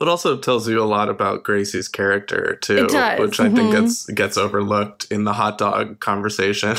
it 0.00 0.06
also 0.06 0.36
tells 0.36 0.68
you 0.68 0.80
a 0.80 0.84
lot 0.84 1.08
about 1.08 1.42
Gracie's 1.42 1.88
character 1.88 2.54
too, 2.62 2.84
which 2.84 2.94
I 2.94 3.08
mm-hmm. 3.18 3.56
think 3.56 3.72
gets 3.72 4.06
gets 4.06 4.38
overlooked 4.38 5.06
in 5.10 5.24
the 5.24 5.32
hot 5.32 5.58
dog 5.58 5.98
conversation. 5.98 6.76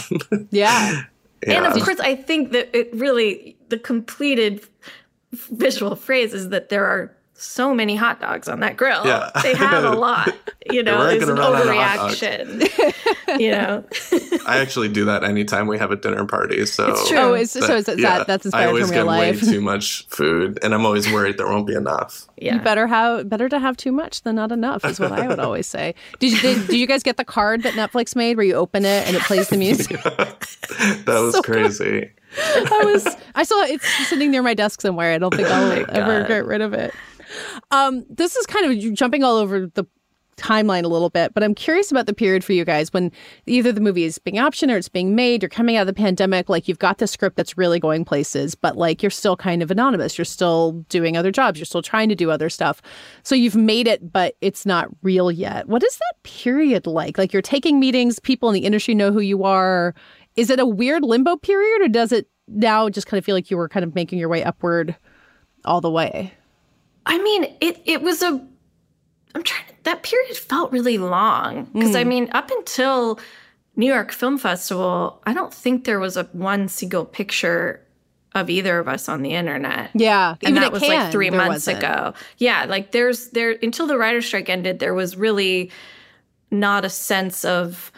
yeah. 0.51 1.01
Yeah. 1.45 1.63
And 1.63 1.65
of 1.67 1.83
course, 1.83 1.99
I 1.99 2.15
think 2.15 2.51
that 2.51 2.75
it 2.75 2.93
really, 2.93 3.57
the 3.69 3.77
completed 3.77 4.65
visual 5.31 5.95
phrase 5.95 6.33
is 6.33 6.49
that 6.49 6.69
there 6.69 6.85
are 6.85 7.15
so 7.37 7.75
many 7.75 7.95
hot 7.95 8.21
dogs 8.21 8.47
on 8.47 8.61
that 8.61 8.77
grill. 8.77 9.05
Yeah. 9.05 9.29
They 9.43 9.53
have 9.55 9.83
a 9.83 9.91
lot. 9.95 10.33
You 10.71 10.81
know, 10.81 11.07
it's 11.07 11.27
an 11.27 11.35
overreaction. 11.35 12.61
you 13.39 13.51
know. 13.51 13.83
I 14.47 14.59
actually 14.59 14.89
do 14.89 15.05
that 15.05 15.23
anytime 15.23 15.67
we 15.67 15.77
have 15.77 15.91
a 15.91 15.95
dinner 15.95 16.25
party. 16.25 16.65
So 16.65 16.91
it's 16.91 17.09
true. 17.09 17.17
Oh, 17.17 17.33
it's, 17.33 17.53
that, 17.53 17.63
so 17.63 17.75
is 17.75 17.85
that, 17.85 17.99
yeah, 17.99 18.23
that's 18.23 18.45
inspired 18.45 18.63
I 18.63 18.67
always 18.67 18.85
from 18.87 18.93
get 18.93 18.99
real 19.01 19.05
life. 19.07 19.43
way 19.43 19.51
too 19.51 19.61
much 19.61 20.07
food, 20.07 20.59
and 20.63 20.73
I'm 20.73 20.85
always 20.85 21.11
worried 21.11 21.37
there 21.37 21.47
won't 21.47 21.67
be 21.67 21.75
enough. 21.75 22.25
Yeah. 22.37 22.55
You 22.55 22.61
better 22.61 22.87
have 22.87 23.29
better 23.29 23.49
to 23.49 23.59
have 23.59 23.77
too 23.77 23.91
much 23.91 24.21
than 24.23 24.35
not 24.35 24.51
enough 24.51 24.85
is 24.85 24.99
what 24.99 25.11
I 25.11 25.27
would 25.27 25.39
always 25.39 25.67
say. 25.67 25.93
Did 26.19 26.31
you 26.31 26.39
did, 26.39 26.67
did 26.67 26.77
you 26.77 26.87
guys 26.87 27.03
get 27.03 27.17
the 27.17 27.25
card 27.25 27.63
that 27.63 27.73
Netflix 27.73 28.15
made 28.15 28.37
where 28.37 28.45
you 28.45 28.53
open 28.53 28.85
it 28.85 29.07
and 29.07 29.15
it 29.15 29.21
plays 29.23 29.49
the 29.49 29.57
music? 29.57 29.91
yeah. 29.91 30.31
That 31.05 31.19
was 31.21 31.35
so 31.35 31.41
crazy. 31.41 32.11
I 32.37 32.81
was 32.83 33.07
I 33.35 33.43
saw 33.43 33.61
it's 33.63 33.87
sitting 34.07 34.31
near 34.31 34.41
my 34.41 34.53
desk 34.53 34.81
somewhere. 34.81 35.13
I 35.13 35.17
don't 35.17 35.33
think 35.33 35.47
oh 35.49 35.53
I'll 35.53 35.71
oh 35.79 35.85
ever 35.89 36.27
get 36.27 36.45
rid 36.45 36.61
of 36.61 36.73
it. 36.73 36.93
Um, 37.71 38.05
this 38.09 38.35
is 38.35 38.45
kind 38.45 38.71
of 38.71 38.93
jumping 38.93 39.23
all 39.23 39.37
over 39.37 39.67
the 39.67 39.85
timeline 40.37 40.83
a 40.83 40.87
little 40.87 41.09
bit, 41.09 41.33
but 41.33 41.43
I'm 41.43 41.55
curious 41.55 41.91
about 41.91 42.05
the 42.05 42.13
period 42.13 42.43
for 42.43 42.53
you 42.53 42.65
guys 42.65 42.91
when 42.91 43.11
either 43.45 43.71
the 43.71 43.81
movie 43.81 44.03
is 44.03 44.19
being 44.19 44.37
optioned 44.37 44.71
or 44.71 44.77
it's 44.77 44.89
being 44.89 45.15
made, 45.15 45.41
you're 45.41 45.49
coming 45.49 45.77
out 45.77 45.81
of 45.81 45.87
the 45.87 45.93
pandemic, 45.93 46.49
like 46.49 46.67
you've 46.67 46.79
got 46.79 46.97
the 46.97 47.07
script 47.07 47.37
that's 47.37 47.57
really 47.57 47.79
going 47.79 48.05
places, 48.05 48.55
but 48.55 48.77
like 48.77 49.01
you're 49.01 49.09
still 49.09 49.37
kind 49.37 49.63
of 49.63 49.71
anonymous. 49.71 50.17
You're 50.17 50.25
still 50.25 50.73
doing 50.89 51.15
other 51.15 51.31
jobs. 51.31 51.59
You're 51.59 51.65
still 51.65 51.81
trying 51.81 52.09
to 52.09 52.15
do 52.15 52.31
other 52.31 52.49
stuff. 52.49 52.81
So 53.23 53.35
you've 53.35 53.55
made 53.55 53.87
it, 53.87 54.11
but 54.11 54.35
it's 54.41 54.65
not 54.65 54.89
real 55.01 55.31
yet. 55.31 55.67
What 55.67 55.83
is 55.83 55.97
that 55.97 56.23
period 56.23 56.87
like? 56.87 57.17
Like 57.17 57.31
you're 57.31 57.41
taking 57.41 57.79
meetings, 57.79 58.19
people 58.19 58.49
in 58.49 58.53
the 58.53 58.65
industry 58.65 58.93
know 58.93 59.11
who 59.11 59.21
you 59.21 59.43
are. 59.43 59.95
Is 60.35 60.49
it 60.49 60.59
a 60.59 60.65
weird 60.65 61.03
limbo 61.03 61.37
period 61.37 61.81
or 61.81 61.87
does 61.87 62.11
it 62.11 62.27
now 62.47 62.89
just 62.89 63.07
kind 63.07 63.17
of 63.17 63.25
feel 63.25 63.35
like 63.35 63.49
you 63.49 63.57
were 63.57 63.69
kind 63.69 63.85
of 63.85 63.95
making 63.95 64.19
your 64.19 64.29
way 64.29 64.43
upward 64.43 64.97
all 65.63 65.79
the 65.79 65.89
way? 65.89 66.33
I 67.05 67.21
mean, 67.21 67.55
it 67.61 67.81
it 67.85 68.01
was 68.01 68.21
a 68.21 68.45
I'm 69.35 69.43
trying 69.43 69.67
to, 69.67 69.73
that 69.83 70.03
period 70.03 70.35
felt 70.37 70.71
really 70.71 70.97
long 70.97 71.65
because 71.65 71.91
mm. 71.91 71.99
I 71.99 72.03
mean, 72.03 72.29
up 72.31 72.49
until 72.51 73.19
New 73.75 73.87
York 73.87 74.11
Film 74.11 74.37
Festival, 74.37 75.21
I 75.25 75.33
don't 75.33 75.53
think 75.53 75.85
there 75.85 75.99
was 75.99 76.17
a 76.17 76.23
one 76.31 76.67
single 76.67 77.05
picture 77.05 77.81
of 78.33 78.49
either 78.49 78.79
of 78.79 78.87
us 78.87 79.07
on 79.07 79.21
the 79.21 79.31
internet. 79.31 79.91
Yeah, 79.93 80.35
and 80.43 80.57
that 80.57 80.71
was 80.71 80.81
can, 80.81 81.03
like 81.03 81.11
three 81.11 81.29
months 81.29 81.67
wasn't. 81.67 81.79
ago. 81.79 82.13
Yeah, 82.37 82.65
like 82.65 82.91
there's 82.91 83.29
there 83.29 83.55
until 83.61 83.87
the 83.87 83.97
writer's 83.97 84.25
strike 84.25 84.49
ended, 84.49 84.79
there 84.79 84.93
was 84.93 85.15
really 85.15 85.71
not 86.51 86.85
a 86.85 86.89
sense 86.89 87.45
of 87.45 87.91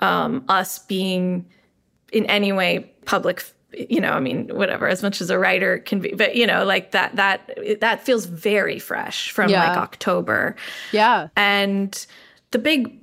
um, 0.00 0.44
us 0.48 0.78
being 0.78 1.46
in 2.12 2.26
any 2.26 2.52
way 2.52 2.90
public 3.04 3.44
you 3.88 4.00
know, 4.00 4.12
I 4.12 4.20
mean, 4.20 4.48
whatever, 4.48 4.86
as 4.88 5.02
much 5.02 5.20
as 5.20 5.30
a 5.30 5.38
writer 5.38 5.78
can 5.78 6.00
be, 6.00 6.12
but 6.14 6.36
you 6.36 6.46
know, 6.46 6.64
like 6.64 6.90
that, 6.92 7.16
that, 7.16 7.50
that 7.80 8.02
feels 8.04 8.26
very 8.26 8.78
fresh 8.78 9.30
from 9.30 9.50
Yeah. 9.50 9.68
like 9.68 9.78
October. 9.78 10.56
Yeah. 10.92 11.28
And 11.36 12.06
the 12.50 12.58
big 12.58 12.98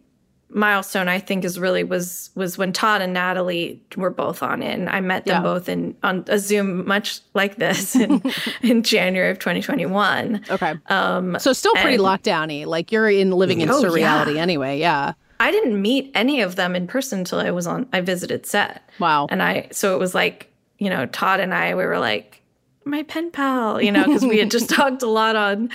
milestone 0.51 1.07
I 1.07 1.19
think 1.19 1.45
is 1.45 1.59
really 1.59 1.83
was 1.83 2.31
was 2.33 2.57
when 2.57 2.73
Todd 2.73 3.01
and 3.03 3.13
Natalie 3.13 3.83
were 3.95 4.09
both 4.09 4.41
on 4.41 4.63
it. 4.63 4.73
And 4.79 4.89
I 4.89 4.99
met 4.99 5.25
them 5.25 5.35
Yeah. 5.37 5.41
both 5.43 5.69
in 5.69 5.95
on 6.01 6.25
a 6.27 6.39
Zoom 6.39 6.87
much 6.87 7.19
like 7.35 7.57
this 7.57 7.95
in 7.95 8.21
in 8.63 8.81
January 8.81 9.29
of 9.29 9.37
2021. 9.37 10.43
Okay. 10.49 10.73
Um 10.87 11.37
So 11.39 11.53
still 11.53 11.73
pretty 11.75 11.95
and- 11.95 12.03
lockdowny. 12.03 12.65
Like 12.65 12.91
you're 12.91 13.09
in 13.09 13.31
living 13.31 13.61
in 13.61 13.69
Oh, 13.69 13.81
surreality 13.83 14.35
yeah. 14.35 14.41
anyway. 14.41 14.79
Yeah. 14.79 15.13
I 15.39 15.51
didn't 15.51 15.79
meet 15.81 16.11
any 16.15 16.41
of 16.41 16.55
them 16.55 16.75
in 16.75 16.87
person 16.87 17.19
until 17.19 17.39
I 17.39 17.51
was 17.51 17.67
on 17.67 17.87
I 17.93 18.01
visited 18.01 18.45
set. 18.47 18.81
Wow. 18.99 19.27
And 19.29 19.43
I 19.43 19.67
so 19.71 19.93
it 19.95 19.99
was 19.99 20.15
like, 20.15 20.48
you 20.79 20.89
know, 20.89 21.05
Todd 21.05 21.39
and 21.39 21.53
I 21.53 21.75
we 21.75 21.85
were 21.85 21.99
like 21.99 22.41
my 22.85 23.03
pen 23.03 23.31
pal, 23.31 23.81
you 23.81 23.91
know, 23.91 24.05
because 24.05 24.25
we 24.25 24.39
had 24.39 24.51
just 24.51 24.69
talked 24.75 25.03
a 25.03 25.07
lot 25.07 25.35
on 25.35 25.69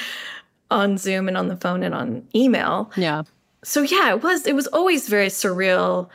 on 0.70 0.98
Zoom 0.98 1.28
and 1.28 1.36
on 1.36 1.48
the 1.48 1.56
phone 1.56 1.82
and 1.82 1.94
on 1.94 2.26
email. 2.34 2.90
Yeah. 2.96 3.22
So 3.62 3.82
yeah, 3.82 4.10
it 4.10 4.22
was 4.22 4.46
it 4.46 4.54
was 4.54 4.66
always 4.68 5.08
very 5.08 5.28
surreal. 5.28 6.08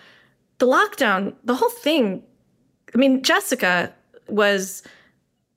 The 0.58 0.68
lockdown, 0.68 1.34
the 1.44 1.56
whole 1.56 1.70
thing. 1.70 2.24
I 2.94 2.98
mean, 2.98 3.24
Jessica 3.24 3.94
was 4.28 4.84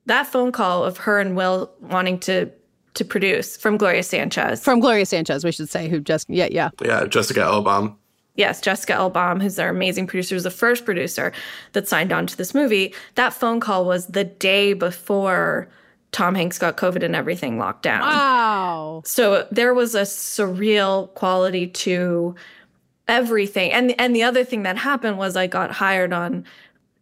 that 0.07 0.27
phone 0.27 0.53
call 0.53 0.85
of 0.85 0.99
her 0.99 1.19
and 1.21 1.37
Will 1.37 1.73
wanting 1.81 2.19
to 2.21 2.51
to 2.95 3.05
produce 3.05 3.57
from 3.57 3.79
Gloria 3.79 4.03
Sanchez. 4.03 4.63
From 4.63 4.81
Gloria 4.81 5.07
Sanchez, 5.07 5.45
we 5.45 5.53
should 5.53 5.69
say, 5.69 5.89
who 5.89 6.01
just 6.01 6.29
yeah, 6.29 6.49
yeah. 6.51 6.71
Yeah, 6.83 7.07
Jessica 7.07 7.41
Elbaum. 7.41 7.97
Yes, 8.35 8.61
Jessica 8.61 8.95
Elbaum, 8.95 9.43
who's 9.43 9.59
our 9.59 9.69
amazing 9.69 10.07
producer, 10.07 10.35
was 10.35 10.45
the 10.45 10.51
first 10.51 10.85
producer 10.85 11.33
that 11.73 11.87
signed 11.87 12.13
on 12.13 12.27
to 12.27 12.37
this 12.37 12.55
movie. 12.55 12.95
That 13.15 13.35
phone 13.35 13.61
call 13.61 13.85
was 13.85 14.07
the 14.07 14.25
day 14.25 14.73
before 14.73 15.69
Tom 16.13 16.35
Hanks 16.35 16.59
got 16.59 16.77
COVID 16.77 17.03
and 17.03 17.15
everything 17.15 17.59
locked 17.59 17.83
down. 17.83 18.01
Wow. 18.01 19.03
So 19.05 19.47
there 19.51 19.75
was 19.75 19.95
a 19.95 20.03
surreal 20.03 21.13
quality 21.15 21.67
to 21.67 22.35
everything. 23.09 23.73
And 23.73 23.99
and 24.01 24.15
the 24.15 24.23
other 24.23 24.45
thing 24.45 24.63
that 24.63 24.77
happened 24.77 25.19
was 25.19 25.37
I 25.37 25.47
got 25.47 25.71
hired 25.71 26.13
on 26.13 26.45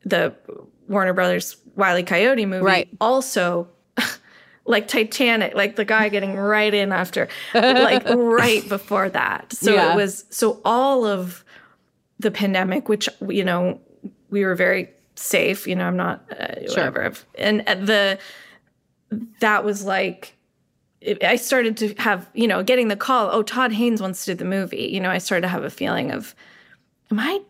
the 0.04 0.34
Warner 0.88 1.12
Brothers 1.12 1.56
Wiley 1.76 2.02
Coyote 2.02 2.46
movie. 2.46 2.64
Right. 2.64 2.88
Also 3.00 3.68
like 4.70 4.88
Titanic, 4.88 5.54
like 5.54 5.76
the 5.76 5.84
guy 5.84 6.08
getting 6.08 6.36
right 6.36 6.72
in 6.72 6.92
after 6.92 7.28
like 7.54 8.04
right 8.08 8.66
before 8.68 9.08
that. 9.10 9.52
So 9.52 9.74
Yeah. 9.74 9.92
it 9.92 9.96
was 9.96 10.24
so 10.30 10.60
all 10.64 11.04
of 11.04 11.44
the 12.18 12.30
pandemic, 12.30 12.88
which 12.88 13.08
you 13.28 13.44
know, 13.44 13.80
we 14.30 14.44
were 14.44 14.54
very 14.54 14.88
safe, 15.16 15.66
you 15.66 15.74
know, 15.74 15.84
I'm 15.86 15.96
not 15.96 16.24
uh, 16.38 16.54
whatever. 16.68 17.12
And 17.36 17.62
uh, 17.66 17.74
the 17.74 18.18
that 19.40 19.64
was 19.64 19.84
like 19.84 20.36
it- 21.00 21.24
I 21.24 21.36
started 21.36 21.76
to 21.78 21.94
have, 21.94 22.28
you 22.34 22.46
know, 22.46 22.62
getting 22.62 22.88
the 22.88 22.96
call, 22.96 23.30
oh, 23.32 23.42
Todd 23.42 23.72
Haynes 23.72 24.00
wants 24.00 24.24
to 24.24 24.32
do 24.34 24.38
the 24.38 24.44
movie. 24.44 24.88
You 24.92 25.00
know, 25.00 25.10
I 25.10 25.18
started 25.18 25.42
to 25.42 25.48
have 25.48 25.64
a 25.64 25.70
feeling 25.70 26.10
of, 26.12 26.34
am 27.10 27.18
I 27.18 27.40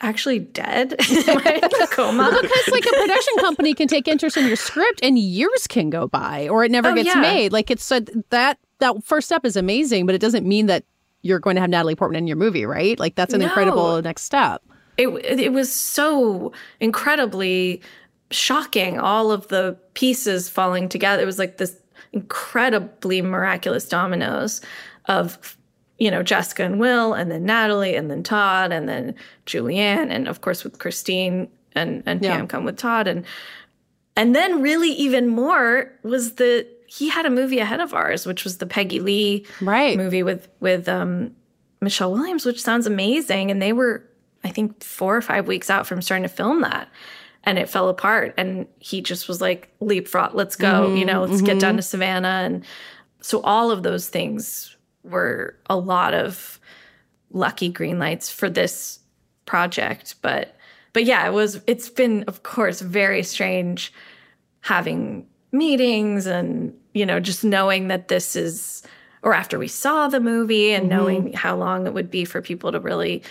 actually 0.00 0.38
dead? 0.40 0.92
am 1.28 1.38
I 1.38 1.60
in 1.62 1.82
a 1.82 1.86
coma? 1.88 2.30
because 2.42 2.68
like 2.72 2.84
a 2.86 2.90
production 3.00 3.34
company 3.40 3.74
can 3.74 3.88
take 3.88 4.06
interest 4.08 4.36
in 4.36 4.46
your 4.46 4.56
script 4.56 5.00
and 5.02 5.18
years 5.18 5.66
can 5.66 5.90
go 5.90 6.06
by 6.08 6.48
or 6.48 6.64
it 6.64 6.70
never 6.70 6.90
Oh, 6.90 6.94
gets 6.94 7.06
yeah. 7.08 7.20
made. 7.20 7.52
Like 7.52 7.70
it's 7.70 7.84
said 7.84 8.10
that 8.30 8.58
that 8.80 9.02
first 9.04 9.26
step 9.26 9.44
is 9.44 9.56
amazing, 9.56 10.06
but 10.06 10.14
it 10.14 10.20
doesn't 10.20 10.46
mean 10.46 10.66
that 10.66 10.84
you're 11.22 11.38
going 11.40 11.56
to 11.56 11.60
have 11.60 11.70
Natalie 11.70 11.96
Portman 11.96 12.18
in 12.18 12.26
your 12.26 12.36
movie, 12.36 12.66
right? 12.66 12.98
Like 13.00 13.14
that's 13.14 13.32
an 13.34 13.40
No. 13.40 13.46
incredible 13.46 14.02
next 14.02 14.22
step. 14.24 14.62
it 14.98 15.08
it 15.08 15.52
was 15.52 15.72
so 15.74 16.52
incredibly 16.80 17.80
shocking 18.30 18.98
all 18.98 19.30
of 19.30 19.46
the 19.48 19.76
pieces 19.94 20.48
falling 20.48 20.88
together 20.88 21.22
it 21.22 21.26
was 21.26 21.38
like 21.38 21.58
this 21.58 21.76
incredibly 22.12 23.22
miraculous 23.22 23.86
dominoes 23.88 24.60
of 25.06 25.55
you 25.98 26.10
know 26.10 26.22
Jessica 26.22 26.64
and 26.64 26.78
Will 26.78 27.14
and 27.14 27.30
then 27.30 27.44
Natalie 27.44 27.94
and 27.96 28.10
then 28.10 28.22
Todd 28.22 28.72
and 28.72 28.88
then 28.88 29.14
Julianne 29.46 30.10
and 30.10 30.28
of 30.28 30.40
course 30.40 30.64
with 30.64 30.78
Christine 30.78 31.48
and 31.74 32.02
and 32.06 32.22
Yeah. 32.22 32.36
Pam 32.36 32.46
come 32.48 32.64
with 32.64 32.76
Todd 32.76 33.06
and 33.06 33.24
and 34.16 34.34
then 34.34 34.62
really 34.62 34.90
even 34.90 35.28
more 35.28 35.92
was 36.02 36.34
the 36.34 36.66
he 36.86 37.08
had 37.08 37.26
a 37.26 37.30
movie 37.30 37.58
ahead 37.58 37.80
of 37.80 37.94
ours 37.94 38.26
which 38.26 38.44
was 38.44 38.58
the 38.58 38.66
Peggy 38.66 39.00
Lee 39.00 39.44
right 39.60 39.96
movie 39.96 40.22
with 40.22 40.48
with 40.60 40.88
um 40.88 41.34
Michelle 41.80 42.12
Williams 42.12 42.44
which 42.46 42.62
sounds 42.62 42.86
amazing 42.86 43.50
and 43.50 43.60
they 43.62 43.72
were 43.72 44.02
I 44.44 44.50
think 44.50 44.82
4 44.84 45.16
or 45.16 45.20
5 45.22 45.46
weeks 45.48 45.70
out 45.70 45.86
from 45.86 46.00
starting 46.02 46.22
to 46.22 46.28
film 46.28 46.60
that 46.62 46.88
and 47.44 47.58
it 47.58 47.68
fell 47.68 47.88
apart 47.88 48.34
and 48.36 48.66
he 48.78 49.00
just 49.00 49.28
was 49.28 49.40
like 49.40 49.68
leapfrog 49.80 50.34
let's 50.34 50.56
go 50.56 50.94
you 50.94 51.04
know 51.04 51.24
let's 51.24 51.42
get 51.42 51.58
down 51.58 51.76
to 51.76 51.82
Savannah 51.82 52.42
and 52.44 52.64
so 53.20 53.40
all 53.42 53.70
of 53.70 53.82
those 53.82 54.08
things 54.08 54.75
were 55.10 55.56
a 55.66 55.76
lot 55.76 56.14
of 56.14 56.60
lucky 57.30 57.68
green 57.68 57.98
lights 57.98 58.30
for 58.30 58.48
this 58.48 59.00
project 59.44 60.14
but 60.22 60.56
but 60.92 61.04
yeah 61.04 61.26
it 61.26 61.32
was 61.32 61.60
it's 61.66 61.88
been 61.88 62.22
of 62.24 62.42
course 62.42 62.80
very 62.80 63.22
strange 63.22 63.92
having 64.60 65.26
meetings 65.52 66.26
and 66.26 66.74
you 66.94 67.06
know 67.06 67.20
just 67.20 67.44
knowing 67.44 67.88
that 67.88 68.08
this 68.08 68.36
is 68.36 68.82
or 69.22 69.34
after 69.34 69.58
we 69.58 69.68
saw 69.68 70.08
the 70.08 70.20
movie 70.20 70.72
and 70.72 70.88
mm-hmm. 70.88 70.96
knowing 70.96 71.32
how 71.32 71.56
long 71.56 71.86
it 71.86 71.94
would 71.94 72.10
be 72.10 72.24
for 72.24 72.40
people 72.40 72.72
to 72.72 72.80
really 72.80 73.22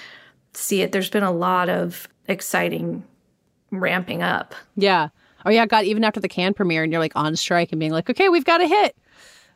see 0.53 0.81
it 0.81 0.91
there's 0.91 1.09
been 1.09 1.23
a 1.23 1.31
lot 1.31 1.69
of 1.69 2.07
exciting 2.27 3.03
ramping 3.71 4.23
up 4.23 4.55
Yeah. 4.75 5.09
Oh 5.45 5.51
yeah, 5.51 5.65
God, 5.67 5.85
even 5.85 6.03
after 6.03 6.19
the 6.19 6.27
Cannes 6.27 6.55
premiere 6.55 6.83
and 6.83 6.91
you're 6.91 6.99
like 6.99 7.15
on 7.15 7.35
strike 7.35 7.71
and 7.71 7.79
being 7.79 7.91
like, 7.91 8.09
okay, 8.09 8.29
we've 8.29 8.45
got 8.45 8.61
a 8.61 8.67
hit. 8.67 8.97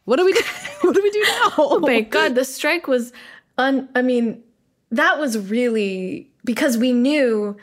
What 0.10 0.18
do 0.18 0.26
we 0.26 0.34
do? 0.34 0.42
what 0.82 0.96
do 0.96 1.04
we 1.04 1.12
do 1.12 1.22
now? 1.22 1.52
oh 1.60 1.80
my 1.80 2.02
god 2.02 2.34
the 2.34 2.44
strike 2.44 2.88
was 2.88 3.14
un 3.60 3.88
i 3.96 4.02
mean 4.02 4.42
that 4.92 5.20
was 5.20 5.38
really 5.38 6.28
because 6.44 6.78
we 6.78 6.92
knew 6.92 7.56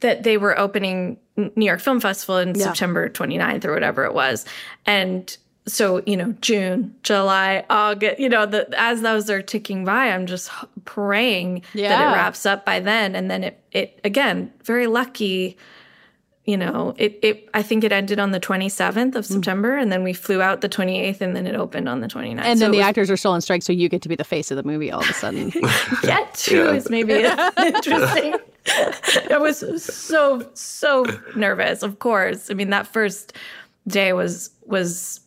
that 0.00 0.22
they 0.22 0.38
were 0.38 0.58
opening 0.58 1.18
new 1.36 1.66
york 1.66 1.80
film 1.80 2.00
festival 2.00 2.38
in 2.38 2.54
Yeah. 2.54 2.64
september 2.64 3.10
29th 3.10 3.66
or 3.66 3.72
whatever 3.74 4.04
it 4.04 4.14
was 4.14 4.46
and 4.86 5.36
so 5.66 6.02
you 6.06 6.16
know 6.16 6.34
june 6.40 6.94
july 7.02 7.64
august 7.68 8.18
you 8.18 8.28
know 8.30 8.46
the, 8.46 8.66
as 8.80 9.02
those 9.02 9.28
are 9.28 9.42
ticking 9.42 9.84
by 9.84 10.06
i'm 10.10 10.24
just 10.26 10.50
praying 10.86 11.62
that 11.90 12.00
it 12.00 12.14
wraps 12.14 12.46
up 12.46 12.64
by 12.64 12.80
then 12.80 13.14
and 13.14 13.30
then 13.30 13.44
it 13.44 13.62
it 13.72 14.00
again 14.04 14.50
very 14.64 14.86
lucky 14.86 15.56
you 16.48 16.56
know 16.56 16.94
it, 16.96 17.18
it 17.20 17.48
i 17.52 17.62
think 17.62 17.84
it 17.84 17.92
ended 17.92 18.18
on 18.18 18.30
the 18.30 18.40
27th 18.40 19.14
of 19.14 19.24
mm. 19.26 19.32
september 19.32 19.76
and 19.76 19.92
then 19.92 20.02
we 20.02 20.14
flew 20.14 20.40
out 20.40 20.62
the 20.62 20.68
28th 20.68 21.20
and 21.20 21.36
then 21.36 21.46
it 21.46 21.54
opened 21.54 21.88
on 21.88 22.00
the 22.00 22.08
29th 22.08 22.40
and 22.48 22.58
So 22.58 22.64
then 22.64 22.70
it 22.70 22.72
the 22.72 22.78
was 22.78 22.86
actors 22.86 23.10
are 23.10 23.16
still 23.16 23.32
on 23.32 23.40
strike, 23.40 23.62
so 23.62 23.72
you 23.72 23.88
get 23.88 24.02
to 24.02 24.08
be 24.08 24.16
the 24.16 24.24
face 24.24 24.50
of 24.50 24.56
the 24.56 24.62
movie 24.62 24.90
all 24.90 25.02
of 25.02 25.08
a 25.08 25.12
sudden. 25.12 25.50
Get 26.02 26.34
to 26.48 26.74
is 26.74 26.88
maybe 26.88 27.12
interesting. 27.58 28.34
I 29.30 29.38
was 29.38 29.84
so 29.84 30.48
so 30.54 31.04
nervous. 31.36 31.82
Of 31.82 31.98
course, 31.98 32.50
I 32.50 32.54
mean 32.54 32.70
that 32.70 32.86
first 32.86 33.34
day 33.86 34.12
was 34.12 34.50
was 34.64 35.20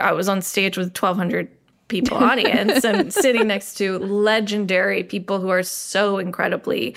I 0.00 0.12
was 0.12 0.28
on 0.28 0.40
stage 0.40 0.78
with 0.78 0.94
twelve 0.94 1.16
hundred 1.16 1.50
people 1.88 2.16
audience 2.16 2.84
and 2.84 3.12
sitting 3.12 3.46
next 3.46 3.74
to 3.74 3.98
legendary 3.98 5.04
people 5.04 5.38
who 5.40 5.50
are 5.50 5.62
so 5.62 6.18
incredibly 6.18 6.96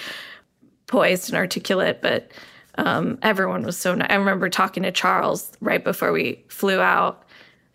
poised 0.88 1.30
and 1.30 1.38
articulate, 1.38 2.02
but. 2.02 2.32
Um, 2.78 3.18
everyone 3.22 3.64
was 3.64 3.78
so 3.78 3.96
nice. 3.96 4.08
I 4.10 4.16
remember 4.16 4.50
talking 4.50 4.84
to 4.84 4.92
Charles 4.92 5.52
right 5.62 5.84
before 5.84 6.12
we 6.12 6.44
flew 6.50 6.80
out, 6.80 7.24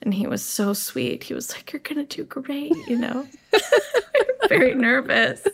and 0.03 0.13
he 0.13 0.27
was 0.27 0.45
so 0.45 0.73
sweet. 0.73 1.23
He 1.23 1.35
was 1.35 1.53
like, 1.53 1.73
"You're 1.73 1.81
gonna 1.81 2.05
do 2.05 2.25
great," 2.25 2.73
you 2.87 2.97
know. 2.97 3.27
Very 4.49 4.75
nervous 4.75 5.47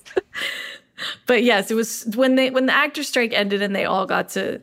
but 1.27 1.43
yes, 1.43 1.71
it 1.71 1.75
was 1.75 2.05
when 2.15 2.37
they 2.37 2.51
when 2.51 2.67
the 2.67 2.75
actor 2.75 3.03
strike 3.03 3.33
ended 3.33 3.63
and 3.63 3.75
they 3.75 3.85
all 3.85 4.07
got 4.07 4.31
to 4.31 4.61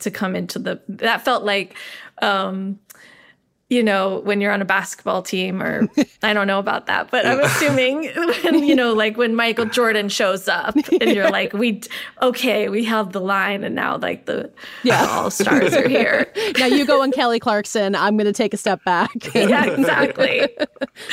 to 0.00 0.10
come 0.10 0.36
into 0.36 0.58
the 0.58 0.80
that 0.88 1.24
felt 1.24 1.44
like 1.44 1.76
um 2.22 2.78
you 3.70 3.82
know 3.82 4.20
when 4.20 4.40
you're 4.40 4.50
on 4.52 4.62
a 4.62 4.64
basketball 4.64 5.22
team 5.22 5.62
or 5.62 5.86
I 6.22 6.32
don't 6.32 6.46
know 6.46 6.58
about 6.58 6.86
that 6.86 7.10
but 7.10 7.26
I'm 7.26 7.38
assuming 7.40 8.04
when 8.42 8.64
you 8.64 8.74
know 8.74 8.94
like 8.94 9.16
when 9.18 9.34
Michael 9.34 9.66
Jordan 9.66 10.08
shows 10.08 10.48
up 10.48 10.74
and 11.00 11.14
you're 11.14 11.30
like 11.30 11.52
we 11.52 11.82
okay 12.22 12.68
we 12.70 12.82
held 12.84 13.12
the 13.12 13.20
line 13.20 13.64
and 13.64 13.74
now 13.74 13.98
like 13.98 14.24
the 14.24 14.50
Yeah. 14.84 15.04
all 15.06 15.30
stars 15.30 15.74
are 15.74 15.86
here 15.88 16.32
now 16.58 16.64
you 16.66 16.86
go 16.86 17.02
on 17.02 17.12
Kelly 17.12 17.38
Clarkson. 17.38 17.94
I'm 17.94 18.16
going 18.16 18.24
to 18.26 18.32
take 18.32 18.54
a 18.54 18.56
step 18.56 18.82
back. 18.84 19.10
yeah 19.34 19.64
exactly 19.66 20.48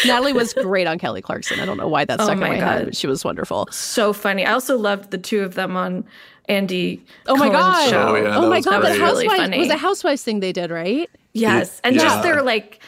Natalie 0.05 0.33
was 0.33 0.53
great 0.53 0.87
on 0.87 0.97
Kelly 0.97 1.21
Clarkson. 1.21 1.59
I 1.59 1.65
don't 1.65 1.77
know 1.77 1.87
why 1.89 2.05
that 2.05 2.21
Oh 2.21 2.23
stuck 2.25 2.37
my 2.37 2.53
in 2.53 2.59
my 2.59 2.65
head. 2.65 2.77
God. 2.79 2.85
but 2.85 2.95
She 2.95 3.07
was 3.07 3.25
wonderful. 3.25 3.67
so 3.71 4.13
funny 4.13 4.45
I 4.45 4.53
also 4.53 4.77
loved 4.77 5.11
the 5.11 5.17
two 5.17 5.41
of 5.41 5.55
them 5.55 5.75
on 5.75 6.05
Andy 6.47 7.03
Oh 7.27 7.35
my 7.35 7.47
Cohen's 7.49 7.59
god! 7.63 7.89
show. 7.89 8.07
Oh, 8.09 8.15
yeah, 8.15 8.37
oh 8.37 8.49
my 8.49 8.61
god! 8.61 8.77
The 8.81 8.87
great. 8.87 8.99
housewives 8.99 9.23
Really 9.25 9.37
funny. 9.37 9.59
was 9.59 9.69
a 9.69 9.77
housewives 9.77 10.23
thing 10.23 10.39
they 10.41 10.51
did, 10.53 10.69
right? 10.69 11.09
Yes, 11.35 11.79
and 11.83 11.95
Yeah. 11.95 12.01
just 12.01 12.23
their 12.23 12.41
like, 12.41 12.79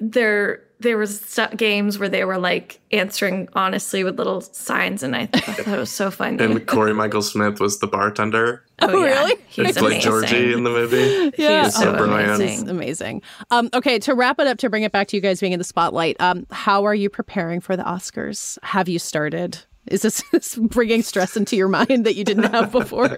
there 0.00 0.62
there 0.78 0.98
was 0.98 1.20
st- 1.22 1.56
games 1.56 1.98
where 1.98 2.08
they 2.08 2.22
were 2.26 2.36
like 2.36 2.80
answering 2.92 3.48
honestly 3.54 4.04
with 4.04 4.18
little 4.18 4.42
signs, 4.42 5.02
and 5.02 5.16
I 5.16 5.24
thought 5.24 5.64
that 5.64 5.78
was 5.78 5.90
so 5.90 6.10
funny. 6.10 6.42
And 6.44 6.66
Cory 6.66 6.92
Michael 6.92 7.22
Smith 7.22 7.60
was 7.60 7.78
the 7.78 7.86
bartender. 7.86 8.62
Oh, 8.82 8.90
yeah. 9.06 9.06
really? 9.20 9.34
He 9.48 9.72
played 9.72 10.02
Georgie 10.02 10.52
in 10.52 10.62
the 10.64 10.68
movie. 10.68 11.32
Yeah, 11.38 11.64
He's 11.64 11.76
so 11.76 11.94
oh, 11.94 11.96
brilliant. 11.96 12.34
amazing. 12.34 12.68
amazing. 12.68 13.22
Um, 13.50 13.70
okay, 13.72 13.98
to 14.00 14.14
wrap 14.14 14.38
it 14.38 14.46
up, 14.46 14.58
to 14.58 14.68
bring 14.68 14.82
it 14.82 14.92
back 14.92 15.08
to 15.08 15.16
you 15.16 15.22
guys 15.22 15.40
being 15.40 15.52
in 15.54 15.58
the 15.58 15.64
spotlight, 15.64 16.20
um, 16.20 16.46
how 16.50 16.84
are 16.84 16.94
you 16.94 17.08
preparing 17.08 17.62
for 17.62 17.74
the 17.74 17.82
Oscars? 17.84 18.58
Have 18.62 18.86
you 18.86 18.98
started? 18.98 19.58
Is 19.86 20.02
this, 20.02 20.22
this 20.32 20.56
bringing 20.56 21.00
stress 21.00 21.38
into 21.38 21.56
your 21.56 21.68
mind 21.68 22.04
that 22.04 22.16
you 22.16 22.24
didn't 22.24 22.52
have 22.52 22.70
before? 22.80 23.16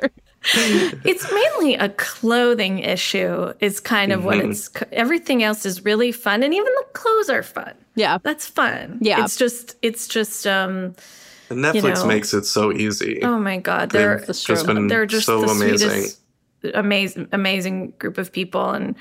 It's 0.55 1.31
mainly 1.33 1.75
a 1.75 1.89
clothing 1.91 2.79
issue 2.79 3.53
is 3.61 3.81
kind 3.81 4.13
of 4.13 4.21
Mm-hmm. 4.21 4.27
what 4.27 4.39
it's 4.39 4.71
everything 4.93 5.43
else 5.43 5.67
is 5.67 5.85
really 5.85 6.13
fun 6.13 6.43
and 6.43 6.55
even 6.55 6.73
the 6.73 6.85
clothes 6.93 7.29
are 7.29 7.43
fun 7.43 7.75
yeah 7.97 8.19
that's 8.23 8.47
fun 8.47 8.99
Yeah. 9.01 9.25
it's 9.25 9.37
just 9.37 9.77
it's 9.83 10.07
just 10.09 10.47
um 10.47 10.95
And 11.51 11.59
Netflix 11.65 11.97
know. 11.97 12.07
makes 12.07 12.33
it 12.35 12.45
so 12.45 12.73
easy. 12.73 13.21
oh 13.23 13.39
my 13.39 13.59
god 13.59 13.91
They've 13.91 14.01
they're 14.03 14.19
just 14.27 14.67
been 14.67 14.87
they're 14.87 15.07
just 15.07 15.27
so 15.27 15.41
the 15.43 15.49
amazing. 15.49 15.91
sweetest 15.91 16.21
amazing 16.75 17.29
amazing 17.33 17.95
group 17.99 18.19
of 18.19 18.33
people 18.33 18.71
and 18.71 18.95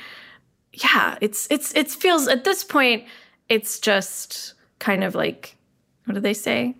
yeah 0.73 1.17
it's 1.21 1.47
it's 1.51 1.73
it 1.75 1.89
feels 1.89 2.27
at 2.27 2.43
this 2.43 2.63
point 2.63 3.03
it's 3.49 3.79
just 3.79 4.53
kind 4.79 5.03
of 5.03 5.15
like 5.15 5.55
what 6.05 6.13
do 6.15 6.19
they 6.19 6.33
say 6.35 6.75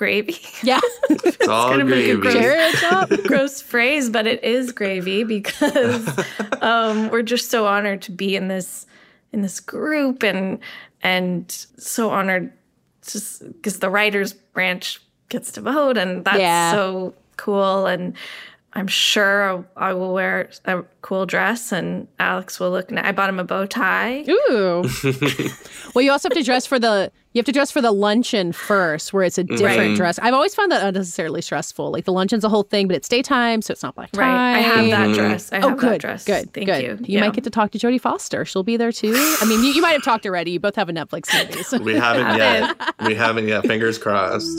gravy 0.00 0.38
yeah 0.62 0.80
It's 1.10 1.46
all 1.46 1.68
gonna 1.68 1.84
make 1.84 2.08
a 2.08 2.16
gravy. 2.16 2.38
gross, 2.40 3.20
gross 3.26 3.60
phrase, 3.62 4.08
but 4.08 4.26
it 4.26 4.42
is 4.42 4.72
gravy 4.72 5.24
because 5.24 6.08
um, 6.62 7.10
we're 7.10 7.20
just 7.22 7.50
so 7.50 7.66
honored 7.66 8.00
to 8.02 8.10
be 8.12 8.34
in 8.34 8.48
this 8.48 8.86
in 9.34 9.42
this 9.42 9.60
group 9.60 10.22
and 10.22 10.58
and 11.02 11.50
so 11.76 12.08
honored 12.08 12.50
just 13.06 13.46
because 13.52 13.80
the 13.80 13.90
writers 13.90 14.32
branch 14.32 15.02
gets 15.28 15.52
to 15.52 15.60
vote 15.60 15.98
and 15.98 16.24
that's 16.24 16.38
Yeah. 16.38 16.72
so 16.72 17.12
cool 17.36 17.84
and 17.86 18.14
I'm 18.72 18.86
sure 18.86 19.64
I 19.76 19.92
will 19.94 20.14
wear 20.14 20.48
a 20.64 20.82
cool 21.02 21.26
dress 21.26 21.72
and 21.72 22.06
Alex 22.20 22.60
will 22.60 22.70
look. 22.70 22.92
I 22.92 23.10
bought 23.10 23.28
him 23.28 23.40
a 23.40 23.44
bow 23.44 23.66
tie. 23.66 24.24
Ooh. 24.28 24.84
well, 25.94 26.02
you 26.04 26.12
also 26.12 26.28
have 26.28 26.36
to 26.36 26.42
dress 26.44 26.66
for 26.66 26.78
the 26.78 27.10
you 27.32 27.38
have 27.38 27.46
to 27.46 27.52
dress 27.52 27.70
for 27.70 27.80
the 27.80 27.92
luncheon 27.92 28.50
first, 28.50 29.12
where 29.12 29.22
it's 29.22 29.38
a 29.38 29.44
different 29.44 29.78
Right. 29.78 29.96
dress. 29.96 30.18
I've 30.18 30.34
always 30.34 30.52
found 30.52 30.72
that 30.72 30.82
unnecessarily 30.84 31.42
stressful. 31.42 31.92
Like 31.92 32.04
the 32.04 32.12
luncheon's 32.12 32.42
a 32.42 32.48
whole 32.48 32.64
thing, 32.64 32.88
but 32.88 32.96
it's 32.96 33.08
daytime, 33.08 33.62
so 33.62 33.70
it's 33.70 33.84
not 33.84 33.94
black 33.94 34.10
tie. 34.10 34.20
Right. 34.22 34.56
I 34.56 34.58
have 34.58 34.90
that 34.90 35.06
mm-hmm. 35.06 35.12
dress. 35.14 35.52
I 35.52 35.58
oh, 35.58 35.60
have 35.60 35.72
oh, 35.78 35.80
that 35.80 35.90
good, 35.90 36.00
dress. 36.00 36.24
Good, 36.24 36.52
Thank 36.52 36.66
good. 36.66 36.82
you. 36.82 36.88
You 37.02 37.18
Yeah. 37.18 37.20
might 37.20 37.32
get 37.32 37.44
to 37.44 37.50
talk 37.50 37.70
to 37.70 37.78
Jodie 37.78 38.00
Foster. 38.00 38.44
She'll 38.44 38.64
be 38.64 38.76
there 38.76 38.90
too. 38.90 39.14
I 39.40 39.44
mean, 39.44 39.62
you, 39.62 39.70
you 39.70 39.80
might 39.80 39.92
have 39.92 40.02
talked 40.02 40.26
already. 40.26 40.50
You 40.50 40.60
both 40.60 40.74
have 40.74 40.88
a 40.88 40.92
Netflix 40.92 41.32
movie. 41.32 41.62
so- 41.62 41.78
We 41.78 41.94
haven't 41.94 42.36
yet. 42.36 42.76
We 43.06 43.14
haven't 43.14 43.46
yet. 43.46 43.64
Fingers 43.64 43.96
crossed. 43.96 44.58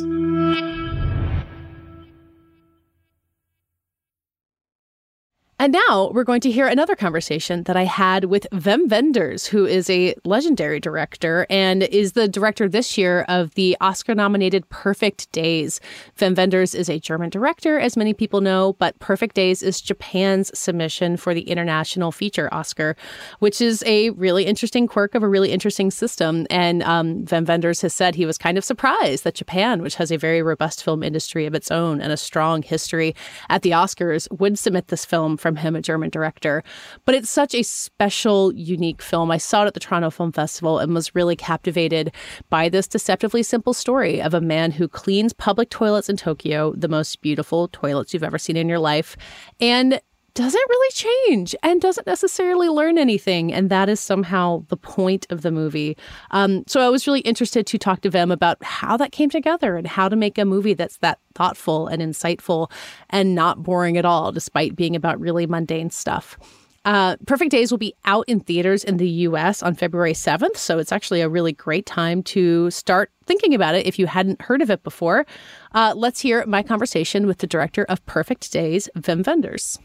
And 5.62 5.74
now 5.88 6.10
we're 6.12 6.24
going 6.24 6.42
to 6.42 6.50
hear 6.50 6.66
another 6.66 6.96
conversation 6.96 7.62
that 7.66 7.78
I 7.78 7.84
had 7.84 8.26
with 8.26 8.48
Wim 8.52 8.90
Wenders, 8.90 9.46
who 9.46 9.64
is 9.64 9.92
a 9.92 10.16
legendary 10.26 10.80
director 10.80 11.46
and 11.52 11.84
is 11.84 12.14
the 12.14 12.28
director 12.28 12.68
this 12.68 12.98
year 12.98 13.26
of 13.28 13.54
the 13.54 13.78
Oscar 13.80 14.16
nominated 14.16 14.68
Perfect 14.70 15.32
Days. 15.32 15.80
Wim 16.18 16.36
Wenders 16.36 16.74
is 16.74 16.90
a 16.90 16.98
German 16.98 17.30
director, 17.30 17.78
as 17.78 17.96
many 17.96 18.12
people 18.12 18.42
know, 18.42 18.74
but 18.80 18.98
Perfect 18.98 19.36
Days 19.36 19.62
is 19.62 19.82
Japan's 19.82 20.50
submission 20.58 21.16
for 21.16 21.32
the 21.32 21.42
International 21.42 22.12
Feature 22.12 22.52
Oscar, 22.52 22.96
which 23.38 23.62
is 23.62 23.84
a 23.86 24.10
really 24.12 24.48
interesting 24.48 24.88
quirk 24.88 25.14
of 25.14 25.22
a 25.22 25.30
really 25.30 25.52
interesting 25.52 25.92
system. 25.92 26.48
And 26.50 26.82
um, 26.82 27.26
Wim 27.26 27.48
Wenders 27.48 27.82
has 27.82 27.94
said 27.94 28.16
he 28.16 28.26
was 28.26 28.40
kind 28.40 28.58
of 28.58 28.64
surprised 28.64 29.26
that 29.26 29.36
Japan, 29.36 29.84
which 29.84 29.94
has 29.94 30.12
a 30.12 30.18
very 30.18 30.42
robust 30.42 30.84
film 30.84 31.04
industry 31.04 31.46
of 31.46 31.54
its 31.54 31.70
own 31.70 32.02
and 32.02 32.12
a 32.12 32.18
strong 32.18 32.64
history 32.64 33.14
at 33.48 33.62
the 33.62 33.70
Oscars, 33.70 34.28
would 34.40 34.58
submit 34.58 34.88
this 34.88 35.06
film 35.06 35.38
from 35.38 35.51
him, 35.56 35.76
a 35.76 35.82
German 35.82 36.10
director. 36.10 36.64
But 37.06 37.16
it's 37.16 37.30
such 37.30 37.54
a 37.56 37.64
special, 37.64 38.54
unique 38.54 39.02
film. 39.02 39.32
I 39.32 39.38
saw 39.38 39.64
it 39.64 39.68
at 39.68 39.74
the 39.74 39.80
Toronto 39.80 40.10
Film 40.10 40.32
Festival 40.32 40.80
and 40.80 40.94
was 40.94 41.16
really 41.16 41.36
captivated 41.36 42.14
by 42.50 42.70
this 42.70 42.88
deceptively 42.88 43.44
simple 43.44 43.74
story 43.74 44.22
of 44.22 44.34
a 44.34 44.42
man 44.42 44.72
who 44.72 44.88
cleans 44.88 45.34
public 45.34 45.70
toilets 45.70 46.10
in 46.10 46.18
Tokyo, 46.18 46.74
the 46.76 46.88
most 46.88 47.22
beautiful 47.22 47.68
toilets 47.70 48.14
you've 48.14 48.24
ever 48.24 48.38
seen 48.38 48.58
in 48.58 48.70
your 48.70 48.80
life, 48.80 49.16
and 49.60 50.00
doesn't 50.34 50.70
really 50.70 50.92
change 50.92 51.56
and 51.64 51.82
doesn't 51.82 52.08
necessarily 52.08 52.70
learn 52.70 52.98
anything. 52.98 53.54
And 53.54 53.70
that 53.70 53.90
is 53.90 54.00
somehow 54.00 54.66
the 54.70 54.78
point 54.78 55.28
of 55.30 55.42
the 55.42 55.52
movie. 55.52 55.98
Um, 56.32 56.64
so 56.68 56.82
I 56.82 56.90
was 56.90 57.08
really 57.08 57.22
interested 57.22 57.68
to 57.68 57.78
talk 57.78 58.02
to 58.02 58.12
Wim 58.12 58.32
about 58.32 58.64
how 58.64 58.98
that 58.98 59.12
came 59.12 59.30
together 59.30 59.76
and 59.76 59.88
how 59.88 60.10
to 60.10 60.16
make 60.16 60.38
a 60.38 60.46
movie 60.46 60.74
that's 60.74 60.98
that 60.98 61.20
thoughtful 61.36 61.88
and 61.88 62.02
insightful 62.02 62.72
and 63.10 63.36
not 63.36 63.64
boring 63.64 63.98
at 63.98 64.06
all, 64.06 64.32
despite 64.32 64.76
being 64.76 64.96
about 64.96 65.20
really 65.20 65.46
mundane 65.46 65.90
stuff. 65.90 66.38
Uh, 66.84 67.16
Perfect 67.28 67.52
Days 67.52 67.70
will 67.70 67.78
be 67.78 67.94
out 68.06 68.26
in 68.28 68.40
theaters 68.40 68.84
in 68.84 68.98
the 68.98 69.10
US 69.10 69.62
on 69.62 69.76
February 69.76 70.14
7th. 70.14 70.58
So 70.58 70.80
it's 70.80 70.92
actually 70.92 71.22
a 71.22 71.30
really 71.30 71.54
great 71.54 71.86
time 71.86 72.24
to 72.24 72.72
start 72.72 73.12
thinking 73.26 73.54
about 73.54 73.76
it 73.76 73.86
if 73.86 74.00
you 74.00 74.08
hadn't 74.08 74.42
heard 74.42 74.62
of 74.62 74.72
it 74.72 74.84
before. 74.84 75.26
Uh, 75.74 75.94
let's 75.96 76.20
hear 76.20 76.44
my 76.48 76.64
conversation 76.64 77.28
with 77.28 77.38
the 77.38 77.48
director 77.48 77.84
of 77.86 78.04
Perfect 78.08 78.52
Days, 78.52 78.90
Wim 78.98 79.26
Wenders. 79.26 79.78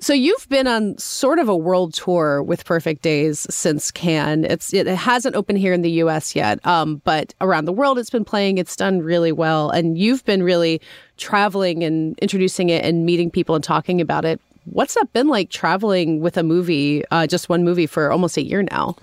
So 0.00 0.12
you've 0.12 0.48
been 0.48 0.68
on 0.68 0.96
sort 0.96 1.40
of 1.40 1.48
a 1.48 1.56
world 1.56 1.92
tour 1.92 2.40
with 2.40 2.64
Perfect 2.64 3.02
Days 3.02 3.46
since 3.52 3.90
Cannes. 3.90 4.44
It's 4.44 4.72
it 4.72 4.86
hasn't 4.86 5.34
opened 5.34 5.58
here 5.58 5.72
in 5.72 5.82
the 5.82 5.90
U.S. 6.02 6.36
yet, 6.36 6.64
um, 6.64 7.02
but 7.04 7.34
around 7.40 7.64
the 7.64 7.72
world 7.72 7.98
it's 7.98 8.08
been 8.08 8.24
playing. 8.24 8.58
It's 8.58 8.76
done 8.76 9.02
really 9.02 9.32
well, 9.32 9.70
and 9.70 9.98
you've 9.98 10.24
been 10.24 10.44
really 10.44 10.80
traveling 11.16 11.82
and 11.82 12.16
introducing 12.20 12.68
it 12.68 12.84
and 12.84 13.04
meeting 13.04 13.28
people 13.28 13.56
and 13.56 13.64
talking 13.64 14.00
about 14.00 14.24
it. 14.24 14.40
What's 14.66 14.94
that 14.94 15.12
been 15.12 15.26
like 15.26 15.50
traveling 15.50 16.20
with 16.20 16.36
a 16.36 16.44
movie, 16.44 17.02
uh, 17.10 17.26
just 17.26 17.48
one 17.48 17.64
movie 17.64 17.86
for 17.86 18.12
almost 18.12 18.36
a 18.36 18.42
year 18.42 18.62
now? 18.62 18.94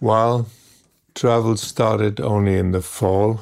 Well, 0.00 0.48
travel 1.14 1.58
started 1.58 2.18
only 2.18 2.56
in 2.56 2.72
the 2.72 2.80
fall. 2.80 3.40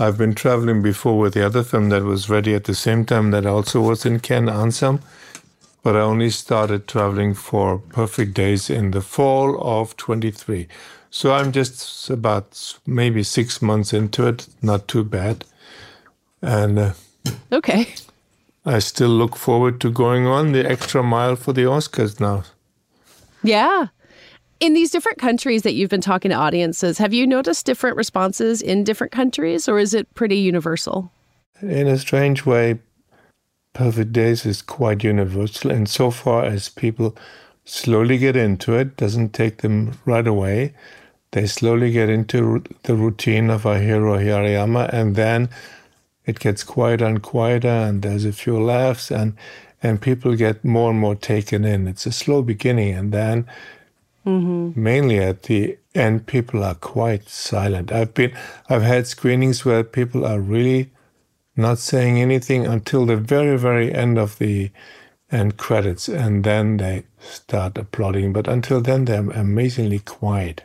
I've 0.00 0.18
been 0.18 0.34
traveling 0.34 0.82
before 0.82 1.18
with 1.18 1.34
the 1.34 1.46
other 1.46 1.62
film 1.62 1.90
that 1.90 2.02
was 2.02 2.28
ready 2.28 2.54
at 2.54 2.64
the 2.64 2.74
same 2.74 3.04
time 3.04 3.30
that 3.30 3.46
also 3.46 3.80
was 3.80 4.04
in 4.06 4.18
Cannes 4.18 4.48
Anselm 4.48 5.00
but 5.82 5.96
I 5.96 6.00
only 6.00 6.30
started 6.30 6.86
traveling 6.86 7.34
for 7.34 7.78
perfect 7.78 8.34
days 8.34 8.68
in 8.68 8.90
the 8.90 9.00
fall 9.00 9.58
of 9.60 9.96
23. 9.96 10.68
So 11.10 11.32
I'm 11.32 11.52
just 11.52 12.10
about 12.10 12.78
maybe 12.86 13.22
six 13.22 13.62
months 13.62 13.92
into 13.92 14.26
it, 14.26 14.46
not 14.62 14.86
too 14.88 15.04
bad. 15.04 15.44
And 16.42 16.78
uh, 16.78 16.92
okay, 17.52 17.94
I 18.64 18.78
still 18.78 19.08
look 19.08 19.36
forward 19.36 19.80
to 19.80 19.90
going 19.90 20.26
on 20.26 20.52
the 20.52 20.68
extra 20.68 21.02
mile 21.02 21.36
for 21.36 21.52
the 21.52 21.62
Oscars 21.62 22.20
now. 22.20 22.44
Yeah. 23.42 23.88
In 24.60 24.74
these 24.74 24.90
different 24.90 25.16
countries 25.16 25.62
that 25.62 25.72
you've 25.72 25.88
been 25.88 26.02
talking 26.02 26.30
to 26.30 26.34
audiences, 26.34 26.98
have 26.98 27.14
you 27.14 27.26
noticed 27.26 27.64
different 27.64 27.96
responses 27.96 28.60
in 28.60 28.84
different 28.84 29.10
countries, 29.10 29.66
or 29.66 29.78
is 29.78 29.94
it 29.94 30.14
pretty 30.14 30.36
universal? 30.36 31.10
In 31.62 31.88
a 31.88 31.96
strange 31.96 32.44
way, 32.44 32.78
Perfect 33.72 34.12
Days 34.12 34.44
is 34.44 34.60
quite 34.60 35.02
universal 35.02 35.70
insofar 35.70 36.44
as 36.44 36.68
people 36.68 37.16
slowly 37.64 38.18
get 38.18 38.36
into 38.36 38.74
it, 38.74 38.98
doesn't 38.98 39.32
take 39.32 39.58
them 39.58 39.98
right 40.04 40.26
away. 40.26 40.74
They 41.30 41.46
slowly 41.46 41.90
get 41.90 42.10
into 42.10 42.62
the 42.82 42.94
routine 42.94 43.48
of 43.48 43.64
our 43.64 43.78
hero 43.78 44.18
Hirayama, 44.18 44.92
and 44.92 45.16
then 45.16 45.48
it 46.26 46.38
gets 46.38 46.64
quieter 46.64 47.06
and 47.06 47.22
quieter, 47.22 47.68
and 47.68 48.02
there's 48.02 48.26
a 48.26 48.32
few 48.32 48.60
laughs, 48.62 49.10
and 49.10 49.34
and 49.82 50.02
people 50.02 50.36
get 50.36 50.62
more 50.62 50.90
and 50.90 51.00
more 51.00 51.14
taken 51.14 51.64
in. 51.64 51.88
It's 51.88 52.04
a 52.04 52.12
slow 52.12 52.42
beginning, 52.42 52.94
and 52.94 53.10
then 53.10 53.46
mm-hmm. 54.26 54.82
mainly 54.82 55.18
at 55.18 55.44
the 55.44 55.78
end, 55.94 56.26
people 56.26 56.62
are 56.62 56.74
quite 56.74 57.28
silent. 57.28 57.92
I've 57.92 58.14
been, 58.14 58.36
I've 58.68 58.82
had 58.82 59.06
screenings 59.06 59.64
where 59.64 59.84
people 59.84 60.24
are 60.24 60.40
really 60.40 60.90
not 61.56 61.78
saying 61.78 62.20
anything 62.20 62.66
until 62.66 63.06
the 63.06 63.16
very, 63.16 63.58
very 63.58 63.92
end 63.92 64.18
of 64.18 64.38
the 64.38 64.70
end 65.30 65.56
credits, 65.56 66.08
and 66.08 66.44
then 66.44 66.78
they 66.78 67.04
start 67.20 67.78
applauding. 67.78 68.32
But 68.32 68.48
until 68.48 68.80
then, 68.80 69.04
they're 69.04 69.30
amazingly 69.30 70.00
quiet. 70.00 70.64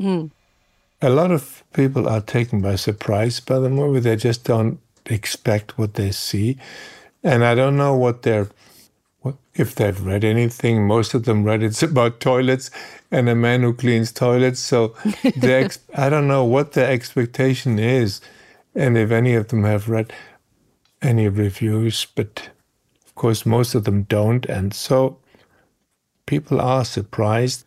Mm. 0.00 0.30
A 1.02 1.10
lot 1.10 1.30
of 1.30 1.64
people 1.72 2.08
are 2.08 2.20
taken 2.20 2.60
by 2.60 2.76
surprise 2.76 3.40
by 3.40 3.58
the 3.58 3.70
movie. 3.70 4.00
They 4.00 4.16
just 4.16 4.44
don't 4.44 4.78
expect 5.06 5.76
what 5.76 5.94
they 5.94 6.12
see, 6.12 6.56
and 7.22 7.44
I 7.44 7.54
don't 7.54 7.76
know 7.76 7.94
what 7.94 8.22
they're. 8.22 8.48
If 9.54 9.74
they've 9.74 10.00
read 10.00 10.24
anything, 10.24 10.86
most 10.86 11.14
of 11.14 11.24
them 11.24 11.44
read 11.44 11.62
it's 11.62 11.82
about 11.82 12.20
toilets 12.20 12.70
and 13.10 13.28
a 13.28 13.34
man 13.34 13.62
who 13.62 13.72
cleans 13.72 14.10
toilets. 14.12 14.58
So 14.60 14.94
ex- 15.42 15.78
I 15.94 16.08
don't 16.08 16.26
know 16.26 16.44
what 16.44 16.72
the 16.72 16.84
expectation 16.84 17.78
is 17.78 18.20
and 18.74 18.98
if 18.98 19.10
any 19.10 19.34
of 19.34 19.48
them 19.48 19.62
have 19.64 19.88
read 19.88 20.12
any 21.00 21.28
reviews, 21.28 22.06
but 22.14 22.48
Of 23.06 23.14
course, 23.14 23.46
most 23.46 23.76
of 23.76 23.84
them 23.84 24.02
don't. 24.02 24.44
And 24.46 24.74
so 24.74 25.18
people 26.26 26.60
are 26.60 26.84
surprised 26.84 27.64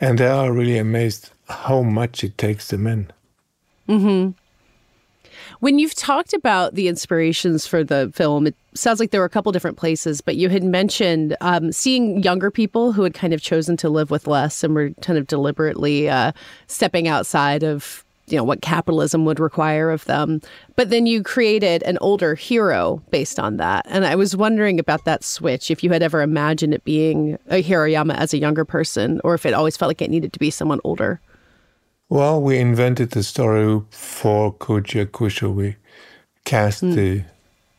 and 0.00 0.18
they 0.18 0.28
are 0.28 0.52
really 0.52 0.78
amazed 0.78 1.30
how 1.48 1.82
much 1.82 2.22
it 2.22 2.38
takes 2.38 2.68
them 2.68 2.86
in. 2.86 3.10
Mm-hmm. 3.88 4.30
When 5.60 5.78
you've 5.78 5.94
talked 5.94 6.32
about 6.32 6.74
the 6.74 6.88
inspirations 6.88 7.66
for 7.66 7.82
the 7.82 8.10
film, 8.14 8.46
it 8.46 8.54
sounds 8.74 9.00
like 9.00 9.10
there 9.10 9.20
were 9.20 9.26
a 9.26 9.30
couple 9.30 9.52
different 9.52 9.78
places, 9.78 10.20
but 10.20 10.36
you 10.36 10.48
had 10.48 10.62
mentioned 10.62 11.36
um, 11.40 11.72
seeing 11.72 12.22
younger 12.22 12.50
people 12.50 12.92
who 12.92 13.02
had 13.02 13.14
kind 13.14 13.32
of 13.32 13.40
chosen 13.40 13.76
to 13.78 13.88
live 13.88 14.10
with 14.10 14.26
less 14.26 14.62
and 14.62 14.74
were 14.74 14.90
kind 15.00 15.18
of 15.18 15.26
deliberately 15.26 16.08
uh, 16.08 16.32
stepping 16.66 17.08
outside 17.08 17.62
of 17.62 18.04
you 18.28 18.36
know 18.36 18.44
what 18.44 18.60
capitalism 18.60 19.24
would 19.24 19.38
require 19.38 19.90
of 19.90 20.04
them. 20.06 20.40
But 20.74 20.90
then 20.90 21.06
you 21.06 21.22
created 21.22 21.82
an 21.84 21.96
older 22.00 22.34
hero 22.34 23.02
based 23.10 23.38
on 23.38 23.56
that. 23.58 23.86
And 23.88 24.04
i 24.04 24.16
was 24.16 24.36
wondering 24.36 24.80
about 24.80 25.04
that 25.04 25.22
switch 25.22 25.70
if 25.70 25.84
you 25.84 25.90
had 25.90 26.02
ever 26.02 26.22
imagined 26.22 26.74
it 26.74 26.84
being 26.84 27.38
a 27.48 27.62
Hirayama 27.62 28.16
as 28.16 28.34
a 28.34 28.38
younger 28.38 28.64
person 28.64 29.20
or 29.22 29.34
if 29.34 29.46
it 29.46 29.54
always 29.54 29.76
felt 29.76 29.90
like 29.90 30.02
it 30.02 30.10
needed 30.10 30.32
to 30.32 30.38
be 30.38 30.50
someone 30.50 30.80
older 30.82 31.20
well 32.08 32.40
we 32.40 32.58
invented 32.58 33.10
the 33.10 33.22
story 33.22 33.80
for 33.90 34.52
koji 34.54 35.04
yakusho 35.04 35.54
we 35.54 35.76
cast 36.44 36.82
mm. 36.82 36.94
the 36.94 37.24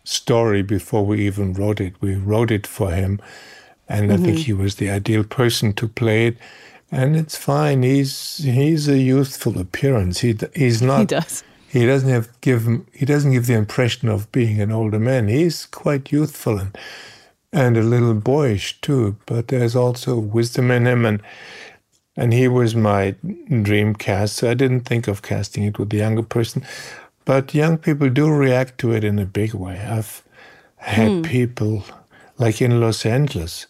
story 0.04 0.62
before 0.62 1.06
we 1.06 1.26
even 1.26 1.54
wrote 1.54 1.82
it 1.82 1.94
we 2.02 2.16
wrote 2.16 2.52
it 2.52 2.68
for 2.68 2.92
him 2.92 3.20
and 3.88 4.10
mm-hmm. 4.10 4.14
i 4.14 4.26
think 4.26 4.38
mm-hmm. 4.38 4.46
he 4.46 4.54
was 4.54 4.76
the 4.76 4.90
ideal 4.90 5.24
person 5.24 5.74
to 5.74 5.88
play 5.88 6.28
it 6.28 6.38
and 6.92 7.16
it's 7.16 7.38
fine. 7.38 7.84
He's 7.84 8.38
he's 8.38 8.88
a 8.88 8.98
youthful 8.98 9.60
appearance. 9.60 10.20
He 10.20 10.38
he's 10.56 10.82
not. 10.82 11.00
He 11.02 11.06
does. 11.06 11.44
He 11.70 11.86
doesn't 11.86 12.10
have 12.10 12.30
give 12.42 12.68
he 12.94 13.06
doesn't 13.06 13.32
give 13.32 13.48
the 13.48 13.56
impression 13.56 14.08
of 14.10 14.32
being 14.32 14.62
an 14.62 14.72
older 14.72 15.00
man. 15.00 15.28
He's 15.28 15.66
quite 15.66 16.12
youthful 16.12 16.58
and 16.58 16.78
and 17.52 17.78
a 17.78 17.84
little 17.84 18.14
boyish 18.14 18.80
too. 18.82 19.18
But 19.26 19.50
there's 19.50 19.76
also 19.76 20.18
wisdom 20.18 20.72
in 20.72 20.88
him, 20.88 21.06
and 21.06 21.22
and 22.18 22.34
he 22.34 22.48
was 22.48 22.76
my 22.76 23.16
dream 23.62 23.96
cast. 23.96 24.38
So 24.38 24.52
I 24.52 24.56
didn't 24.56 24.82
think 24.82 25.08
of 25.08 25.22
casting 25.22 25.64
it 25.64 25.80
with 25.80 25.94
a 25.94 25.98
younger 25.98 26.24
person. 26.24 26.66
But 27.24 27.54
young 27.54 27.78
people 27.78 28.10
do 28.10 28.30
react 28.30 28.80
to 28.80 28.92
it 28.92 29.04
in 29.04 29.20
a 29.20 29.26
big 29.26 29.54
way. 29.54 29.80
I've 29.80 30.24
had 30.78 31.12
hmm. 31.12 31.22
people 31.22 31.86
like 32.38 32.62
in 32.62 32.82
Los 32.82 33.06
Angeles. 33.06 33.68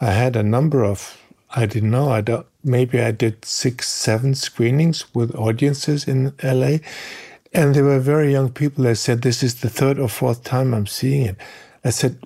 I 0.00 0.12
had 0.12 0.34
a 0.34 0.42
number 0.42 0.84
of 0.84 1.18
I 1.50 1.66
didn't 1.66 1.90
know. 1.90 2.10
I 2.10 2.20
don't, 2.20 2.46
maybe 2.62 3.00
I 3.00 3.10
did 3.10 3.44
six, 3.44 3.88
seven 3.88 4.34
screenings 4.34 5.14
with 5.14 5.34
audiences 5.34 6.06
in 6.06 6.34
LA. 6.42 6.78
And 7.52 7.74
they 7.74 7.82
were 7.82 7.98
very 7.98 8.32
young 8.32 8.50
people. 8.50 8.84
They 8.84 8.94
said, 8.94 9.22
This 9.22 9.42
is 9.42 9.60
the 9.60 9.70
third 9.70 9.98
or 9.98 10.08
fourth 10.08 10.44
time 10.44 10.74
I'm 10.74 10.86
seeing 10.86 11.24
it. 11.24 11.36
I 11.84 11.90
said, 11.90 12.18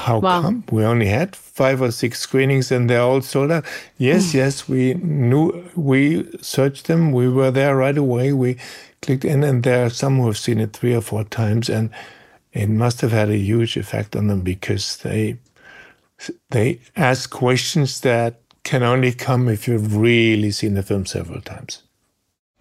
How 0.00 0.18
wow. 0.18 0.40
come? 0.40 0.64
We 0.70 0.84
only 0.84 1.06
had 1.06 1.36
five 1.36 1.82
or 1.82 1.90
six 1.90 2.20
screenings 2.20 2.72
and 2.72 2.88
they're 2.88 3.02
all 3.02 3.20
sold 3.20 3.50
out. 3.50 3.64
Yes, 3.98 4.32
yes, 4.32 4.66
we 4.66 4.94
knew, 4.94 5.68
we 5.76 6.26
searched 6.40 6.86
them. 6.86 7.12
We 7.12 7.28
were 7.28 7.50
there 7.50 7.76
right 7.76 7.98
away. 7.98 8.32
We 8.32 8.56
clicked 9.02 9.26
in, 9.26 9.44
and 9.44 9.62
there 9.62 9.84
are 9.84 9.90
some 9.90 10.16
who 10.16 10.26
have 10.26 10.38
seen 10.38 10.58
it 10.58 10.72
three 10.72 10.94
or 10.94 11.02
four 11.02 11.24
times. 11.24 11.68
And 11.68 11.90
it 12.52 12.70
must 12.70 13.02
have 13.02 13.12
had 13.12 13.28
a 13.28 13.36
huge 13.36 13.76
effect 13.76 14.16
on 14.16 14.28
them 14.28 14.40
because 14.40 14.96
they 14.98 15.38
they 16.50 16.80
ask 16.96 17.30
questions 17.30 18.00
that 18.00 18.40
can 18.62 18.82
only 18.82 19.12
come 19.12 19.48
if 19.48 19.68
you've 19.68 19.96
really 19.96 20.50
seen 20.50 20.74
the 20.74 20.82
film 20.82 21.06
several 21.06 21.40
times. 21.40 21.82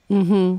Hmm. 0.07 0.57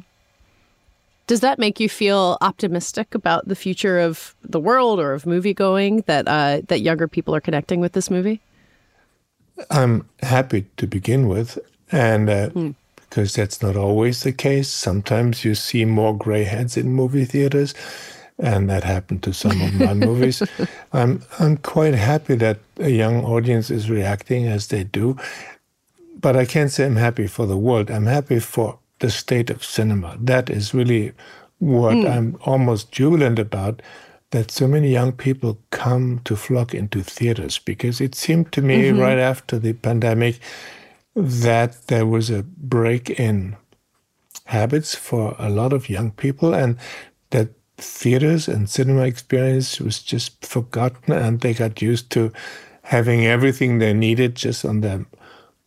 Does 1.31 1.39
that 1.43 1.61
make 1.61 1.79
you 1.79 1.89
feel 1.89 2.37
optimistic 2.41 3.15
about 3.15 3.47
the 3.47 3.55
future 3.55 4.01
of 4.01 4.35
the 4.43 4.59
world 4.59 4.99
or 4.99 5.13
of 5.13 5.27
movie 5.27 5.55
going 5.55 6.03
that 6.09 6.27
uh, 6.27 6.63
that 6.67 6.81
younger 6.81 7.07
people 7.07 7.37
are 7.37 7.41
connecting 7.41 7.79
with 7.79 7.93
this 7.93 8.11
movie? 8.11 8.41
I'm 9.71 10.09
happy 10.25 10.67
to 10.77 10.89
begin 10.89 11.29
with, 11.29 11.57
and 11.93 12.29
uh, 12.29 12.51
mm. 12.51 12.75
because 12.97 13.33
that's 13.33 13.63
not 13.63 13.77
always 13.77 14.25
the 14.25 14.33
case. 14.33 14.69
Sometimes 14.69 15.45
you 15.45 15.55
see 15.55 15.85
more 15.85 16.19
gray 16.19 16.43
heads 16.43 16.77
in 16.77 16.91
movie 16.91 17.27
theaters, 17.27 17.75
and 18.37 18.69
that 18.69 18.83
happened 18.83 19.23
to 19.23 19.33
some 19.33 19.61
of 19.63 19.75
my 19.75 19.95
movies. 20.09 20.43
I'm 20.93 21.23
I'm 21.39 21.59
quite 21.59 21.95
happy 21.95 22.35
that 22.35 22.59
a 22.79 22.91
young 22.91 23.25
audience 23.25 23.71
is 23.71 23.89
reacting 23.89 24.49
as 24.49 24.67
they 24.67 24.83
do, 24.83 25.17
but 26.21 26.35
I 26.35 26.45
can't 26.45 26.73
say 26.73 26.87
I'm 26.87 26.97
happy 26.97 27.29
for 27.29 27.47
the 27.47 27.57
world. 27.57 27.89
I'm 27.89 28.07
happy 28.07 28.41
for 28.41 28.81
the 29.01 29.11
state 29.11 29.51
of 29.51 29.65
cinema. 29.65 30.17
That 30.21 30.49
is 30.49 30.73
really 30.73 31.13
what 31.59 31.97
mm. 31.97 32.11
I'm 32.11 32.39
almost 32.45 32.93
jubilant 32.93 33.39
about. 33.39 33.83
That 34.31 34.53
so 34.53 34.69
many 34.69 34.91
young 34.93 35.11
people 35.13 35.59
come 35.71 36.21
to 36.25 36.37
flock 36.37 36.73
into 36.73 37.03
theaters 37.03 37.59
because 37.59 38.01
it 38.01 38.15
seemed 38.15 38.53
to 38.53 38.63
me 38.63 38.85
mm-hmm. 38.85 39.01
right 39.01 39.19
after 39.19 39.59
the 39.59 39.73
pandemic 39.73 40.39
that 41.17 41.89
there 41.89 42.07
was 42.07 42.31
a 42.31 42.45
break 42.45 43.11
in 43.11 43.57
habits 44.45 44.95
for 44.95 45.35
a 45.39 45.51
lot 45.51 45.73
of 45.73 45.89
young 45.89 46.13
people 46.13 46.55
and 46.55 46.77
that 47.31 47.49
theaters 47.77 48.49
and 48.49 48.69
cinema 48.69 49.03
experience 49.03 49.81
was 49.81 50.03
just 50.03 50.45
forgotten 50.45 51.13
and 51.13 51.41
they 51.41 51.55
got 51.55 51.83
used 51.83 52.11
to 52.11 52.33
having 52.83 53.27
everything 53.27 53.79
they 53.79 53.93
needed 53.93 54.35
just 54.35 54.65
on 54.65 54.81
their 54.81 55.05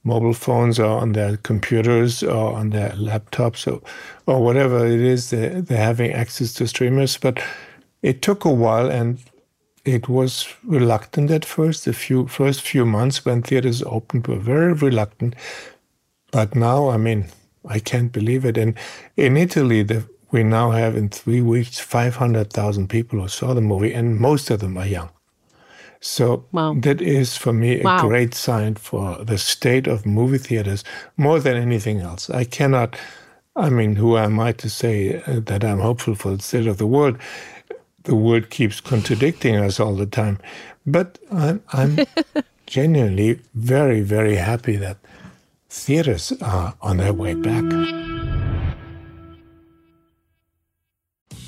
mobile 0.03 0.33
phones 0.33 0.79
or 0.79 0.99
on 0.99 1.13
their 1.13 1.37
computers 1.37 2.23
or 2.23 2.53
on 2.53 2.71
their 2.71 2.89
laptops 2.91 3.71
or, 3.71 3.81
or 4.25 4.43
whatever 4.43 4.85
it 4.85 4.99
is 4.99 5.29
they're, 5.29 5.61
they're 5.61 5.77
having 5.77 6.11
access 6.11 6.53
to 6.53 6.67
streamers. 6.67 7.17
But 7.17 7.41
it 8.01 8.21
took 8.21 8.45
a 8.45 8.51
while 8.51 8.91
and 8.91 9.19
it 9.85 10.07
was 10.09 10.47
reluctant 10.63 11.31
at 11.31 11.45
first. 11.45 11.85
The 11.85 11.93
few 11.93 12.27
first 12.27 12.61
few 12.61 12.85
months 12.85 13.25
when 13.25 13.41
theaters 13.41 13.81
opened 13.83 14.27
were 14.27 14.37
very 14.37 14.73
reluctant. 14.73 15.35
But 16.31 16.55
now 16.55 16.89
i 16.89 16.97
mean 16.97 17.27
i 17.65 17.79
can't 17.79 18.11
believe 18.11 18.43
it. 18.45 18.57
And 18.57 18.75
in 19.15 19.37
italy 19.37 19.83
the 19.83 20.07
we 20.33 20.43
now 20.43 20.71
have 20.71 20.97
in 20.97 21.09
three 21.09 21.41
weeks 21.41 21.79
500,000 21.79 22.89
people 22.89 23.21
who 23.21 23.27
saw 23.27 23.53
the 23.53 23.61
movie, 23.61 23.93
and 23.93 24.19
most 24.19 24.49
of 24.49 24.61
them 24.61 24.77
are 24.79 24.87
young. 24.87 25.11
So 26.05 26.45
wow. 26.51 26.75
that 26.79 26.99
is 26.99 27.37
for 27.37 27.53
me 27.53 27.79
a 27.79 27.83
wow. 27.83 28.01
great 28.01 28.33
sign 28.33 28.75
for 28.75 29.23
the 29.23 29.37
state 29.37 29.87
of 29.87 30.05
movie 30.05 30.37
theaters 30.37 30.83
more 31.15 31.39
than 31.39 31.55
anything 31.55 32.01
else. 32.01 32.29
I 32.29 32.43
cannot, 32.43 32.97
I 33.55 33.69
mean, 33.69 33.95
who 33.95 34.17
am 34.17 34.37
I 34.37 34.51
to 34.51 34.69
say 34.69 35.23
uh, 35.25 35.39
that 35.39 35.63
I'm 35.63 35.79
hopeful 35.79 36.15
for 36.15 36.35
the 36.35 36.43
state 36.43 36.67
of 36.67 36.77
the 36.77 36.87
world? 36.87 37.17
The 38.03 38.15
world 38.15 38.49
keeps 38.49 38.81
contradicting 38.81 39.55
us 39.55 39.79
all 39.79 39.95
the 39.95 40.05
time. 40.05 40.39
But 40.85 41.19
I'm, 41.31 41.63
I'm 41.71 41.99
genuinely 42.67 43.39
very, 43.55 44.01
very 44.01 44.35
happy 44.35 44.75
that 44.75 44.97
theaters 45.69 46.33
are 46.41 46.75
on 46.81 46.97
their 46.97 47.13
way 47.13 47.33
back. 47.33 47.63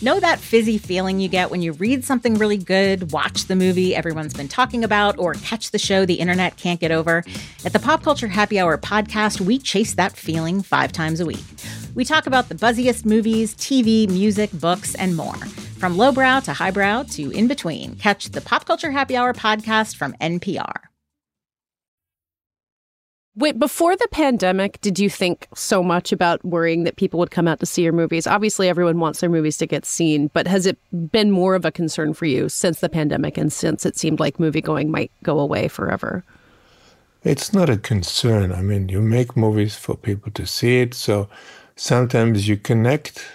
Know 0.05 0.19
that 0.19 0.39
fizzy 0.39 0.77
feeling 0.77 1.19
you 1.19 1.27
get 1.27 1.49
when 1.49 1.63
you 1.63 1.71
read 1.71 2.05
something 2.05 2.35
really 2.35 2.59
good, 2.59 3.11
watch 3.11 3.45
the 3.45 3.55
movie 3.55 3.95
everyone's 3.95 4.35
been 4.35 4.47
talking 4.47 4.83
about, 4.83 5.17
or 5.17 5.33
catch 5.33 5.71
the 5.71 5.79
show 5.79 6.05
the 6.05 6.19
internet 6.19 6.57
can't 6.57 6.79
get 6.79 6.91
over? 6.91 7.23
At 7.65 7.73
the 7.73 7.79
Pop 7.79 8.03
Culture 8.03 8.27
Happy 8.27 8.59
Hour 8.59 8.77
podcast, 8.77 9.41
we 9.41 9.57
chase 9.57 9.95
that 9.95 10.15
feeling 10.15 10.61
five 10.61 10.91
times 10.91 11.21
a 11.21 11.25
week. 11.25 11.43
We 11.95 12.05
talk 12.05 12.27
about 12.27 12.49
the 12.49 12.55
buzziest 12.55 13.03
movies, 13.03 13.55
TV, 13.55 14.07
music, 14.07 14.51
books, 14.51 14.93
and 14.93 15.17
more. 15.17 15.37
From 15.79 15.97
lowbrow 15.97 16.41
to 16.41 16.53
highbrow 16.53 17.05
to 17.13 17.31
in 17.31 17.47
between, 17.47 17.95
catch 17.95 18.25
the 18.25 18.41
Pop 18.41 18.65
Culture 18.65 18.91
Happy 18.91 19.17
Hour 19.17 19.33
podcast 19.33 19.95
from 19.95 20.13
NPR. 20.21 20.94
Wait, 23.37 23.59
before 23.59 23.97
the 23.97 24.07
pandemic, 24.11 24.79
did 24.79 24.97
you 24.97 25.09
think 25.09 25.45
so 25.53 25.83
much 25.83 26.13
about 26.13 26.43
worrying 26.45 26.85
that 26.85 26.95
people 26.95 27.19
would 27.19 27.31
come 27.31 27.49
out 27.49 27.59
to 27.59 27.65
see 27.65 27.81
your 27.81 27.91
movies? 27.91 28.25
Obviously, 28.25 28.69
everyone 28.69 28.97
wants 28.97 29.19
their 29.19 29.29
movies 29.29 29.57
to 29.57 29.65
get 29.65 29.85
seen, 29.85 30.29
but 30.33 30.47
has 30.47 30.65
it 30.65 30.77
been 31.11 31.31
more 31.31 31.53
of 31.53 31.65
a 31.65 31.71
concern 31.71 32.13
for 32.13 32.25
you 32.25 32.47
since 32.47 32.79
the 32.79 32.87
pandemic 32.87 33.37
and 33.37 33.51
since 33.51 33.85
it 33.85 33.97
seemed 33.97 34.21
like 34.21 34.39
movie 34.39 34.61
going 34.61 34.89
might 34.89 35.11
go 35.21 35.37
away 35.37 35.67
forever? 35.67 36.23
It's 37.23 37.51
not 37.51 37.69
a 37.69 37.75
concern. 37.75 38.53
I 38.53 38.61
mean, 38.61 38.87
you 38.87 39.01
make 39.01 39.35
movies 39.35 39.75
for 39.75 39.97
people 39.97 40.31
to 40.31 40.45
see 40.45 40.79
it, 40.79 40.93
so 40.93 41.27
sometimes 41.75 42.47
you 42.47 42.55
connect 42.55 43.25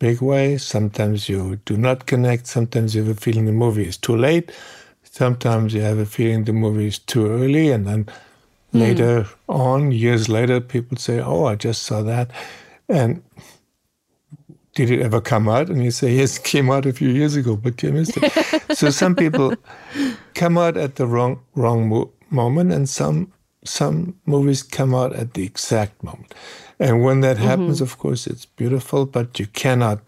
big 0.00 0.20
way, 0.20 0.56
sometimes 0.58 1.28
you 1.28 1.60
do 1.66 1.76
not 1.76 2.06
connect, 2.06 2.48
sometimes 2.48 2.96
you 2.96 3.04
have 3.04 3.16
a 3.16 3.20
feeling 3.20 3.44
the 3.44 3.52
movie 3.52 3.86
is 3.86 3.96
too 3.96 4.16
late, 4.16 4.50
sometimes 5.04 5.72
you 5.72 5.82
have 5.82 5.98
a 5.98 6.06
feeling 6.06 6.44
the 6.44 6.52
movie 6.52 6.88
is 6.88 6.98
too 6.98 7.28
early, 7.28 7.70
and 7.70 7.86
then 7.86 8.08
Later 8.72 9.22
mm. 9.22 9.28
on, 9.48 9.92
years 9.92 10.28
later, 10.28 10.60
people 10.60 10.96
say, 10.96 11.20
"Oh, 11.20 11.44
I 11.44 11.56
just 11.56 11.82
saw 11.82 12.02
that," 12.02 12.30
and 12.88 13.22
did 14.74 14.90
it 14.90 15.02
ever 15.02 15.20
come 15.20 15.48
out? 15.48 15.68
And 15.68 15.82
you 15.82 15.90
say, 15.90 16.14
yes, 16.14 16.38
it 16.38 16.44
came 16.44 16.70
out 16.70 16.86
a 16.86 16.92
few 16.92 17.08
years 17.08 17.36
ago, 17.36 17.56
but 17.56 17.82
you 17.82 17.92
missed 17.92 18.16
it. 18.16 18.76
so 18.76 18.90
some 18.90 19.16
people 19.16 19.54
come 20.34 20.56
out 20.56 20.76
at 20.76 20.96
the 20.96 21.06
wrong 21.06 21.40
wrong 21.54 21.88
mo- 21.88 22.10
moment, 22.30 22.72
and 22.72 22.88
some 22.88 23.32
some 23.64 24.14
movies 24.26 24.62
come 24.62 24.94
out 24.94 25.12
at 25.14 25.34
the 25.34 25.44
exact 25.44 26.02
moment. 26.02 26.34
And 26.78 27.02
when 27.04 27.20
that 27.20 27.36
mm-hmm. 27.36 27.46
happens, 27.46 27.80
of 27.80 27.98
course, 27.98 28.26
it's 28.26 28.46
beautiful, 28.46 29.04
but 29.04 29.38
you 29.38 29.46
cannot 29.48 30.00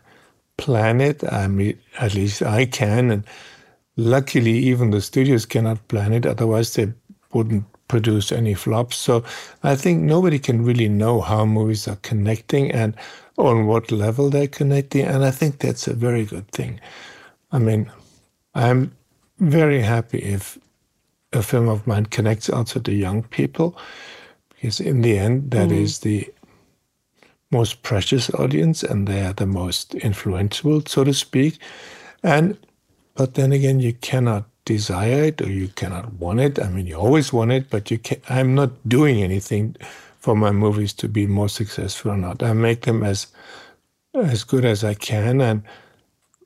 plan 0.57 1.01
it. 1.01 1.23
I 1.31 1.49
mean, 1.49 1.79
at 1.99 2.15
least 2.15 2.43
I 2.43 2.65
can, 2.65 3.11
and 3.11 3.25
luckily, 3.97 4.53
even 4.53 4.91
the 4.91 5.01
studios 5.01 5.45
cannot 5.45 5.87
plan 5.89 6.13
it, 6.13 6.25
otherwise, 6.25 6.73
they 6.75 6.93
wouldn't 7.33 7.65
produce 7.93 8.33
any 8.33 8.55
flops. 8.55 8.97
So 8.97 9.23
I 9.63 9.77
think 9.77 10.01
nobody 10.01 10.39
can 10.39 10.65
really 10.65 10.89
know 10.89 11.21
how 11.21 11.45
movies 11.45 11.87
are 11.87 12.01
connecting 12.11 12.73
and 12.73 12.95
on 13.37 13.67
what 13.67 13.93
level 13.93 14.31
they're 14.31 14.57
connecting. 14.61 15.05
And 15.05 15.23
I 15.27 15.31
think 15.31 15.59
that's 15.59 15.87
a 15.87 15.93
very 15.93 16.25
good 16.25 16.49
thing. 16.53 16.81
I 17.51 17.59
mean, 17.59 17.93
I'm 18.55 18.97
very 19.41 19.83
happy 19.83 20.21
if 20.21 20.57
a 21.35 21.43
film 21.43 21.69
of 21.69 21.87
mine 21.87 22.07
connects 22.07 22.49
also 22.49 22.81
to 22.81 22.93
young 22.93 23.25
people, 23.25 23.77
because 24.49 24.81
in 24.81 25.03
the 25.03 25.19
end, 25.19 25.51
that 25.51 25.69
mm. 25.69 25.83
is 25.83 25.99
the 25.99 26.27
most 27.51 27.83
precious 27.83 28.31
audience 28.31 28.83
and 28.83 29.07
they 29.07 29.21
are 29.21 29.35
the 29.35 29.47
most 29.47 29.95
influential, 29.97 30.83
so 30.87 31.05
to 31.05 31.13
speak. 31.13 31.59
And 32.23 32.57
but 33.15 33.35
then 33.35 33.53
again, 33.53 33.81
you 33.81 33.93
cannot 33.93 34.45
desire 34.65 35.25
it 35.25 35.41
or 35.41 35.51
you 35.51 35.69
cannot 35.69 36.15
want 36.15 36.41
it. 36.41 36.59
I 36.59 36.69
mean, 36.69 36.87
you 36.87 36.97
always 36.97 37.33
want 37.33 37.53
it, 37.53 37.71
but 37.71 37.91
you 37.91 37.99
can 37.99 38.21
I'm 38.29 38.55
not 38.55 38.71
doing 38.89 39.23
anything 39.23 39.77
for 40.19 40.37
my 40.37 40.53
movies 40.53 40.93
to 40.95 41.09
be 41.09 41.27
more 41.27 41.49
successful 41.49 42.13
or 42.13 42.17
not. 42.17 42.43
I 42.43 42.53
make 42.53 42.83
them 42.83 43.03
as 43.03 43.27
as 44.15 44.45
good 44.45 44.65
as 44.65 44.85
I 44.85 44.95
can 44.95 45.41
and 45.41 45.63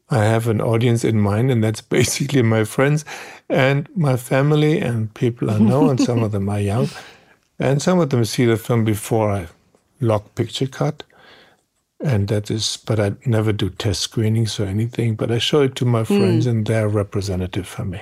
I 0.08 0.24
have 0.24 0.46
an 0.46 0.60
audience 0.60 1.04
in 1.04 1.20
mind, 1.20 1.50
and 1.50 1.64
that's 1.64 1.80
basically 1.98 2.42
my 2.42 2.64
friends 2.64 3.04
and 3.48 3.88
my 3.96 4.16
family 4.16 4.80
and 4.80 5.12
people 5.14 5.50
I 5.50 5.58
know, 5.58 5.90
and 5.90 6.00
some 6.00 6.22
of 6.22 6.32
them 6.32 6.48
are 6.48 6.60
young. 6.60 6.88
And 7.58 7.80
some 7.80 8.00
of 8.00 8.10
them 8.10 8.22
see 8.26 8.44
the 8.44 8.58
film 8.58 8.84
before 8.84 9.32
I 9.32 9.46
lock 9.98 10.34
picture 10.34 10.66
cut. 10.66 11.04
And 12.00 12.28
that 12.28 12.50
is, 12.50 12.76
but 12.76 13.00
I 13.00 13.14
never 13.24 13.52
do 13.52 13.70
test 13.70 14.02
screenings 14.02 14.60
or 14.60 14.66
anything, 14.66 15.14
but 15.14 15.30
I 15.30 15.38
show 15.38 15.62
it 15.62 15.74
to 15.76 15.84
my 15.86 16.04
friends 16.04 16.46
mm. 16.46 16.50
and 16.50 16.66
they're 16.66 16.88
representative 16.88 17.66
for 17.66 17.84
me. 17.84 18.00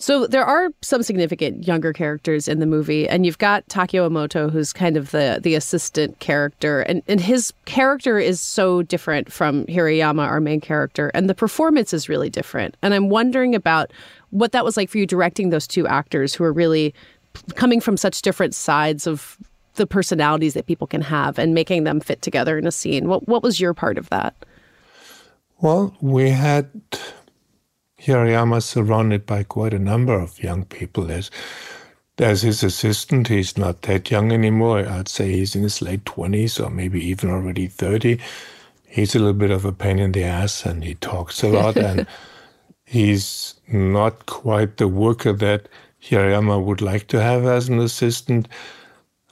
So 0.00 0.28
there 0.28 0.44
are 0.44 0.70
some 0.80 1.02
significant 1.02 1.66
younger 1.66 1.92
characters 1.92 2.46
in 2.46 2.60
the 2.60 2.66
movie, 2.66 3.08
and 3.08 3.26
you've 3.26 3.38
got 3.38 3.68
Tokio 3.68 4.08
Emoto, 4.08 4.50
who's 4.50 4.72
kind 4.72 4.96
of 4.96 5.10
the 5.10 5.40
the 5.42 5.56
assistant 5.56 6.20
character, 6.20 6.82
and 6.82 7.02
and 7.08 7.20
his 7.20 7.52
character 7.64 8.16
is 8.16 8.40
so 8.40 8.82
different 8.82 9.32
from 9.32 9.64
Hirayama, 9.66 10.24
our 10.24 10.40
main 10.40 10.60
character, 10.60 11.10
and 11.14 11.28
the 11.28 11.34
performance 11.34 11.92
is 11.92 12.08
really 12.08 12.30
different. 12.30 12.76
And 12.80 12.94
I'm 12.94 13.08
wondering 13.08 13.56
about 13.56 13.92
what 14.30 14.52
that 14.52 14.64
was 14.64 14.76
like 14.76 14.88
for 14.88 14.98
you 14.98 15.06
directing 15.06 15.50
those 15.50 15.66
two 15.66 15.86
actors 15.88 16.32
who 16.32 16.44
are 16.44 16.52
really 16.52 16.94
coming 17.56 17.80
from 17.80 17.96
such 17.96 18.22
different 18.22 18.54
sides 18.54 19.04
of 19.06 19.36
the 19.78 19.86
personalities 19.86 20.54
that 20.54 20.66
people 20.66 20.86
can 20.86 21.00
have 21.00 21.38
and 21.38 21.54
making 21.54 21.84
them 21.84 21.98
fit 22.00 22.22
together 22.22 22.58
in 22.58 22.66
a 22.66 22.72
scene. 22.72 23.08
What 23.08 23.26
what 23.26 23.42
was 23.42 23.60
your 23.60 23.74
part 23.74 23.98
of 23.98 24.10
that? 24.10 24.34
Well, 25.60 25.96
we 26.00 26.30
had 26.30 26.70
Hirayama 28.00 28.62
surrounded 28.62 29.26
by 29.26 29.42
quite 29.42 29.74
a 29.74 29.78
number 29.78 30.14
of 30.14 30.42
young 30.42 30.64
people. 30.64 31.04
There's, 31.04 31.30
there's 32.16 32.42
his 32.42 32.62
assistant. 32.62 33.26
He's 33.26 33.58
not 33.58 33.82
that 33.82 34.10
young 34.10 34.30
anymore. 34.30 34.86
I'd 34.86 35.08
say 35.08 35.32
he's 35.32 35.56
in 35.56 35.64
his 35.64 35.82
late 35.82 36.04
20s 36.04 36.64
or 36.64 36.70
maybe 36.70 37.04
even 37.04 37.30
already 37.30 37.66
30. 37.66 38.20
He's 38.86 39.14
a 39.14 39.18
little 39.18 39.34
bit 39.34 39.50
of 39.50 39.64
a 39.64 39.72
pain 39.72 39.98
in 39.98 40.12
the 40.12 40.22
ass 40.22 40.64
and 40.64 40.84
he 40.84 40.94
talks 40.94 41.42
a 41.42 41.48
lot. 41.60 41.76
and 41.76 42.06
he's 42.84 43.54
not 43.66 44.26
quite 44.26 44.76
the 44.76 44.88
worker 44.88 45.32
that 45.32 45.68
Hirayama 46.00 46.64
would 46.64 46.80
like 46.80 47.08
to 47.08 47.20
have 47.20 47.44
as 47.44 47.68
an 47.68 47.80
assistant. 47.80 48.46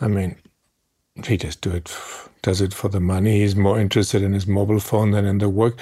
I 0.01 0.09
mean, 0.09 0.37
he 1.25 1.37
just 1.37 1.61
do 1.63 1.71
it, 1.71 1.95
does 2.43 2.61
it 2.61 2.75
for 2.75 2.89
the 2.89 3.01
money. 3.01 3.41
He's 3.41 3.57
more 3.57 3.81
interested 3.81 4.23
in 4.23 4.33
his 4.33 4.47
mobile 4.47 4.81
phone 4.81 5.13
than 5.13 5.25
in 5.25 5.39
the 5.39 5.49
work. 5.49 5.79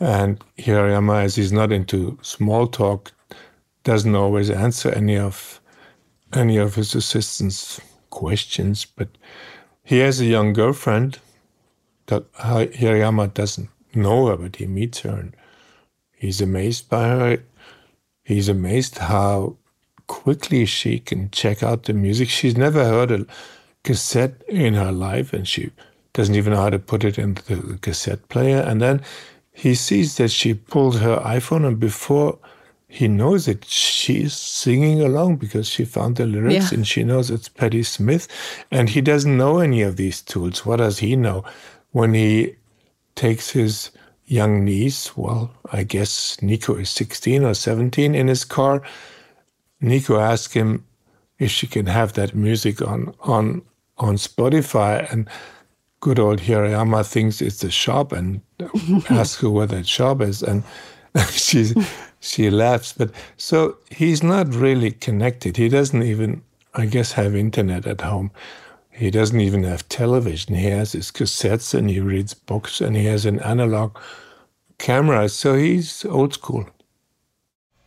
And 0.00 0.42
Hirayama, 0.58 1.22
as 1.22 1.36
he's 1.36 1.52
not 1.52 1.70
into 1.70 2.18
small 2.22 2.66
talk, 2.66 3.12
doesn't 3.84 4.14
always 4.14 4.50
answer 4.50 4.90
any 4.90 5.16
of 5.16 5.60
any 6.32 6.56
of 6.56 6.74
his 6.76 6.94
assistants' 6.94 7.80
questions. 8.10 8.84
But 8.86 9.08
he 9.84 9.98
has 9.98 10.20
a 10.20 10.24
young 10.24 10.54
girlfriend 10.54 11.18
that 12.06 12.32
Hirayama 12.34 13.34
doesn't 13.34 13.68
know 13.94 14.26
her, 14.26 14.36
but 14.36 14.56
he 14.56 14.66
meets 14.66 15.00
her 15.00 15.10
and 15.10 15.36
he's 16.16 16.40
amazed 16.40 16.88
by 16.88 17.08
her. 17.08 17.42
He's 18.24 18.48
amazed 18.48 18.98
how 18.98 19.56
quickly 20.06 20.66
she 20.66 20.98
can 20.98 21.30
check 21.30 21.62
out 21.62 21.84
the 21.84 21.92
music. 21.92 22.28
She's 22.28 22.56
never 22.56 22.84
heard 22.84 23.10
a 23.10 23.26
cassette 23.84 24.42
in 24.48 24.74
her 24.74 24.92
life, 24.92 25.32
and 25.32 25.46
she 25.46 25.70
doesn't 26.12 26.34
even 26.34 26.52
know 26.52 26.60
how 26.60 26.70
to 26.70 26.78
put 26.78 27.04
it 27.04 27.18
into 27.18 27.56
the 27.56 27.78
cassette 27.78 28.28
player. 28.28 28.58
And 28.58 28.80
then 28.80 29.02
he 29.52 29.74
sees 29.74 30.16
that 30.16 30.30
she 30.30 30.54
pulled 30.54 30.98
her 30.98 31.16
iPhone, 31.18 31.66
and 31.66 31.78
before 31.78 32.38
he 32.92 33.08
knows 33.08 33.48
it, 33.48 33.64
she's 33.64 34.34
singing 34.34 35.00
along 35.00 35.36
because 35.36 35.66
she 35.66 35.84
found 35.86 36.16
the 36.16 36.26
lyrics 36.26 36.70
yeah. 36.70 36.76
and 36.76 36.86
she 36.86 37.02
knows 37.02 37.30
it's 37.30 37.48
Patti 37.48 37.82
Smith. 37.82 38.28
And 38.70 38.90
he 38.90 39.00
doesn't 39.00 39.36
know 39.36 39.60
any 39.60 39.80
of 39.80 39.96
these 39.96 40.20
tools. 40.20 40.66
What 40.66 40.76
does 40.76 40.98
he 40.98 41.16
know? 41.16 41.42
When 41.92 42.12
he 42.12 42.56
takes 43.14 43.50
his 43.50 43.92
young 44.26 44.64
niece, 44.64 45.16
well, 45.16 45.52
I 45.72 45.84
guess 45.84 46.40
Nico 46.42 46.74
is 46.76 46.90
16 46.90 47.44
or 47.44 47.54
17 47.54 48.14
in 48.14 48.28
his 48.28 48.44
car, 48.44 48.82
Nico 49.82 50.18
asks 50.18 50.54
him 50.54 50.84
if 51.38 51.50
she 51.50 51.66
can 51.66 51.86
have 51.86 52.12
that 52.14 52.34
music 52.34 52.80
on 52.80 53.14
on 53.20 53.62
on 53.98 54.16
Spotify. 54.16 55.12
And 55.12 55.28
good 56.00 56.18
old 56.18 56.40
Hirayama 56.40 57.06
thinks 57.06 57.42
it's 57.42 57.64
a 57.64 57.70
shop 57.70 58.12
and 58.12 58.40
asks 59.10 59.42
her 59.42 59.50
where 59.50 59.66
that 59.66 59.86
shop 59.86 60.20
is, 60.20 60.42
and 60.42 60.62
she 61.30 61.74
she 62.20 62.50
laughs. 62.50 62.92
But 62.92 63.10
so 63.36 63.76
he's 63.90 64.22
not 64.22 64.54
really 64.54 64.92
connected. 64.92 65.56
He 65.56 65.68
doesn't 65.68 66.02
even, 66.02 66.42
I 66.74 66.86
guess, 66.86 67.12
have 67.12 67.34
internet 67.34 67.86
at 67.86 68.00
home. 68.00 68.30
He 68.90 69.10
doesn't 69.10 69.40
even 69.40 69.64
have 69.64 69.88
television. 69.88 70.54
He 70.54 70.66
has 70.66 70.92
his 70.92 71.10
cassettes 71.10 71.74
and 71.74 71.88
he 71.88 71.98
reads 71.98 72.34
books 72.34 72.80
and 72.80 72.94
he 72.94 73.06
has 73.06 73.24
an 73.24 73.40
analog 73.40 73.96
camera. 74.78 75.28
So 75.30 75.54
he's 75.54 76.04
old 76.04 76.34
school. 76.34 76.66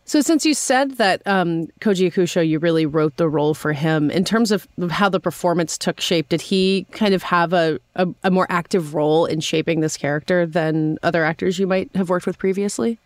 So, 0.08 0.22
since 0.22 0.46
you 0.46 0.54
said 0.54 0.98
that 0.98 1.24
um, 1.26 1.66
Koji 1.82 2.12
Yakusho, 2.12 2.48
you 2.48 2.60
really 2.60 2.86
wrote 2.86 3.18
the 3.18 3.28
role 3.28 3.56
for 3.56 3.74
him, 3.74 4.12
in 4.12 4.24
terms 4.24 4.52
of 4.52 4.68
how 4.92 5.10
the 5.10 5.20
performance 5.20 5.80
took 5.80 6.00
shape, 6.00 6.30
did 6.30 6.42
he 6.42 6.86
kind 6.92 7.16
of 7.16 7.24
have 7.24 7.54
a, 7.54 7.80
a, 7.96 8.08
a, 8.24 8.30
more 8.30 8.46
active 8.52 8.94
role 8.94 9.26
in 9.26 9.40
shaping 9.40 9.80
this 9.80 9.98
character 9.98 10.46
than 10.46 11.00
other 11.02 11.26
actors 11.26 11.58
you 11.58 11.66
might 11.66 11.90
have 11.96 12.10
worked 12.10 12.28
with 12.28 12.38
previously? 12.38 13.00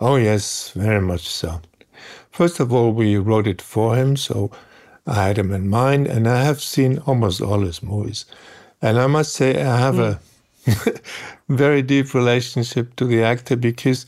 Oh, 0.00 0.16
yes, 0.16 0.70
very 0.70 1.02
much 1.02 1.28
so. 1.28 1.60
First 2.30 2.60
of 2.60 2.72
all, 2.72 2.92
we 2.92 3.18
wrote 3.18 3.46
it 3.46 3.60
for 3.60 3.94
him, 3.94 4.16
so 4.16 4.50
I 5.06 5.26
had 5.26 5.36
him 5.36 5.52
in 5.52 5.68
mind, 5.68 6.06
and 6.06 6.26
I 6.26 6.44
have 6.44 6.62
seen 6.62 6.98
almost 7.00 7.42
all 7.42 7.60
his 7.60 7.82
movies. 7.82 8.24
And 8.80 8.98
I 8.98 9.06
must 9.06 9.34
say, 9.34 9.62
I 9.62 9.76
have 9.76 9.96
mm. 9.96 10.18
a 10.66 11.00
very 11.50 11.82
deep 11.82 12.14
relationship 12.14 12.96
to 12.96 13.04
the 13.04 13.22
actor 13.22 13.56
because 13.56 14.06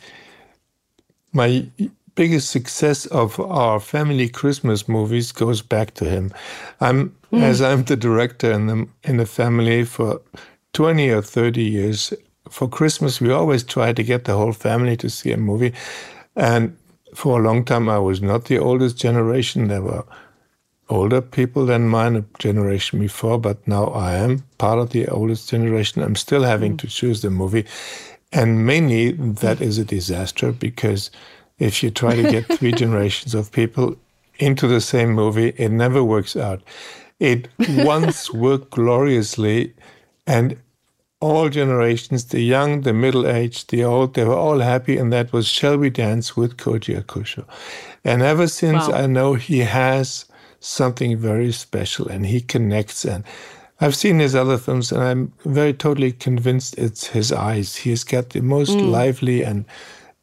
my 1.33 1.67
biggest 2.15 2.51
success 2.51 3.07
of 3.07 3.41
our 3.41 3.81
family 3.81 4.29
Christmas 4.29 4.89
movies 4.89 5.33
goes 5.33 5.63
back 5.63 5.95
to 5.95 6.05
him. 6.05 6.33
I'm 6.81 7.15
mm. 7.33 7.43
as 7.43 7.63
I'm 7.63 7.85
the 7.85 7.97
director 7.97 8.53
in 8.53 8.67
the 8.67 8.89
in 9.05 9.17
the 9.17 9.27
family 9.27 9.85
for 9.85 10.21
20 10.73 11.11
or 11.11 11.23
30 11.23 11.63
years. 11.63 12.13
For 12.51 12.69
Christmas, 12.69 13.21
we 13.21 13.31
always 13.33 13.65
try 13.65 13.93
to 13.93 14.03
get 14.03 14.25
the 14.25 14.37
whole 14.37 14.53
family 14.53 14.97
to 14.99 15.09
see 15.09 15.33
a 15.33 15.37
movie, 15.37 15.73
and 16.37 16.77
for 17.15 17.39
a 17.39 17.43
long 17.43 17.65
time, 17.65 17.89
I 17.89 17.99
was 17.99 18.21
not 18.21 18.45
the 18.45 18.59
oldest 18.59 18.99
generation. 18.99 19.69
There 19.69 19.83
were 19.83 20.05
older 20.89 21.23
people 21.23 21.65
than 21.65 21.89
mine, 21.89 22.17
a 22.17 22.25
generation 22.39 22.99
before, 22.99 23.39
but 23.39 23.67
now 23.67 23.87
I 23.87 24.15
am 24.15 24.45
part 24.59 24.79
of 24.79 24.91
the 24.91 25.09
oldest 25.09 25.49
generation. 25.49 26.03
I'm 26.03 26.17
still 26.17 26.43
having 26.43 26.75
mm. 26.75 26.79
to 26.81 26.87
choose 26.89 27.23
the 27.23 27.31
movie. 27.31 27.65
And 28.33 28.67
mainly 28.67 29.13
that 29.13 29.61
is 29.61 29.79
a 29.79 29.85
disaster 29.85 30.53
because 30.53 31.11
if 31.59 31.83
you 31.83 31.91
try 31.91 32.17
to 32.17 32.23
get 32.23 32.47
three 32.47 32.73
generations 32.83 33.35
of 33.35 33.53
people 33.53 33.97
into 34.39 34.67
the 34.67 34.81
same 34.81 35.13
movie, 35.13 35.53
it 35.57 35.71
never 35.71 36.03
works 36.03 36.37
out. 36.37 36.63
It 37.21 37.49
once 37.69 38.33
worked 38.33 38.71
gloriously, 38.71 39.75
and 40.27 40.57
all 41.21 41.49
generations, 41.49 42.27
the 42.27 42.41
young, 42.41 42.81
the 42.81 42.93
middle 42.93 43.27
aged, 43.27 43.71
the 43.71 43.85
old, 43.85 44.15
they 44.15 44.25
were 44.25 44.35
all 44.35 44.59
happy, 44.59 44.99
and 44.99 45.13
that 45.13 45.33
was 45.33 45.47
Shall 45.47 45.77
We 45.79 45.89
Dance 45.89 46.37
with 46.37 46.57
Koji 46.57 47.01
Yakusho. 47.01 47.45
And 48.05 48.23
ever 48.23 48.49
since 48.49 48.89
wow. 48.89 48.95
I 48.95 49.07
know 49.07 49.35
he 49.35 49.61
has 49.61 50.25
something 50.59 51.17
very 51.17 51.53
special 51.53 52.09
and 52.09 52.27
he 52.27 52.41
connects 52.41 53.05
and 53.05 53.25
I've 53.83 53.97
seen 53.97 54.21
his 54.21 54.37
other 54.37 54.59
films, 54.59 54.93
and 54.93 55.03
I'm 55.03 55.33
very 55.45 55.73
totally 55.73 56.13
convinced 56.13 56.79
it's 56.79 57.09
his 57.09 57.33
eyes. 57.33 57.75
He's 57.75 58.05
got 58.05 58.31
the 58.31 58.41
most 58.41 58.71
mm. 58.71 58.89
lively 58.89 59.43
and 59.43 59.65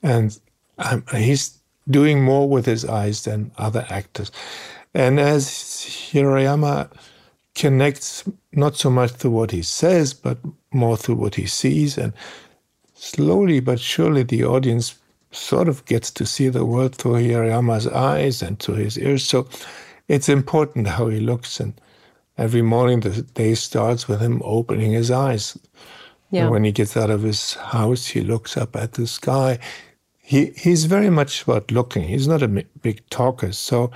and 0.01 0.39
um, 0.78 1.03
he's 1.14 1.60
doing 1.89 2.24
more 2.24 2.47
with 2.47 2.66
his 2.66 2.86
eyes 2.86 3.26
than 3.26 3.51
other 3.57 3.86
actors. 3.89 4.32
And 4.93 5.20
as 5.20 5.45
Hirayama 5.45 6.89
connects 7.53 8.24
not 8.53 8.78
so 8.78 8.89
much 8.89 9.12
through 9.12 9.32
what 9.32 9.51
he 9.51 9.62
says, 9.62 10.14
but 10.14 10.38
more 10.72 10.95
through 10.95 11.16
what 11.16 11.36
he 11.36 11.45
sees, 11.45 11.97
and 11.97 12.14
slowly 12.93 13.60
but 13.60 13.82
surely 13.82 14.24
the 14.24 14.45
audience 14.45 14.95
sort 15.32 15.68
of 15.68 15.84
gets 15.86 16.12
to 16.12 16.26
see 16.26 16.47
the 16.47 16.66
world 16.66 16.95
through 16.95 17.16
Hirayama's 17.16 17.88
eyes 17.88 18.41
and 18.41 18.57
through 18.57 18.76
his 18.76 18.97
ears. 18.97 19.26
So 19.26 19.49
it's 20.07 20.30
important 20.30 20.88
how 20.88 21.10
he 21.10 21.20
looks. 21.20 21.60
And 21.60 21.74
every 22.40 22.62
morning 22.62 23.02
the 23.02 23.22
day 23.22 23.54
starts 23.54 24.08
with 24.08 24.22
him 24.22 24.42
opening 24.46 24.94
his 24.94 25.12
eyes. 25.12 25.58
Yeah. 26.32 26.44
And 26.44 26.52
when 26.52 26.64
he 26.64 26.72
gets 26.72 26.96
out 26.96 27.10
of 27.10 27.22
his 27.24 27.56
house, 27.56 28.08
he 28.08 28.22
looks 28.22 28.56
up 28.56 28.76
at 28.76 28.94
the 28.94 29.08
sky. 29.08 29.60
He 30.18 30.52
he's 30.58 30.86
very 30.86 31.10
much 31.10 31.44
about 31.44 31.72
looking. 31.72 32.04
He's 32.04 32.28
not 32.28 32.44
a 32.44 32.48
big 32.48 33.08
talker. 33.10 33.52
So 33.52 33.92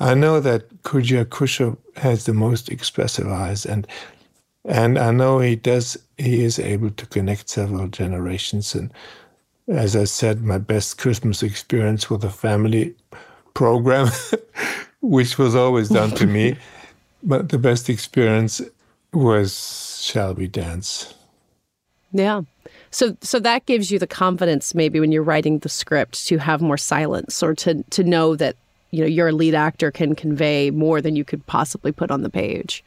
I 0.00 0.14
know 0.14 0.40
that 0.40 0.82
Koji 0.82 1.24
Yakusho 1.24 1.76
has 1.96 2.24
the 2.24 2.34
most 2.34 2.68
expressive 2.68 3.28
eyes, 3.28 3.64
and 3.64 3.86
and 4.64 4.98
I 4.98 5.10
know 5.10 5.38
he 5.38 5.56
does. 5.56 5.96
He 6.18 6.42
is 6.42 6.58
able 6.58 6.90
to 6.90 7.06
connect 7.06 7.48
several 7.48 7.88
generations. 7.88 8.74
And 8.74 8.92
as 9.68 9.94
I 9.94 10.04
said, 10.04 10.42
my 10.42 10.58
best 10.58 10.98
Christmas 10.98 11.42
experience 11.42 12.10
with 12.10 12.24
a 12.24 12.30
family 12.30 12.94
program, 13.52 14.08
which 15.00 15.38
was 15.38 15.54
always 15.54 15.90
done 15.90 16.10
to 16.12 16.26
me, 16.26 16.56
but 17.24 17.48
the 17.48 17.58
best 17.58 17.88
experience 17.88 18.60
was 19.12 20.00
Shall 20.02 20.34
We 20.34 20.46
Dance. 20.46 21.14
Yeah. 22.12 22.42
So 22.90 23.16
so 23.20 23.40
that 23.40 23.66
gives 23.66 23.90
you 23.90 23.98
the 23.98 24.06
confidence 24.06 24.74
maybe 24.74 25.00
when 25.00 25.10
you're 25.10 25.22
writing 25.22 25.58
the 25.58 25.68
script 25.68 26.26
to 26.28 26.38
have 26.38 26.62
more 26.62 26.78
silence 26.78 27.42
or 27.42 27.54
to 27.56 27.82
to 27.90 28.04
know 28.04 28.36
that 28.36 28.56
you 28.92 29.00
know 29.00 29.06
your 29.06 29.32
lead 29.32 29.54
actor 29.54 29.90
can 29.90 30.14
convey 30.14 30.70
more 30.70 31.00
than 31.00 31.16
you 31.16 31.24
could 31.24 31.44
possibly 31.46 31.90
put 31.90 32.10
on 32.10 32.22
the 32.22 32.30
page. 32.30 32.84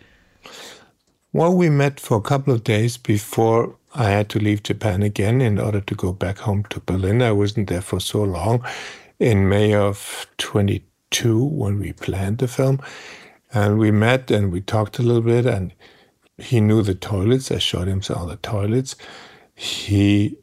Well, 1.34 1.54
we 1.54 1.70
met 1.70 2.00
for 2.00 2.18
a 2.18 2.22
couple 2.22 2.54
of 2.54 2.64
days 2.64 2.98
before 2.98 3.76
I 3.94 4.10
had 4.10 4.30
to 4.30 4.40
leave 4.40 4.64
Japan 4.64 5.04
again 5.04 5.42
in 5.42 5.60
order 5.60 5.82
to 5.82 5.96
go 5.96 6.14
back 6.14 6.38
home 6.40 6.64
to 6.70 6.80
Berlin. 6.80 7.22
I 7.22 7.34
wasn't 7.34 7.68
there 7.68 7.82
for 7.82 8.00
so 8.00 8.24
long. 8.24 8.66
In 9.20 9.50
May 9.50 9.74
of 9.74 10.26
22, 10.38 11.44
when 11.44 11.80
we 11.80 11.92
planned 11.94 12.38
the 12.38 12.48
film, 12.48 12.80
and 13.54 13.78
we 13.78 13.92
met 13.92 14.32
and 14.32 14.52
we 14.52 14.62
talked 14.62 15.00
a 15.00 15.04
little 15.04 15.22
bit, 15.22 15.46
and 15.46 15.74
he 16.38 16.60
knew 16.62 16.82
the 16.82 16.96
toilets. 16.96 17.52
I 17.52 17.58
showed 17.58 17.88
him 17.88 18.02
of 18.10 18.30
the 18.30 18.38
toilets. 18.38 18.96
He 19.56 20.38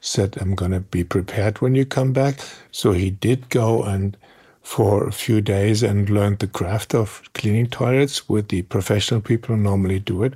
said, 0.00 0.38
I'm 0.40 0.54
going 0.54 0.70
to 0.70 0.80
be 0.80 1.04
prepared 1.04 1.60
when 1.60 1.74
you 1.74 1.84
come 1.84 2.12
back. 2.12 2.40
So 2.70 2.92
he 2.92 3.10
did 3.10 3.50
go 3.50 3.82
and 3.82 4.16
for 4.62 5.06
a 5.06 5.12
few 5.12 5.40
days 5.40 5.82
and 5.82 6.08
learned 6.08 6.38
the 6.38 6.46
craft 6.46 6.94
of 6.94 7.22
cleaning 7.34 7.66
toilets 7.66 8.28
with 8.28 8.48
the 8.48 8.62
professional 8.62 9.20
people 9.20 9.54
who 9.54 9.60
normally 9.62 9.98
do 9.98 10.22
it. 10.22 10.34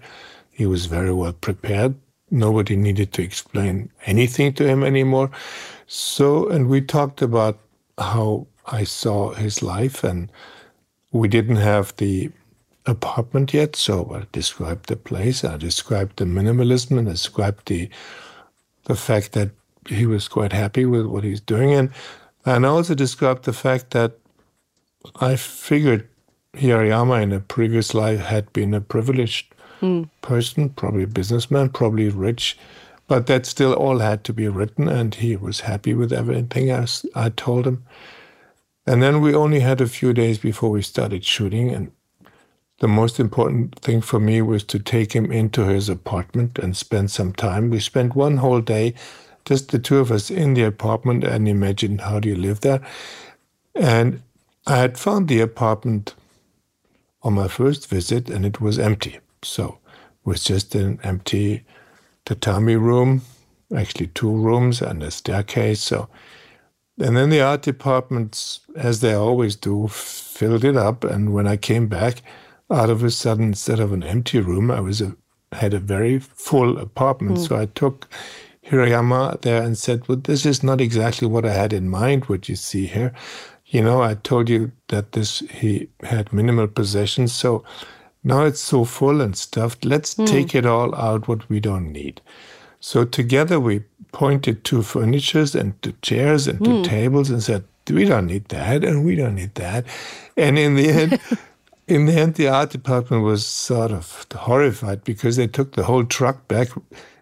He 0.50 0.66
was 0.66 0.86
very 0.86 1.12
well 1.12 1.32
prepared. 1.32 1.94
Nobody 2.30 2.76
needed 2.76 3.12
to 3.14 3.22
explain 3.22 3.90
anything 4.06 4.52
to 4.54 4.66
him 4.66 4.82
anymore. 4.82 5.30
So, 5.86 6.48
and 6.48 6.68
we 6.68 6.80
talked 6.80 7.22
about 7.22 7.58
how 7.98 8.46
I 8.66 8.84
saw 8.84 9.34
his 9.34 9.62
life, 9.62 10.02
and 10.02 10.30
we 11.14 11.28
didn't 11.28 11.56
have 11.56 11.94
the 11.96 12.30
apartment 12.86 13.54
yet, 13.54 13.76
so 13.76 14.10
I 14.12 14.26
described 14.32 14.88
the 14.88 14.96
place, 14.96 15.44
I 15.44 15.56
described 15.56 16.18
the 16.18 16.24
minimalism, 16.24 16.98
and 16.98 17.06
described 17.06 17.68
the 17.68 17.88
the 18.86 18.96
fact 18.96 19.32
that 19.32 19.50
he 19.88 20.04
was 20.04 20.28
quite 20.28 20.52
happy 20.52 20.84
with 20.84 21.06
what 21.06 21.24
he's 21.24 21.40
doing, 21.40 21.72
and 21.72 21.90
and 22.44 22.66
I 22.66 22.68
also 22.68 22.94
described 22.94 23.44
the 23.44 23.52
fact 23.52 23.92
that 23.92 24.18
I 25.20 25.36
figured 25.36 26.08
Hirayama 26.54 27.22
in 27.22 27.32
a 27.32 27.40
previous 27.40 27.94
life 27.94 28.20
had 28.20 28.52
been 28.52 28.74
a 28.74 28.80
privileged 28.80 29.54
mm. 29.80 30.08
person, 30.20 30.70
probably 30.70 31.04
a 31.04 31.06
businessman, 31.06 31.68
probably 31.68 32.08
rich, 32.08 32.58
but 33.06 33.26
that 33.28 33.46
still 33.46 33.72
all 33.72 34.00
had 34.00 34.24
to 34.24 34.32
be 34.32 34.48
written, 34.48 34.88
and 34.88 35.14
he 35.14 35.36
was 35.36 35.60
happy 35.60 35.94
with 35.94 36.12
everything 36.12 36.72
I, 36.72 36.86
I 37.14 37.28
told 37.30 37.66
him. 37.66 37.84
And 38.86 39.02
then 39.02 39.20
we 39.20 39.34
only 39.34 39.60
had 39.60 39.80
a 39.80 39.86
few 39.86 40.12
days 40.12 40.38
before 40.38 40.70
we 40.70 40.82
started 40.82 41.24
shooting, 41.24 41.70
and 41.70 41.92
the 42.80 42.88
most 42.88 43.18
important 43.18 43.78
thing 43.80 44.00
for 44.00 44.20
me 44.20 44.42
was 44.42 44.62
to 44.64 44.78
take 44.78 45.14
him 45.14 45.32
into 45.32 45.64
his 45.64 45.88
apartment 45.88 46.58
and 46.58 46.76
spend 46.76 47.10
some 47.10 47.32
time. 47.32 47.70
We 47.70 47.80
spent 47.80 48.14
one 48.14 48.38
whole 48.38 48.60
day, 48.60 48.94
just 49.44 49.70
the 49.70 49.78
two 49.78 49.98
of 49.98 50.10
us 50.10 50.30
in 50.30 50.54
the 50.54 50.64
apartment, 50.64 51.24
and 51.24 51.48
imagined 51.48 52.02
how 52.02 52.20
do 52.20 52.28
you 52.28 52.36
live 52.36 52.60
there. 52.60 52.80
And 53.74 54.22
I 54.66 54.76
had 54.76 54.98
found 54.98 55.28
the 55.28 55.40
apartment 55.40 56.14
on 57.22 57.32
my 57.32 57.48
first 57.48 57.88
visit, 57.88 58.28
and 58.28 58.44
it 58.44 58.60
was 58.60 58.78
empty. 58.78 59.18
So 59.42 59.78
it 59.86 60.28
was 60.28 60.44
just 60.44 60.74
an 60.74 61.00
empty 61.02 61.64
tatami 62.26 62.76
room, 62.76 63.22
actually 63.74 64.08
two 64.08 64.30
rooms 64.30 64.82
and 64.82 65.02
a 65.02 65.10
staircase. 65.10 65.80
So, 65.80 66.08
and 66.98 67.16
then 67.16 67.30
the 67.30 67.40
art 67.40 67.62
departments, 67.62 68.60
as 68.76 69.00
they 69.00 69.14
always 69.14 69.56
do, 69.56 69.88
filled 69.88 70.64
it 70.64 70.76
up. 70.76 71.04
And 71.04 71.32
when 71.32 71.46
I 71.46 71.56
came 71.56 71.88
back, 71.88 72.22
out 72.70 72.90
of 72.90 73.02
a 73.02 73.10
sudden, 73.10 73.48
instead 73.48 73.80
of 73.80 73.92
an 73.92 74.02
empty 74.02 74.40
room, 74.40 74.70
I 74.70 74.80
was 74.80 75.00
a, 75.00 75.16
had 75.52 75.74
a 75.74 75.78
very 75.78 76.18
full 76.18 76.78
apartment. 76.78 77.38
Mm. 77.38 77.48
So 77.48 77.56
I 77.56 77.66
took 77.66 78.08
Hirayama 78.66 79.40
there 79.42 79.62
and 79.62 79.76
said, 79.76 80.08
"Well, 80.08 80.18
this 80.18 80.46
is 80.46 80.62
not 80.62 80.80
exactly 80.80 81.28
what 81.28 81.44
I 81.44 81.52
had 81.52 81.72
in 81.72 81.88
mind. 81.88 82.24
What 82.24 82.48
you 82.48 82.56
see 82.56 82.86
here, 82.86 83.12
you 83.66 83.82
know, 83.82 84.02
I 84.02 84.14
told 84.14 84.48
you 84.48 84.72
that 84.88 85.12
this 85.12 85.40
he 85.50 85.88
had 86.02 86.32
minimal 86.32 86.68
possessions, 86.68 87.32
so." 87.32 87.64
Now 88.26 88.46
it's 88.46 88.60
so 88.60 88.86
full 88.86 89.20
and 89.20 89.36
stuffed. 89.36 89.84
Let's 89.84 90.14
mm. 90.14 90.26
take 90.26 90.54
it 90.54 90.64
all 90.64 90.94
out 90.94 91.28
what 91.28 91.46
we 91.50 91.60
don't 91.60 91.92
need. 91.92 92.22
So 92.86 93.06
together 93.06 93.58
we 93.58 93.80
pointed 94.12 94.62
to 94.64 94.82
furnitures 94.82 95.54
and 95.54 95.80
to 95.80 95.92
chairs 96.02 96.46
and 96.46 96.62
to 96.64 96.70
mm. 96.70 96.84
tables 96.84 97.30
and 97.30 97.42
said, 97.42 97.64
we 97.88 98.04
don't 98.04 98.26
need 98.26 98.48
that 98.48 98.84
and 98.84 99.06
we 99.06 99.16
don't 99.16 99.36
need 99.36 99.54
that. 99.54 99.86
And 100.36 100.58
in 100.58 100.74
the 100.74 100.88
end, 100.88 101.20
in 101.88 102.04
the 102.04 102.12
end, 102.12 102.34
the 102.34 102.48
art 102.48 102.68
department 102.68 103.22
was 103.22 103.46
sort 103.46 103.90
of 103.90 104.26
horrified 104.34 105.02
because 105.02 105.36
they 105.36 105.46
took 105.46 105.72
the 105.72 105.84
whole 105.84 106.04
truck 106.04 106.46
back 106.46 106.68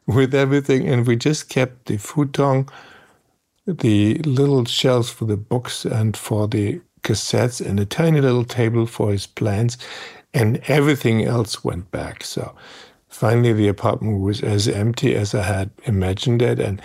with 0.07 0.35
everything, 0.35 0.89
and 0.89 1.07
we 1.07 1.15
just 1.15 1.49
kept 1.49 1.87
the 1.87 1.97
futon, 1.97 2.67
the 3.65 4.19
little 4.25 4.65
shelves 4.65 5.11
for 5.11 5.27
the 5.27 5.37
books 5.37 5.85
and 5.85 6.17
for 6.17 6.49
the 6.49 6.81
cassettes, 7.05 7.65
and 7.65 7.79
a 7.79 7.87
tiny 7.87 8.21
little 8.21 8.45
table 8.45 8.85
for 8.85 9.13
his 9.13 9.29
plans, 9.29 9.79
and 10.35 10.61
everything 10.67 11.25
else 11.25 11.63
went 11.63 11.93
back. 11.93 12.25
So 12.25 12.53
finally, 13.23 13.53
the 13.53 13.69
apartment 13.69 14.21
was 14.21 14.43
as 14.43 14.67
empty 14.67 15.15
as 15.15 15.33
I 15.33 15.43
had 15.43 15.71
imagined 15.85 16.43
it, 16.43 16.59
and 16.59 16.83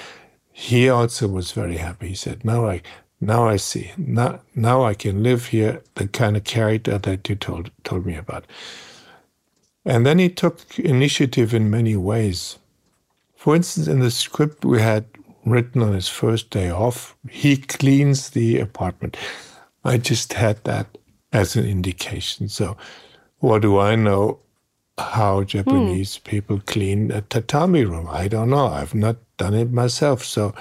he 0.52 0.88
also 0.88 1.28
was 1.28 1.52
very 1.52 1.78
happy. 1.78 2.10
He 2.10 2.16
said, 2.16 2.46
"Now 2.46 2.68
I 2.68 2.84
now 3.20 3.48
I 3.48 3.58
see. 3.58 3.92
Now, 3.98 4.42
now 4.54 4.84
I 4.84 4.94
can 4.94 5.24
live 5.24 5.48
here, 5.48 5.82
the 5.96 6.08
kind 6.08 6.38
of 6.38 6.44
character 6.44 7.00
that 7.00 7.28
you 7.28 7.36
told, 7.36 7.72
told 7.84 8.06
me 8.06 8.16
about. 8.16 8.46
And 9.84 10.06
then 10.06 10.20
he 10.20 10.30
took 10.30 10.78
initiative 10.78 11.56
in 11.56 11.72
many 11.72 11.96
ways. 11.96 12.60
For 13.36 13.56
instance, 13.56 13.88
in 13.88 14.02
the 14.02 14.12
script 14.12 14.64
we 14.64 14.80
had 14.82 15.06
written 15.44 15.82
on 15.82 15.94
his 15.94 16.08
first 16.08 16.52
day 16.52 16.70
off, 16.70 17.16
he 17.28 17.58
cleans 17.58 18.30
the 18.30 18.60
apartment. 18.60 19.18
I 19.84 19.98
just 19.98 20.34
had 20.34 20.64
that 20.66 20.86
as 21.34 21.56
an 21.56 21.66
indication. 21.66 22.50
So, 22.50 22.78
what 23.40 23.64
do 23.64 23.80
I 23.80 23.96
know 23.96 24.40
how 24.98 25.44
Japanese 25.44 26.18
mm. 26.18 26.24
people 26.24 26.62
clean 26.66 27.12
a 27.12 27.22
tatami 27.22 27.86
room? 27.86 28.08
I 28.10 28.28
don't 28.28 28.50
know. 28.50 28.68
I've 28.68 28.96
not 28.96 29.18
done 29.38 29.54
it 29.54 29.72
myself. 29.72 30.24
So, 30.24 30.54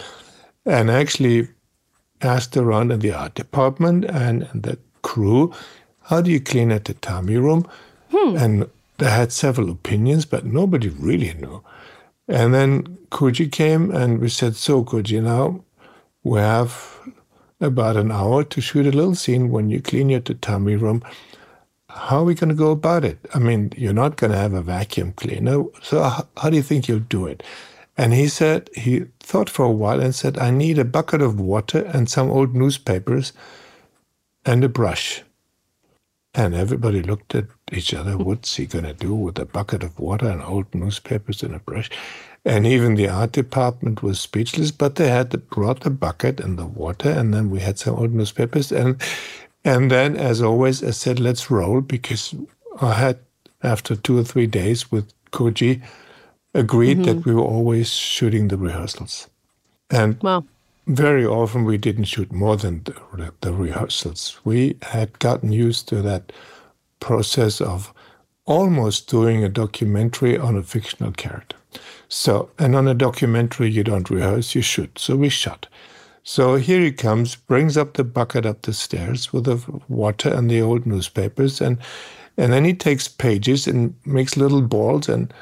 and 0.64 0.91
actually, 0.91 1.49
asked 2.22 2.57
around 2.57 2.91
in 2.91 3.01
the 3.01 3.12
art 3.12 3.34
department 3.34 4.05
and, 4.05 4.49
and 4.53 4.62
the 4.62 4.78
crew, 5.03 5.53
how 6.03 6.20
do 6.20 6.30
you 6.30 6.41
clean 6.41 6.70
a 6.70 6.80
tatami 6.80 7.37
room? 7.37 7.68
Hmm. 8.11 8.37
And 8.37 8.70
they 8.99 9.11
had 9.11 9.32
several 9.32 9.70
opinions, 9.70 10.24
but 10.24 10.45
nobody 10.45 10.89
really 10.89 11.34
knew. 11.34 11.62
And 12.28 12.55
then 12.55 12.82
Koji 13.11 13.51
came 13.53 13.91
and 13.91 14.20
we 14.20 14.28
said, 14.28 14.57
So, 14.57 14.84
Koji, 14.84 15.22
now 15.22 15.64
we 16.24 16.41
have 16.41 16.99
about 17.61 17.97
an 17.97 18.11
hour 18.11 18.45
to 18.45 18.61
shoot 18.61 18.87
a 18.87 18.91
little 18.91 19.14
scene 19.14 19.51
when 19.51 19.70
you 19.70 19.80
clean 19.80 20.11
your 20.11 20.20
tatami 20.20 20.76
room. 20.76 21.03
How 21.89 22.18
are 22.18 22.24
we 22.24 22.34
going 22.34 22.49
to 22.49 22.55
go 22.55 22.72
about 22.72 23.05
it? 23.05 23.18
I 23.34 23.39
mean, 23.39 23.72
you're 23.76 23.93
not 23.93 24.16
going 24.16 24.32
to 24.32 24.39
have 24.39 24.55
a 24.55 24.62
vacuum 24.62 25.12
cleaner. 25.12 25.64
So, 25.82 26.03
how, 26.03 26.26
how 26.37 26.51
do 26.51 26.57
you 26.57 26.62
think 26.62 26.89
you'll 26.89 26.99
do 27.01 27.26
it? 27.26 27.43
And 27.97 28.12
he 28.12 28.28
said, 28.28 28.68
he 28.74 29.07
thought 29.20 29.49
for 29.49 29.64
a 29.64 29.70
while 29.70 30.01
and 30.01 30.14
said, 30.14 30.39
I 30.39 30.51
need 30.51 30.78
a 30.78 30.84
bucket 30.84 31.22
of 31.22 31.41
water 31.41 31.84
and 31.95 32.11
some 32.11 32.30
old 32.30 32.55
newspapers 32.55 33.32
and 34.45 34.62
a 34.64 34.68
brush. 34.68 35.22
And 36.34 36.55
everybody 36.55 37.03
looked 37.03 37.34
at 37.34 37.47
each 37.72 37.95
other. 37.95 38.18
What's 38.18 38.57
he 38.57 38.66
going 38.66 38.84
to 38.84 38.93
do 38.93 39.14
with 39.14 39.39
a 39.39 39.47
bucket 39.47 39.82
of 39.82 39.99
water 39.99 40.28
and 40.28 40.43
old 40.43 40.74
newspapers 40.74 41.43
and 41.43 41.55
a 41.55 41.59
brush? 41.61 41.89
And 42.45 42.66
even 42.66 42.95
the 42.95 43.09
art 43.09 43.32
department 43.32 44.03
was 44.03 44.20
speechless, 44.20 44.70
but 44.70 44.97
they 44.97 45.09
had 45.09 45.30
to 45.30 45.39
brought 45.39 45.80
the 45.80 45.91
bucket 45.91 46.39
and 46.39 46.59
the 46.59 46.66
water, 46.66 47.11
and 47.11 47.32
then 47.32 47.51
we 47.51 47.61
had 47.61 47.78
some 47.78 47.97
old 47.97 48.12
newspapers. 48.12 48.70
And 48.70 49.01
and 49.66 49.90
then, 49.90 50.16
as 50.16 50.40
always, 50.40 50.82
I 50.82 50.92
said, 50.92 51.18
let's 51.18 51.50
roll, 51.50 51.80
because 51.80 52.34
I 52.80 52.92
had, 52.94 53.18
after 53.62 53.96
two 53.96 54.16
or 54.16 54.24
three 54.24 54.46
days 54.46 54.92
with 54.92 55.12
Koji, 55.32 55.82
agreed 56.54 56.98
mm-hmm. 56.98 57.18
that 57.18 57.26
we 57.26 57.34
were 57.34 57.42
always 57.42 57.90
shooting 57.90 58.48
the 58.48 58.56
rehearsals. 58.56 59.28
And 59.90 60.22
well, 60.22 60.46
very 60.86 61.26
often 61.26 61.64
we 61.64 61.78
didn't 61.78 62.04
shoot 62.04 62.32
more 62.32 62.56
than 62.56 62.84
the, 62.84 63.32
the 63.40 63.52
rehearsals. 63.52 64.38
We 64.44 64.76
had 64.82 65.18
gotten 65.18 65.50
used 65.50 65.88
to 65.88 66.00
that 66.02 66.32
process 67.00 67.60
of 67.60 67.92
almost 68.44 69.10
doing 69.10 69.42
a 69.42 69.48
documentary 69.48 70.38
on 70.38 70.56
a 70.56 70.62
fictional 70.62 71.10
character. 71.10 71.56
So, 72.08 72.50
and 72.58 72.76
on 72.76 72.86
a 72.86 72.94
documentary, 72.94 73.68
you 73.70 73.82
don't 73.82 74.08
rehearse, 74.10 74.54
you 74.54 74.62
shoot. 74.62 74.96
So 74.98 75.16
we 75.16 75.28
shot. 75.28 75.66
So 76.28 76.56
here 76.56 76.80
he 76.80 76.90
comes, 76.90 77.36
brings 77.36 77.76
up 77.76 77.94
the 77.94 78.02
bucket 78.02 78.44
up 78.46 78.62
the 78.62 78.72
stairs 78.72 79.32
with 79.32 79.44
the 79.44 79.62
water 79.86 80.28
and 80.28 80.50
the 80.50 80.60
old 80.60 80.84
newspapers, 80.84 81.60
and 81.60 81.78
and 82.36 82.52
then 82.52 82.64
he 82.64 82.74
takes 82.74 83.06
pages 83.06 83.68
and 83.68 83.94
makes 84.04 84.36
little 84.36 84.60
balls 84.60 85.08
and 85.08 85.32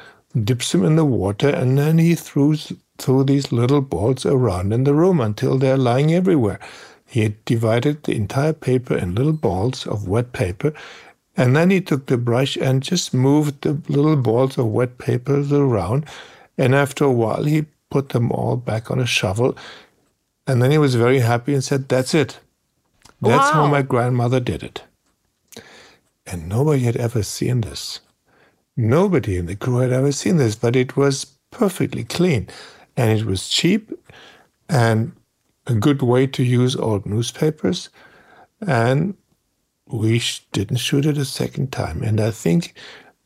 dips 0.43 0.71
them 0.71 0.85
in 0.85 0.95
the 0.95 1.03
water, 1.03 1.49
and 1.49 1.75
then 1.75 1.97
he 1.97 2.13
throws 2.13 2.71
threw 2.99 3.23
these 3.23 3.51
little 3.51 3.81
balls 3.81 4.27
around 4.27 4.71
in 4.73 4.83
the 4.83 4.93
room 4.93 5.19
until 5.19 5.57
they're 5.57 5.75
lying 5.75 6.13
everywhere. 6.13 6.59
He 7.07 7.23
had 7.23 7.43
divided 7.45 8.03
the 8.03 8.15
entire 8.15 8.53
paper 8.53 8.95
in 8.95 9.15
little 9.15 9.33
balls 9.33 9.87
of 9.87 10.07
wet 10.07 10.33
paper, 10.33 10.71
and 11.35 11.55
then 11.55 11.71
he 11.71 11.81
took 11.81 12.05
the 12.05 12.17
brush 12.17 12.57
and 12.57 12.83
just 12.83 13.11
moved 13.11 13.63
the 13.63 13.81
little 13.87 14.17
balls 14.17 14.55
of 14.59 14.67
wet 14.67 14.99
paper 14.99 15.43
around. 15.51 16.05
And 16.59 16.75
after 16.75 17.05
a 17.05 17.11
while, 17.11 17.43
he 17.43 17.65
put 17.89 18.09
them 18.09 18.31
all 18.31 18.55
back 18.55 18.91
on 18.91 18.99
a 18.99 19.07
shovel. 19.07 19.57
And 20.47 20.61
then 20.61 20.71
he 20.71 20.77
was 20.77 20.95
very 20.95 21.19
happy 21.19 21.53
and 21.53 21.63
said, 21.63 21.89
That's 21.89 22.13
it. 22.13 22.39
That's 23.21 23.51
wow. 23.51 23.63
how 23.63 23.67
my 23.67 23.81
grandmother 23.81 24.39
did 24.39 24.63
it. 24.63 24.83
And 26.27 26.49
nobody 26.49 26.83
had 26.83 26.97
ever 26.97 27.23
seen 27.23 27.61
this. 27.61 27.99
Nobody 28.77 29.37
in 29.37 29.45
the 29.45 29.55
crew 29.55 29.77
had 29.77 29.91
ever 29.91 30.11
seen 30.11 30.37
this, 30.37 30.55
but 30.55 30.75
it 30.75 30.97
was 30.97 31.25
perfectly 31.51 32.03
clean 32.03 32.47
and 32.97 33.17
it 33.17 33.25
was 33.25 33.47
cheap 33.47 33.91
and 34.67 35.13
a 35.67 35.73
good 35.73 36.01
way 36.01 36.27
to 36.27 36.43
use 36.43 36.75
old 36.75 37.05
newspapers. 37.05 37.89
And 38.65 39.15
we 39.87 40.21
didn't 40.51 40.77
shoot 40.77 41.05
it 41.05 41.17
a 41.17 41.25
second 41.25 41.71
time. 41.71 42.01
And 42.03 42.19
I 42.19 42.31
think 42.31 42.73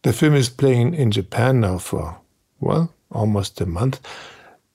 the 0.03 0.13
film 0.13 0.35
is 0.35 0.49
playing 0.49 0.93
in 0.93 1.11
Japan 1.11 1.61
now 1.61 1.77
for, 1.77 2.17
well, 2.59 2.93
almost 3.11 3.61
a 3.61 3.65
month. 3.65 3.99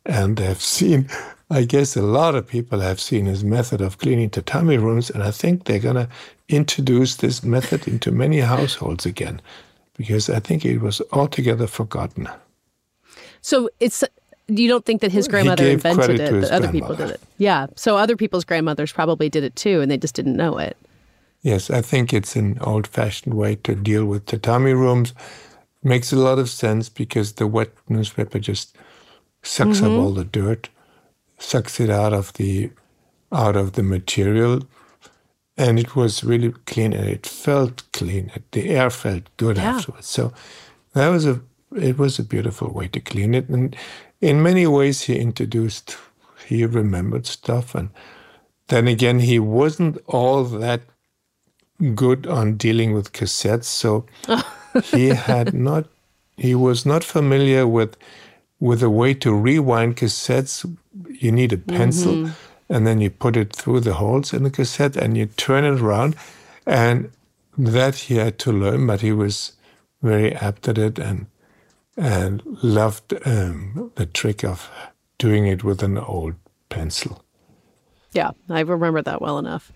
And 0.06 0.36
they've 0.36 0.60
seen, 0.76 1.08
I 1.50 1.64
guess 1.64 1.96
a 1.96 2.02
lot 2.02 2.34
of 2.34 2.46
people 2.46 2.80
have 2.80 3.00
seen 3.00 3.26
his 3.26 3.44
method 3.44 3.80
of 3.80 3.98
cleaning 3.98 4.30
tatami 4.30 4.78
rooms. 4.78 5.10
And 5.10 5.22
I 5.22 5.30
think 5.30 5.64
they're 5.64 5.78
going 5.78 5.96
to 5.96 6.08
introduce 6.48 7.16
this 7.16 7.42
method 7.42 7.86
into 7.86 8.10
many 8.10 8.40
households 8.40 9.06
again, 9.06 9.40
because 9.96 10.30
I 10.30 10.40
think 10.40 10.64
it 10.64 10.78
was 10.78 11.02
altogether 11.12 11.66
forgotten. 11.66 12.28
So 13.40 13.68
it's 13.80 14.02
you 14.46 14.68
don't 14.68 14.84
think 14.84 15.00
that 15.00 15.12
his 15.12 15.28
grandmother 15.28 15.66
invented 15.66 16.20
it, 16.20 16.40
that 16.40 16.50
other 16.50 16.70
people 16.70 16.94
did 16.94 17.10
it. 17.10 17.20
Yeah. 17.38 17.66
So 17.76 17.96
other 17.96 18.16
people's 18.16 18.44
grandmothers 18.44 18.92
probably 18.92 19.28
did 19.28 19.44
it 19.44 19.56
too, 19.56 19.80
and 19.80 19.90
they 19.90 19.96
just 19.96 20.14
didn't 20.14 20.36
know 20.36 20.58
it. 20.58 20.76
Yes, 21.42 21.70
I 21.70 21.82
think 21.82 22.14
it's 22.14 22.36
an 22.36 22.58
old 22.62 22.86
fashioned 22.86 23.34
way 23.34 23.56
to 23.56 23.74
deal 23.74 24.06
with 24.06 24.24
tatami 24.24 24.72
rooms. 24.72 25.12
Makes 25.82 26.10
a 26.12 26.16
lot 26.16 26.38
of 26.38 26.48
sense 26.48 26.88
because 26.88 27.34
the 27.34 27.46
wet 27.46 27.70
newspaper 27.88 28.38
just 28.38 28.74
sucks 29.42 29.80
mm-hmm. 29.80 29.86
up 29.86 29.92
all 29.92 30.12
the 30.12 30.24
dirt, 30.24 30.70
sucks 31.44 31.80
it 31.80 31.90
out 31.90 32.12
of 32.12 32.32
the 32.34 32.70
out 33.32 33.56
of 33.56 33.72
the 33.72 33.82
material. 33.82 34.62
And 35.56 35.78
it 35.78 35.94
was 35.94 36.24
really 36.24 36.52
clean 36.66 36.92
and 36.92 37.08
it 37.08 37.26
felt 37.26 37.84
clean. 37.92 38.32
The 38.50 38.70
air 38.70 38.90
felt 38.90 39.24
good 39.36 39.56
yeah. 39.56 39.76
afterwards. 39.76 40.06
So 40.06 40.32
that 40.94 41.08
was 41.08 41.26
a 41.26 41.40
it 41.74 41.98
was 41.98 42.18
a 42.18 42.24
beautiful 42.24 42.70
way 42.72 42.88
to 42.88 43.00
clean 43.00 43.34
it. 43.34 43.48
And 43.48 43.76
in 44.20 44.42
many 44.42 44.66
ways, 44.66 45.02
he 45.02 45.18
introduced, 45.18 45.96
he 46.46 46.64
remembered 46.64 47.26
stuff. 47.26 47.74
And 47.74 47.90
then 48.68 48.88
again, 48.88 49.20
he 49.20 49.38
wasn't 49.38 49.98
all 50.06 50.44
that 50.44 50.82
good 51.94 52.26
on 52.26 52.56
dealing 52.56 52.94
with 52.94 53.12
cassettes. 53.12 53.64
So 53.64 54.06
he 54.84 55.08
had 55.08 55.52
not, 55.52 55.86
he 56.36 56.54
was 56.54 56.86
not 56.86 57.04
familiar 57.04 57.66
with, 57.66 57.96
with 58.60 58.82
a 58.82 58.90
way 58.90 59.14
to 59.14 59.34
rewind 59.34 59.96
cassettes. 59.96 60.64
You 61.10 61.32
need 61.32 61.52
a 61.52 61.58
pencil. 61.58 62.12
Mm-hmm. 62.14 62.32
And 62.68 62.86
then 62.86 63.00
you 63.00 63.10
put 63.10 63.36
it 63.36 63.54
through 63.54 63.80
the 63.80 63.94
holes 63.94 64.32
in 64.32 64.42
the 64.42 64.50
cassette 64.50 64.96
and 64.96 65.16
you 65.16 65.26
turn 65.26 65.64
it 65.64 65.80
around. 65.80 66.16
And 66.66 67.10
that 67.58 67.94
he 67.94 68.16
had 68.16 68.38
to 68.40 68.52
learn, 68.52 68.86
but 68.86 69.00
he 69.00 69.12
was 69.12 69.52
very 70.02 70.34
apt 70.34 70.66
at 70.68 70.78
it. 70.78 70.98
And 70.98 71.26
and 71.96 72.42
loved 72.62 73.14
um, 73.24 73.92
the 73.94 74.06
trick 74.06 74.44
of 74.44 74.68
doing 75.18 75.46
it 75.46 75.62
with 75.62 75.82
an 75.82 75.98
old 75.98 76.34
pencil. 76.68 77.24
Yeah, 78.12 78.30
I 78.48 78.60
remember 78.60 79.02
that 79.02 79.20
well 79.20 79.38
enough. 79.38 79.72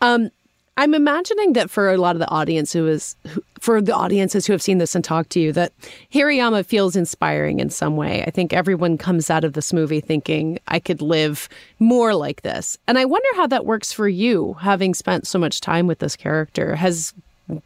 Um, 0.00 0.30
I'm 0.76 0.94
imagining 0.94 1.52
that 1.52 1.70
for 1.70 1.90
a 1.90 1.98
lot 1.98 2.16
of 2.16 2.20
the 2.20 2.28
audience 2.28 2.72
who 2.72 2.88
is, 2.88 3.14
for 3.60 3.82
the 3.82 3.94
audiences 3.94 4.46
who 4.46 4.54
have 4.54 4.62
seen 4.62 4.78
this 4.78 4.94
and 4.94 5.04
talked 5.04 5.30
to 5.30 5.40
you, 5.40 5.52
that 5.52 5.72
Hirayama 6.12 6.64
feels 6.64 6.96
inspiring 6.96 7.60
in 7.60 7.68
some 7.68 7.96
way. 7.96 8.24
I 8.26 8.30
think 8.30 8.52
everyone 8.52 8.96
comes 8.96 9.28
out 9.28 9.44
of 9.44 9.52
this 9.52 9.72
movie 9.72 10.00
thinking, 10.00 10.58
I 10.68 10.80
could 10.80 11.02
live 11.02 11.48
more 11.78 12.14
like 12.14 12.40
this. 12.40 12.78
And 12.88 12.98
I 12.98 13.04
wonder 13.04 13.28
how 13.36 13.46
that 13.48 13.66
works 13.66 13.92
for 13.92 14.08
you, 14.08 14.54
having 14.54 14.94
spent 14.94 15.26
so 15.26 15.38
much 15.38 15.60
time 15.60 15.86
with 15.86 15.98
this 15.98 16.16
character. 16.16 16.74
Has 16.74 17.12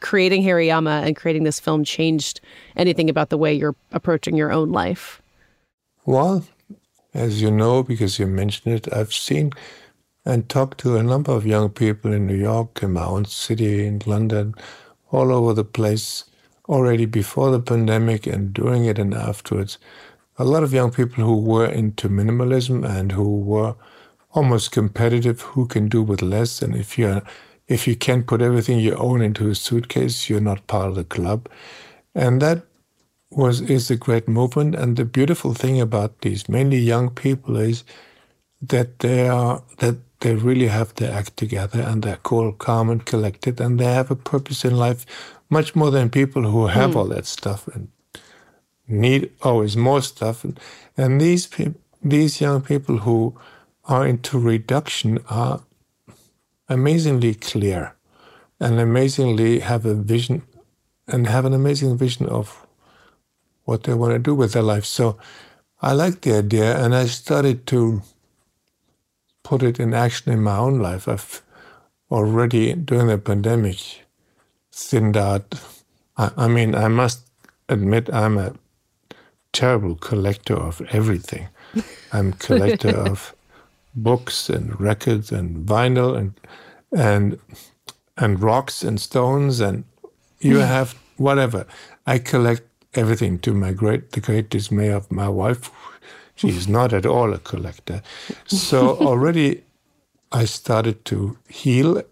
creating 0.00 0.42
Hirayama 0.42 1.06
and 1.06 1.14
creating 1.14 1.44
this 1.44 1.60
film 1.60 1.84
changed 1.84 2.40
anything 2.76 3.08
about 3.08 3.30
the 3.30 3.38
way 3.38 3.54
you're 3.54 3.76
approaching 3.92 4.36
your 4.36 4.50
own 4.50 4.72
life? 4.72 5.22
Well, 6.04 6.44
as 7.14 7.40
you 7.40 7.50
know, 7.50 7.82
because 7.82 8.18
you 8.18 8.26
mentioned 8.26 8.74
it, 8.74 8.92
I've 8.92 9.12
seen 9.12 9.52
and 10.26 10.48
talked 10.48 10.78
to 10.78 10.96
a 10.96 11.02
number 11.02 11.32
of 11.32 11.46
young 11.46 11.70
people 11.70 12.12
in 12.12 12.26
New 12.26 12.34
York, 12.34 12.82
in 12.82 12.92
my 12.92 13.04
own 13.04 13.24
city, 13.24 13.86
in 13.86 14.02
London, 14.04 14.54
all 15.12 15.32
over 15.32 15.54
the 15.54 15.64
place, 15.64 16.24
already 16.68 17.06
before 17.06 17.52
the 17.52 17.60
pandemic 17.60 18.26
and 18.26 18.52
during 18.52 18.84
it 18.84 18.98
and 18.98 19.14
afterwards. 19.14 19.78
A 20.36 20.44
lot 20.44 20.64
of 20.64 20.72
young 20.72 20.90
people 20.90 21.24
who 21.24 21.36
were 21.36 21.66
into 21.66 22.08
minimalism 22.08 22.84
and 22.84 23.12
who 23.12 23.38
were 23.38 23.76
almost 24.32 24.72
competitive, 24.72 25.40
who 25.40 25.66
can 25.66 25.88
do 25.88 26.02
with 26.02 26.20
less. 26.22 26.60
And 26.60 26.74
if 26.74 26.98
you're 26.98 27.22
if 27.68 27.88
you 27.88 27.96
can't 27.96 28.26
put 28.26 28.42
everything 28.42 28.78
you 28.78 28.94
own 28.94 29.22
into 29.22 29.48
a 29.48 29.54
suitcase, 29.54 30.28
you're 30.28 30.40
not 30.40 30.66
part 30.66 30.88
of 30.88 30.94
the 30.94 31.04
club. 31.04 31.48
And 32.14 32.42
that 32.42 32.64
was 33.30 33.60
is 33.60 33.90
a 33.90 33.96
great 33.96 34.28
movement. 34.28 34.74
And 34.74 34.96
the 34.96 35.04
beautiful 35.04 35.54
thing 35.54 35.80
about 35.80 36.20
these 36.20 36.48
mainly 36.48 36.78
young 36.78 37.10
people 37.10 37.56
is 37.56 37.84
that 38.60 38.98
they 38.98 39.28
are 39.28 39.62
that 39.78 39.96
they 40.20 40.34
really 40.34 40.68
have 40.68 40.94
their 40.94 41.12
act 41.12 41.36
together 41.36 41.80
and 41.80 42.02
they're 42.02 42.18
cool, 42.22 42.52
calm 42.52 42.90
and 42.90 43.04
collected 43.04 43.60
and 43.60 43.78
they 43.78 43.84
have 43.84 44.10
a 44.10 44.16
purpose 44.16 44.64
in 44.64 44.76
life 44.76 45.04
much 45.50 45.76
more 45.76 45.90
than 45.90 46.10
people 46.10 46.42
who 46.42 46.66
have 46.66 46.92
mm. 46.92 46.96
all 46.96 47.04
that 47.06 47.26
stuff 47.26 47.68
and 47.68 47.88
need 48.88 49.30
always 49.42 49.76
more 49.76 50.02
stuff. 50.02 50.44
And, 50.44 50.58
and 50.96 51.20
these 51.20 51.46
people 51.46 51.80
these 52.02 52.40
young 52.40 52.62
people 52.62 52.98
who 52.98 53.36
are 53.84 54.06
into 54.06 54.38
reduction 54.38 55.18
are 55.28 55.62
amazingly 56.68 57.34
clear 57.34 57.94
and 58.60 58.78
amazingly 58.78 59.60
have 59.60 59.84
a 59.84 59.94
vision 59.94 60.42
and 61.08 61.26
have 61.26 61.44
an 61.44 61.54
amazing 61.54 61.96
vision 61.96 62.26
of 62.26 62.66
what 63.64 63.84
they 63.84 63.94
want 63.94 64.12
to 64.12 64.18
do 64.18 64.34
with 64.34 64.52
their 64.52 64.62
life. 64.62 64.84
So 64.84 65.18
I 65.82 65.92
like 65.92 66.20
the 66.20 66.38
idea 66.38 66.82
and 66.82 66.94
I 66.94 67.06
started 67.06 67.66
to 67.68 68.02
put 69.46 69.62
it 69.62 69.78
in 69.78 69.94
action 69.94 70.32
in 70.32 70.42
my 70.42 70.56
own 70.56 70.80
life. 70.80 71.06
I've 71.06 71.40
already, 72.10 72.74
during 72.74 73.06
the 73.06 73.16
pandemic, 73.16 73.78
thinned 74.72 75.16
out. 75.16 75.54
I, 76.16 76.32
I 76.36 76.48
mean, 76.48 76.74
I 76.74 76.88
must 76.88 77.20
admit 77.68 78.12
I'm 78.12 78.38
a 78.38 78.54
terrible 79.52 79.94
collector 79.94 80.56
of 80.56 80.82
everything. 80.90 81.46
I'm 82.12 82.32
a 82.32 82.36
collector 82.36 82.96
of 83.10 83.36
books 83.94 84.50
and 84.50 84.78
records 84.80 85.30
and 85.30 85.64
vinyl 85.64 86.18
and 86.18 86.32
and 86.92 87.38
and 88.16 88.42
rocks 88.42 88.82
and 88.82 89.00
stones 89.00 89.60
and 89.60 89.84
you 90.40 90.58
have 90.58 90.96
whatever. 91.18 91.66
I 92.06 92.18
collect 92.18 92.64
everything 92.94 93.38
to 93.40 93.54
my 93.54 93.72
great 93.72 94.10
the 94.10 94.20
great 94.20 94.50
dismay 94.50 94.88
of 94.88 95.12
my 95.12 95.28
wife. 95.28 95.70
She 96.36 96.48
is 96.48 96.68
not 96.68 96.92
at 96.92 97.06
all 97.06 97.32
a 97.32 97.38
collector. 97.38 98.02
So 98.46 98.96
already 99.00 99.64
I 100.30 100.44
started 100.44 101.04
to 101.06 101.38
heal 101.48 102.02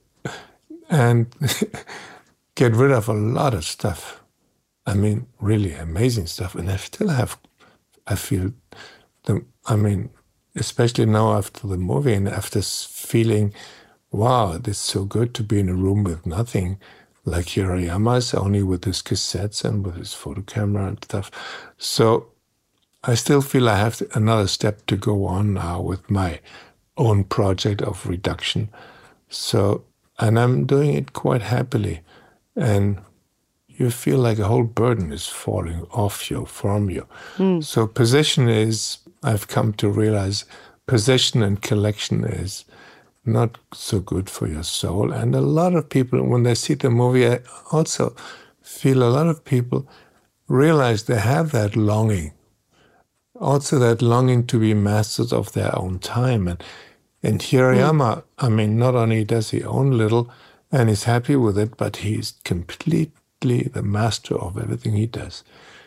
and 0.90 1.26
get 2.54 2.74
rid 2.74 2.90
of 2.90 3.08
a 3.08 3.12
lot 3.12 3.54
of 3.54 3.64
stuff. 3.64 4.22
I 4.86 4.94
mean, 4.94 5.26
really 5.40 5.74
amazing 5.74 6.26
stuff. 6.26 6.54
And 6.54 6.70
I 6.70 6.76
still 6.76 7.08
have, 7.08 7.38
I 8.06 8.16
feel, 8.16 8.52
the, 9.24 9.44
I 9.66 9.76
mean, 9.76 10.10
especially 10.56 11.06
now 11.06 11.34
after 11.34 11.66
the 11.66 11.76
movie 11.76 12.14
and 12.14 12.28
after 12.28 12.62
feeling, 12.62 13.52
wow, 14.10 14.52
it's 14.52 14.78
so 14.78 15.04
good 15.04 15.34
to 15.34 15.42
be 15.42 15.60
in 15.60 15.68
a 15.68 15.74
room 15.74 16.04
with 16.04 16.26
nothing 16.26 16.78
like 17.24 17.46
Hirayama's, 17.46 18.34
only 18.34 18.62
with 18.62 18.84
his 18.84 19.02
cassettes 19.02 19.64
and 19.64 19.84
with 19.84 19.96
his 19.96 20.12
photo 20.12 20.42
camera 20.42 20.86
and 20.86 21.02
stuff. 21.02 21.30
So 21.78 22.28
I 23.06 23.14
still 23.14 23.42
feel 23.42 23.68
I 23.68 23.76
have 23.76 24.02
another 24.14 24.46
step 24.46 24.86
to 24.86 24.96
go 24.96 25.26
on 25.26 25.54
now 25.54 25.80
with 25.80 26.10
my 26.10 26.40
own 26.96 27.24
project 27.24 27.82
of 27.82 28.06
reduction. 28.06 28.70
So, 29.28 29.84
and 30.18 30.38
I'm 30.38 30.64
doing 30.64 30.94
it 30.94 31.12
quite 31.12 31.42
happily. 31.42 32.00
And 32.56 33.00
you 33.68 33.90
feel 33.90 34.18
like 34.18 34.38
a 34.38 34.48
whole 34.48 34.64
burden 34.64 35.12
is 35.12 35.26
falling 35.26 35.82
off 35.90 36.30
you, 36.30 36.46
from 36.46 36.88
you. 36.88 37.06
Mm. 37.36 37.62
So, 37.62 37.86
possession 37.86 38.48
is, 38.48 38.98
I've 39.22 39.48
come 39.48 39.74
to 39.74 39.88
realize, 39.88 40.44
possession 40.86 41.42
and 41.42 41.60
collection 41.60 42.24
is 42.24 42.64
not 43.26 43.58
so 43.72 44.00
good 44.00 44.30
for 44.30 44.46
your 44.46 44.62
soul. 44.62 45.12
And 45.12 45.34
a 45.34 45.40
lot 45.40 45.74
of 45.74 45.88
people, 45.88 46.22
when 46.22 46.44
they 46.44 46.54
see 46.54 46.74
the 46.74 46.90
movie, 46.90 47.26
I 47.26 47.40
also 47.72 48.14
feel 48.62 49.02
a 49.02 49.10
lot 49.10 49.26
of 49.26 49.44
people 49.44 49.88
realize 50.48 51.04
they 51.04 51.18
have 51.18 51.52
that 51.52 51.76
longing. 51.76 52.32
Also, 53.40 53.78
that 53.78 54.00
longing 54.00 54.46
to 54.46 54.58
be 54.58 54.74
masters 54.74 55.32
of 55.32 55.52
their 55.52 55.76
own 55.76 55.98
time. 55.98 56.46
And, 56.46 56.62
and 57.22 57.40
Hirayama, 57.40 58.16
mm. 58.16 58.22
I 58.38 58.48
mean, 58.48 58.78
not 58.78 58.94
only 58.94 59.24
does 59.24 59.50
he 59.50 59.64
own 59.64 59.98
little 59.98 60.30
and 60.70 60.88
he's 60.88 61.04
happy 61.04 61.36
with 61.36 61.58
it, 61.58 61.76
but 61.76 61.98
he's 61.98 62.34
completely 62.44 63.12
the 63.42 63.82
master 63.82 64.36
of 64.36 64.58
everything 64.58 64.94
he 64.94 65.06
does. 65.06 65.44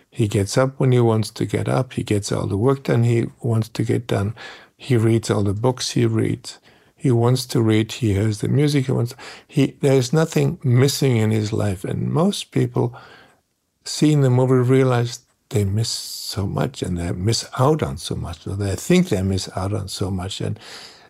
He 0.10 0.28
gets 0.28 0.58
up 0.58 0.80
when 0.80 0.92
he 0.92 1.00
wants 1.00 1.30
to 1.32 1.46
get 1.46 1.68
up. 1.68 1.94
He 1.94 2.04
gets 2.04 2.32
all 2.32 2.48
the 2.48 2.58
work 2.58 2.84
done 2.84 3.04
he 3.04 3.26
wants 3.42 3.70
to 3.70 3.84
get 3.84 4.08
done. 4.08 4.34
He 4.78 4.96
reads 4.96 5.30
all 5.30 5.44
the 5.44 5.54
books 5.54 5.92
he 5.92 6.06
reads. 6.06 6.60
He 6.96 7.12
wants 7.12 7.46
to 7.48 7.62
read. 7.62 7.92
He 7.92 8.14
hears 8.14 8.42
the 8.42 8.48
music 8.48 8.86
he 8.86 8.92
wants. 8.92 9.14
He 9.48 9.78
there's 9.82 10.12
nothing 10.12 10.60
missing 10.64 11.18
in 11.18 11.32
his 11.32 11.54
life, 11.54 11.84
and 11.84 12.12
most 12.12 12.52
people 12.52 12.96
seeing 13.84 14.22
the 14.22 14.30
movie 14.30 14.56
realize 14.56 15.20
they 15.50 15.64
miss 15.64 15.90
so 15.90 16.46
much 16.46 16.82
and 16.82 16.98
they 16.98 17.12
miss 17.12 17.48
out 17.60 17.84
on 17.84 17.98
so 17.98 18.16
much, 18.16 18.46
or 18.48 18.56
they 18.56 18.76
think 18.76 19.10
they 19.10 19.22
miss 19.22 19.50
out 19.56 19.74
on 19.74 19.88
so 19.88 20.12
much, 20.12 20.42
and 20.42 20.60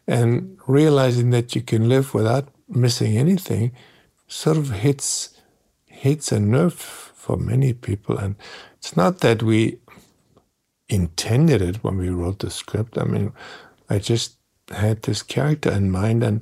and 0.08 0.58
realizing 0.68 1.32
that 1.32 1.56
you 1.56 1.62
can 1.62 1.90
live 1.90 2.14
without 2.14 2.48
missing 2.70 3.18
anything, 3.18 3.72
sort 4.28 4.58
of 4.58 4.72
hits 4.72 5.36
hits 5.86 6.32
a 6.32 6.40
nerve 6.40 6.74
for 6.74 7.38
many 7.38 7.74
people, 7.74 8.18
and 8.18 8.36
it's 8.78 8.96
not 8.96 9.20
that 9.20 9.44
we 9.44 9.80
intended 10.90 11.62
it 11.62 11.84
when 11.84 11.98
we 11.98 12.10
wrote 12.10 12.40
the 12.40 12.50
script. 12.50 12.98
I 12.98 13.04
mean, 13.04 13.34
I 13.90 14.00
just 14.00 14.36
had 14.70 15.04
this 15.04 15.22
character 15.24 15.72
in 15.72 15.92
mind 15.92 16.24
and 16.24 16.42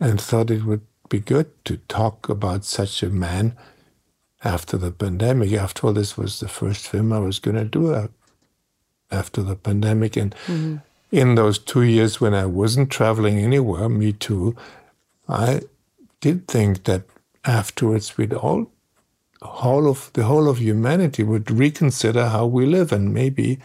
and 0.00 0.20
thought 0.20 0.50
it 0.50 0.64
would 0.64 0.82
be 1.08 1.20
good 1.20 1.48
to 1.64 1.76
talk 1.88 2.28
about 2.28 2.64
such 2.64 3.02
a 3.02 3.10
man 3.10 3.56
after 4.44 4.76
the 4.76 4.90
pandemic. 4.90 5.52
After 5.52 5.88
all, 5.88 5.92
this 5.92 6.16
was 6.16 6.40
the 6.40 6.48
first 6.48 6.88
film 6.88 7.12
I 7.12 7.18
was 7.18 7.38
going 7.38 7.56
to 7.56 7.64
do 7.64 7.92
uh, 7.92 8.08
after 9.10 9.42
the 9.42 9.56
pandemic. 9.56 10.16
And 10.16 10.34
mm-hmm. 10.46 10.76
in 11.10 11.34
those 11.34 11.58
two 11.58 11.82
years 11.82 12.20
when 12.20 12.34
I 12.34 12.46
wasn't 12.46 12.90
traveling 12.90 13.38
anywhere, 13.38 13.88
me 13.88 14.12
too, 14.12 14.56
I 15.28 15.62
did 16.20 16.48
think 16.48 16.84
that 16.84 17.02
afterwards 17.44 18.16
we'd 18.16 18.34
all, 18.34 18.70
whole 19.42 19.88
of 19.88 20.10
the 20.12 20.24
whole 20.24 20.48
of 20.48 20.58
humanity 20.58 21.22
would 21.22 21.50
reconsider 21.50 22.28
how 22.28 22.46
we 22.46 22.66
live 22.66 22.92
and 22.92 23.14
maybe 23.14 23.58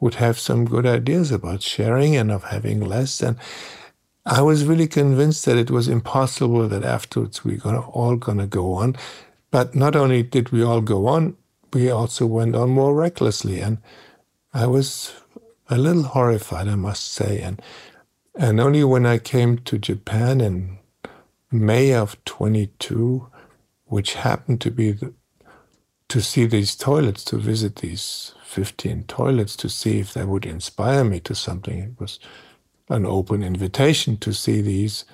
would 0.00 0.14
have 0.14 0.38
some 0.38 0.66
good 0.66 0.84
ideas 0.84 1.30
about 1.30 1.62
sharing 1.62 2.14
and 2.14 2.30
of 2.30 2.44
having 2.44 2.80
less. 2.80 3.22
And 3.22 3.38
I 4.26 4.42
was 4.42 4.64
really 4.64 4.86
convinced 4.86 5.44
that 5.46 5.56
it 5.56 5.70
was 5.70 5.88
impossible 5.88 6.68
that 6.68 6.84
afterwards 6.84 7.44
we 7.44 7.60
are 7.64 7.78
all 7.78 8.16
going 8.16 8.38
to 8.38 8.46
go 8.46 8.74
on. 8.74 8.96
But 9.54 9.76
not 9.76 9.94
only 9.94 10.24
did 10.24 10.50
we 10.50 10.64
all 10.64 10.80
go 10.80 11.06
on, 11.06 11.36
we 11.72 11.88
also 11.88 12.26
went 12.26 12.56
on 12.56 12.70
more 12.70 12.92
recklessly. 12.92 13.60
And 13.60 13.78
I 14.52 14.66
was 14.66 15.12
a 15.70 15.78
little 15.78 16.02
horrified, 16.02 16.66
I 16.66 16.74
must 16.74 17.12
say. 17.12 17.40
And, 17.40 17.62
and 18.34 18.58
only 18.58 18.82
when 18.82 19.06
I 19.06 19.18
came 19.18 19.58
to 19.58 19.78
Japan 19.78 20.40
in 20.40 20.80
May 21.52 21.94
of 21.94 22.16
22, 22.24 23.28
which 23.84 24.14
happened 24.14 24.60
to 24.62 24.72
be 24.72 24.90
the, 24.90 25.14
to 26.08 26.20
see 26.20 26.46
these 26.46 26.74
toilets, 26.74 27.24
to 27.26 27.38
visit 27.38 27.76
these 27.76 28.34
15 28.42 29.04
toilets 29.04 29.54
to 29.54 29.68
see 29.68 30.00
if 30.00 30.14
they 30.14 30.24
would 30.24 30.46
inspire 30.46 31.04
me 31.04 31.20
to 31.20 31.34
something. 31.36 31.78
It 31.78 32.00
was 32.00 32.18
an 32.88 33.06
open 33.06 33.44
invitation 33.44 34.16
to 34.16 34.34
see 34.34 34.60
these 34.60 35.04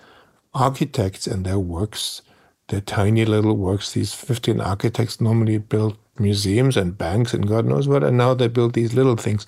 architects 0.55 1.27
and 1.27 1.45
their 1.45 1.59
works, 1.59 2.23
their 2.71 2.81
tiny 2.81 3.25
little 3.25 3.57
works. 3.57 3.93
These 3.93 4.15
15 4.15 4.61
architects 4.61 5.21
normally 5.21 5.59
build 5.59 5.97
museums 6.19 6.77
and 6.77 6.97
banks 6.97 7.35
and 7.35 7.47
God 7.47 7.67
knows 7.67 7.87
what, 7.87 8.03
and 8.03 8.17
now 8.17 8.35
they 8.35 8.49
build 8.49 8.73
these 8.73 8.95
little 8.95 9.17
things. 9.17 9.47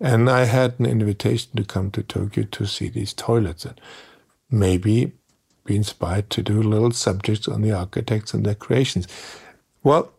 And 0.00 0.28
I 0.28 0.44
had 0.44 0.74
an 0.78 0.86
invitation 0.86 1.52
to 1.56 1.64
come 1.64 1.90
to 1.92 2.02
Tokyo 2.02 2.44
to 2.44 2.66
see 2.66 2.88
these 2.88 3.12
toilets 3.14 3.64
and 3.64 3.80
maybe 4.50 5.12
be 5.64 5.76
inspired 5.76 6.30
to 6.30 6.42
do 6.42 6.62
little 6.62 6.90
subjects 6.90 7.48
on 7.48 7.62
the 7.62 7.72
architects 7.72 8.34
and 8.34 8.44
their 8.44 8.54
creations. 8.54 9.06
Well, 9.82 10.12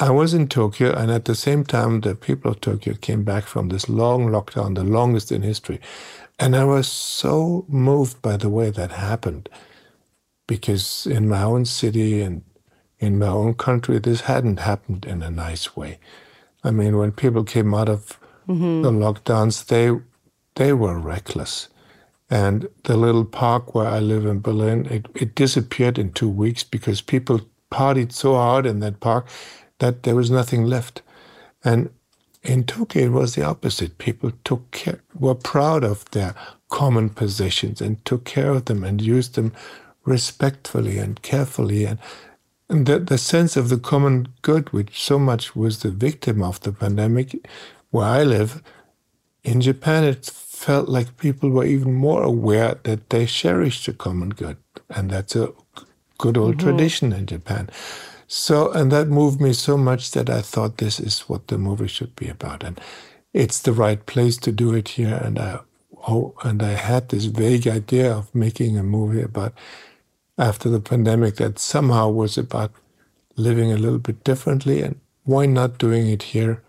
I 0.00 0.10
was 0.10 0.32
in 0.32 0.46
Tokyo, 0.46 0.92
and 0.92 1.10
at 1.10 1.24
the 1.24 1.34
same 1.34 1.64
time, 1.64 2.02
the 2.02 2.14
people 2.14 2.52
of 2.52 2.60
Tokyo 2.60 2.94
came 2.94 3.24
back 3.24 3.44
from 3.44 3.68
this 3.68 3.88
long 3.88 4.28
lockdown, 4.28 4.76
the 4.76 4.84
longest 4.84 5.32
in 5.32 5.42
history. 5.42 5.80
And 6.38 6.54
I 6.54 6.64
was 6.64 6.86
so 6.86 7.64
moved 7.68 8.22
by 8.22 8.36
the 8.36 8.48
way 8.48 8.70
that 8.70 8.92
happened, 8.92 9.48
because 10.48 11.06
in 11.06 11.28
my 11.28 11.44
own 11.44 11.64
city 11.64 12.20
and 12.20 12.42
in 12.98 13.20
my 13.20 13.28
own 13.28 13.54
country, 13.54 14.00
this 14.00 14.22
hadn't 14.22 14.58
happened 14.58 15.04
in 15.04 15.22
a 15.22 15.30
nice 15.30 15.76
way. 15.76 16.00
I 16.64 16.72
mean, 16.72 16.96
when 16.96 17.12
people 17.12 17.44
came 17.44 17.72
out 17.72 17.88
of 17.88 18.18
mm-hmm. 18.48 18.82
the 18.82 18.90
lockdowns, 18.90 19.66
they 19.66 19.92
they 20.56 20.72
were 20.72 20.98
reckless. 20.98 21.68
And 22.28 22.68
the 22.82 22.96
little 22.96 23.24
park 23.24 23.74
where 23.74 23.86
I 23.86 24.00
live 24.00 24.26
in 24.26 24.40
Berlin, 24.40 24.86
it, 24.86 25.06
it 25.14 25.34
disappeared 25.34 25.98
in 25.98 26.12
two 26.12 26.28
weeks 26.28 26.64
because 26.64 27.00
people 27.00 27.40
partied 27.70 28.12
so 28.12 28.34
hard 28.34 28.66
in 28.66 28.80
that 28.80 29.00
park 29.00 29.28
that 29.78 30.02
there 30.02 30.16
was 30.16 30.30
nothing 30.30 30.64
left. 30.64 31.00
And 31.64 31.90
in 32.42 32.64
Tokyo, 32.64 33.04
it 33.04 33.12
was 33.12 33.34
the 33.34 33.44
opposite. 33.44 33.98
People 33.98 34.32
took 34.44 34.70
care, 34.72 35.00
were 35.14 35.34
proud 35.34 35.84
of 35.84 36.10
their 36.10 36.34
common 36.68 37.08
possessions 37.08 37.80
and 37.80 38.04
took 38.04 38.24
care 38.24 38.50
of 38.50 38.66
them 38.66 38.84
and 38.84 39.00
used 39.00 39.34
them 39.34 39.52
respectfully 40.04 40.98
and 40.98 41.20
carefully. 41.22 41.84
And, 41.84 41.98
and 42.68 42.86
the, 42.86 42.98
the 42.98 43.18
sense 43.18 43.56
of 43.56 43.68
the 43.68 43.78
common 43.78 44.28
good, 44.42 44.72
which 44.72 45.02
so 45.02 45.18
much 45.18 45.56
was 45.56 45.80
the 45.80 45.90
victim 45.90 46.42
of 46.42 46.60
the 46.60 46.72
pandemic, 46.72 47.46
where 47.90 48.06
I 48.06 48.22
live, 48.22 48.62
in 49.44 49.60
Japan, 49.60 50.04
it 50.04 50.26
felt 50.26 50.88
like 50.88 51.16
people 51.16 51.50
were 51.50 51.64
even 51.64 51.94
more 51.94 52.22
aware 52.22 52.78
that 52.82 53.10
they 53.10 53.26
cherished 53.26 53.86
the 53.86 53.92
common 53.92 54.30
good. 54.30 54.56
And 54.90 55.10
that's 55.10 55.36
a 55.36 55.52
good 56.18 56.36
old 56.36 56.56
mm-hmm. 56.56 56.68
tradition 56.68 57.12
in 57.12 57.26
Japan. 57.26 57.70
So, 58.26 58.70
and 58.72 58.92
that 58.92 59.08
moved 59.08 59.40
me 59.40 59.54
so 59.54 59.78
much 59.78 60.10
that 60.10 60.28
I 60.28 60.42
thought 60.42 60.76
this 60.76 61.00
is 61.00 61.20
what 61.20 61.48
the 61.48 61.56
movie 61.56 61.88
should 61.88 62.14
be 62.14 62.28
about. 62.28 62.62
And 62.62 62.78
it's 63.32 63.60
the 63.60 63.72
right 63.72 64.04
place 64.04 64.36
to 64.38 64.52
do 64.52 64.74
it 64.74 64.88
here. 64.90 65.14
And 65.14 65.38
I, 65.38 65.60
oh, 66.06 66.34
and 66.42 66.62
I 66.62 66.72
had 66.72 67.08
this 67.08 67.24
vague 67.24 67.66
idea 67.66 68.12
of 68.12 68.34
making 68.34 68.76
a 68.76 68.82
movie 68.82 69.22
about 69.22 69.54
after 70.38 70.68
the 70.68 70.80
pandemic 70.80 71.36
that 71.36 71.58
somehow 71.58 72.08
was 72.08 72.38
about 72.38 72.72
living 73.36 73.72
a 73.72 73.76
little 73.76 73.98
bit 73.98 74.22
differently. 74.24 74.82
And 74.82 75.00
why 75.24 75.46
not 75.46 75.78
doing 75.78 76.08
it 76.08 76.22
here 76.22 76.62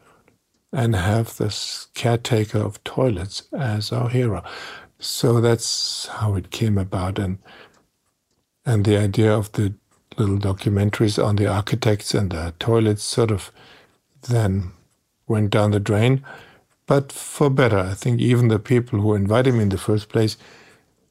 and 0.73 0.95
have 0.95 1.37
this 1.37 1.87
caretaker 1.93 2.59
of 2.59 2.83
toilets 2.83 3.43
as 3.53 3.91
our 3.91 4.09
hero? 4.09 4.43
So 4.99 5.39
that's 5.39 6.07
how 6.07 6.35
it 6.35 6.51
came 6.51 6.77
about. 6.77 7.19
And, 7.19 7.37
and 8.65 8.83
the 8.85 8.97
idea 8.97 9.33
of 9.33 9.51
the 9.53 9.73
little 10.17 10.37
documentaries 10.37 11.23
on 11.23 11.37
the 11.37 11.47
architects 11.47 12.13
and 12.13 12.31
the 12.31 12.53
toilets 12.59 13.03
sort 13.03 13.31
of 13.31 13.51
then 14.27 14.71
went 15.27 15.51
down 15.51 15.71
the 15.71 15.79
drain. 15.79 16.25
But 16.87 17.11
for 17.11 17.49
better, 17.49 17.77
I 17.77 17.93
think 17.93 18.19
even 18.19 18.47
the 18.47 18.59
people 18.59 18.99
who 18.99 19.13
invited 19.13 19.53
me 19.53 19.61
in 19.61 19.69
the 19.69 19.77
first 19.77 20.09
place, 20.09 20.37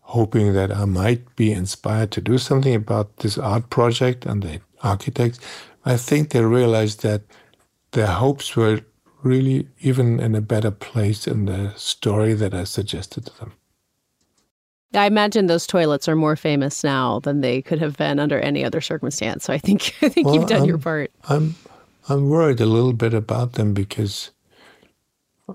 hoping 0.08 0.54
that 0.54 0.74
I 0.74 0.86
might 0.86 1.36
be 1.36 1.52
inspired 1.52 2.10
to 2.12 2.22
do 2.22 2.38
something 2.38 2.74
about 2.74 3.18
this 3.18 3.36
art 3.36 3.68
project 3.68 4.24
and 4.24 4.42
the 4.42 4.60
architects, 4.82 5.38
I 5.84 5.98
think 5.98 6.30
they 6.30 6.42
realized 6.42 7.02
that 7.02 7.22
their 7.90 8.06
hopes 8.06 8.56
were 8.56 8.80
really 9.22 9.68
even 9.80 10.18
in 10.18 10.34
a 10.34 10.40
better 10.40 10.70
place 10.70 11.26
in 11.26 11.44
the 11.44 11.74
story 11.76 12.32
that 12.32 12.54
I 12.54 12.64
suggested 12.64 13.26
to 13.26 13.38
them. 13.38 13.52
I 14.94 15.04
imagine 15.04 15.46
those 15.46 15.66
toilets 15.66 16.08
are 16.08 16.16
more 16.16 16.36
famous 16.36 16.82
now 16.82 17.20
than 17.20 17.42
they 17.42 17.60
could 17.60 17.78
have 17.80 17.98
been 17.98 18.18
under 18.18 18.40
any 18.40 18.64
other 18.64 18.80
circumstance. 18.80 19.44
So 19.44 19.52
I 19.52 19.58
think 19.58 19.94
I 20.02 20.08
think 20.08 20.26
well, 20.26 20.36
you've 20.36 20.48
done 20.48 20.62
I'm, 20.62 20.68
your 20.68 20.78
part. 20.78 21.10
I'm 21.28 21.54
I'm 22.08 22.30
worried 22.30 22.62
a 22.62 22.66
little 22.66 22.94
bit 22.94 23.12
about 23.12 23.52
them 23.52 23.74
because 23.74 24.30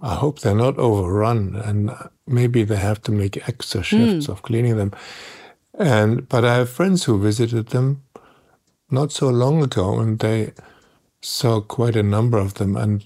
I 0.02 0.16
hope 0.16 0.40
they're 0.40 0.56
not 0.56 0.78
overrun 0.78 1.56
and 1.56 1.92
maybe 2.26 2.64
they 2.64 2.78
have 2.78 3.02
to 3.04 3.12
make 3.12 3.48
extra 3.48 3.84
shifts 3.84 4.28
mm. 4.28 4.30
of 4.30 4.42
cleaning 4.42 4.78
them. 4.78 4.92
And 5.78 6.28
but 6.28 6.46
I 6.46 6.56
have 6.56 6.70
friends 6.70 7.04
who 7.04 7.20
visited 7.20 7.68
them 7.68 8.04
not 8.90 9.12
so 9.12 9.30
long 9.30 9.64
ago 9.64 10.00
and 10.00 10.20
they 10.20 10.54
saw 11.22 11.62
quite 11.62 11.96
a 11.96 12.04
number 12.04 12.38
of 12.38 12.56
them 12.56 12.76
and 12.76 13.04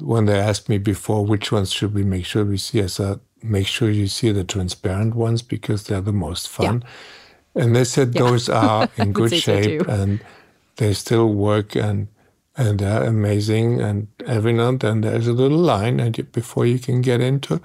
when 0.00 0.26
they 0.26 0.38
asked 0.38 0.68
me 0.68 0.78
before 0.78 1.24
which 1.24 1.50
ones 1.50 1.72
should 1.72 1.94
we 1.94 2.04
make 2.04 2.26
sure 2.26 2.44
we 2.44 2.58
see, 2.58 2.82
I 2.82 2.86
said 2.86 3.20
make 3.42 3.66
sure 3.66 3.88
you 3.88 4.08
see 4.08 4.32
the 4.32 4.44
transparent 4.44 5.14
ones 5.14 5.42
because 5.42 5.84
they're 5.84 6.00
the 6.00 6.12
most 6.12 6.48
fun. 6.48 6.84
Yeah. 7.54 7.62
And 7.62 7.76
they 7.76 7.84
said 7.84 8.14
yeah. 8.14 8.22
those 8.22 8.48
are 8.48 8.88
in 8.96 9.12
good 9.12 9.34
shape 9.34 9.82
so 9.82 9.90
and 9.90 10.20
they 10.76 10.92
still 10.92 11.32
work 11.32 11.74
and 11.74 12.08
and 12.58 12.80
they're 12.80 13.04
amazing. 13.04 13.80
And 13.80 14.08
every 14.26 14.52
now 14.52 14.70
and 14.70 14.80
then 14.80 15.00
there's 15.00 15.28
a 15.28 15.32
little 15.32 15.58
line 15.58 16.00
and 16.00 16.18
you, 16.18 16.24
before 16.24 16.66
you 16.66 16.78
can 16.78 17.00
get 17.00 17.20
into. 17.20 17.62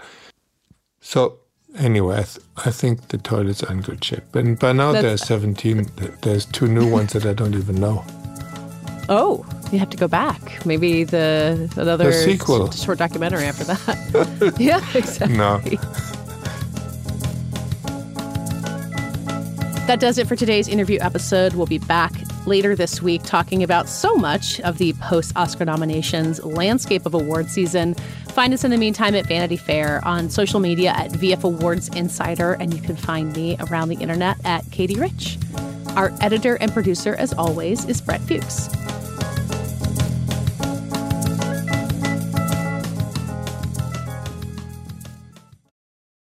So 1.02 1.39
anyway, 1.78 2.20
I, 2.20 2.24
th- 2.24 2.46
I, 2.58 2.72
think 2.72 3.10
the 3.10 3.18
toilets 3.18 3.64
are 3.64 3.72
in 3.72 3.82
good 3.82 4.04
shape. 4.04 4.36
And 4.36 4.58
by 4.58 4.72
now 4.72 4.91
That's... 4.91 5.04
there's 5.04 5.26
17. 5.26 5.89
There's 6.22 6.46
two 6.46 6.68
new 6.68 6.89
ones 6.89 7.14
that 7.14 7.26
I 7.26 7.34
don't 7.34 7.56
even 7.56 7.76
know. 7.76 8.06
Oh, 9.10 9.46
you 9.72 9.80
have 9.80 9.89
to 9.89 9.98
go 9.98 10.08
back. 10.08 10.66
Maybe 10.66 11.04
the 11.04 11.70
another 11.76 12.06
the 12.06 12.14
sequel. 12.14 12.72
short 12.72 13.00
documentary 13.00 13.46
after 13.46 13.66
that. 13.66 14.56
yeah, 14.60 14.80
exactly. 14.94 15.36
No. 15.36 15.60
That 19.88 20.00
does 20.00 20.18
it 20.18 20.28
for 20.28 20.38
today's 20.38 20.70
interview 20.70 21.00
episode. 21.02 21.56
We'll 21.56 21.66
be 21.66 21.80
back 21.80 22.14
later 22.46 22.76
this 22.76 23.02
week 23.02 23.24
talking 23.24 23.64
about 23.64 23.88
so 23.88 24.16
much 24.16 24.60
of 24.62 24.78
the 24.78 24.94
post 24.94 25.32
Oscar 25.36 25.66
nominations 25.66 26.44
landscape 26.44 27.06
of 27.06 27.14
award 27.14 27.50
season. 27.50 27.94
Find 28.30 28.54
us 28.54 28.64
in 28.64 28.72
the 28.72 28.78
meantime 28.78 29.16
at 29.16 29.28
Vanity 29.28 29.58
Fair 29.58 30.06
on 30.06 30.30
social 30.30 30.60
media 30.60 30.91
at 30.91 31.12
VF 31.12 31.44
Awards 31.44 31.88
Insider, 31.89 32.54
and 32.54 32.74
you 32.74 32.82
can 32.82 32.96
find 32.96 33.36
me 33.36 33.58
around 33.60 33.89
the 33.89 33.98
internet 33.98 34.38
at 34.44 34.64
Katey 34.66 35.00
Rich. 35.00 35.38
Our 35.96 36.12
editor 36.22 36.56
and 36.56 36.72
producer, 36.72 37.16
as 37.16 37.34
always, 37.34 37.86
is 37.86 38.02
Brett 38.02 38.22
Fuchs. 38.22 38.70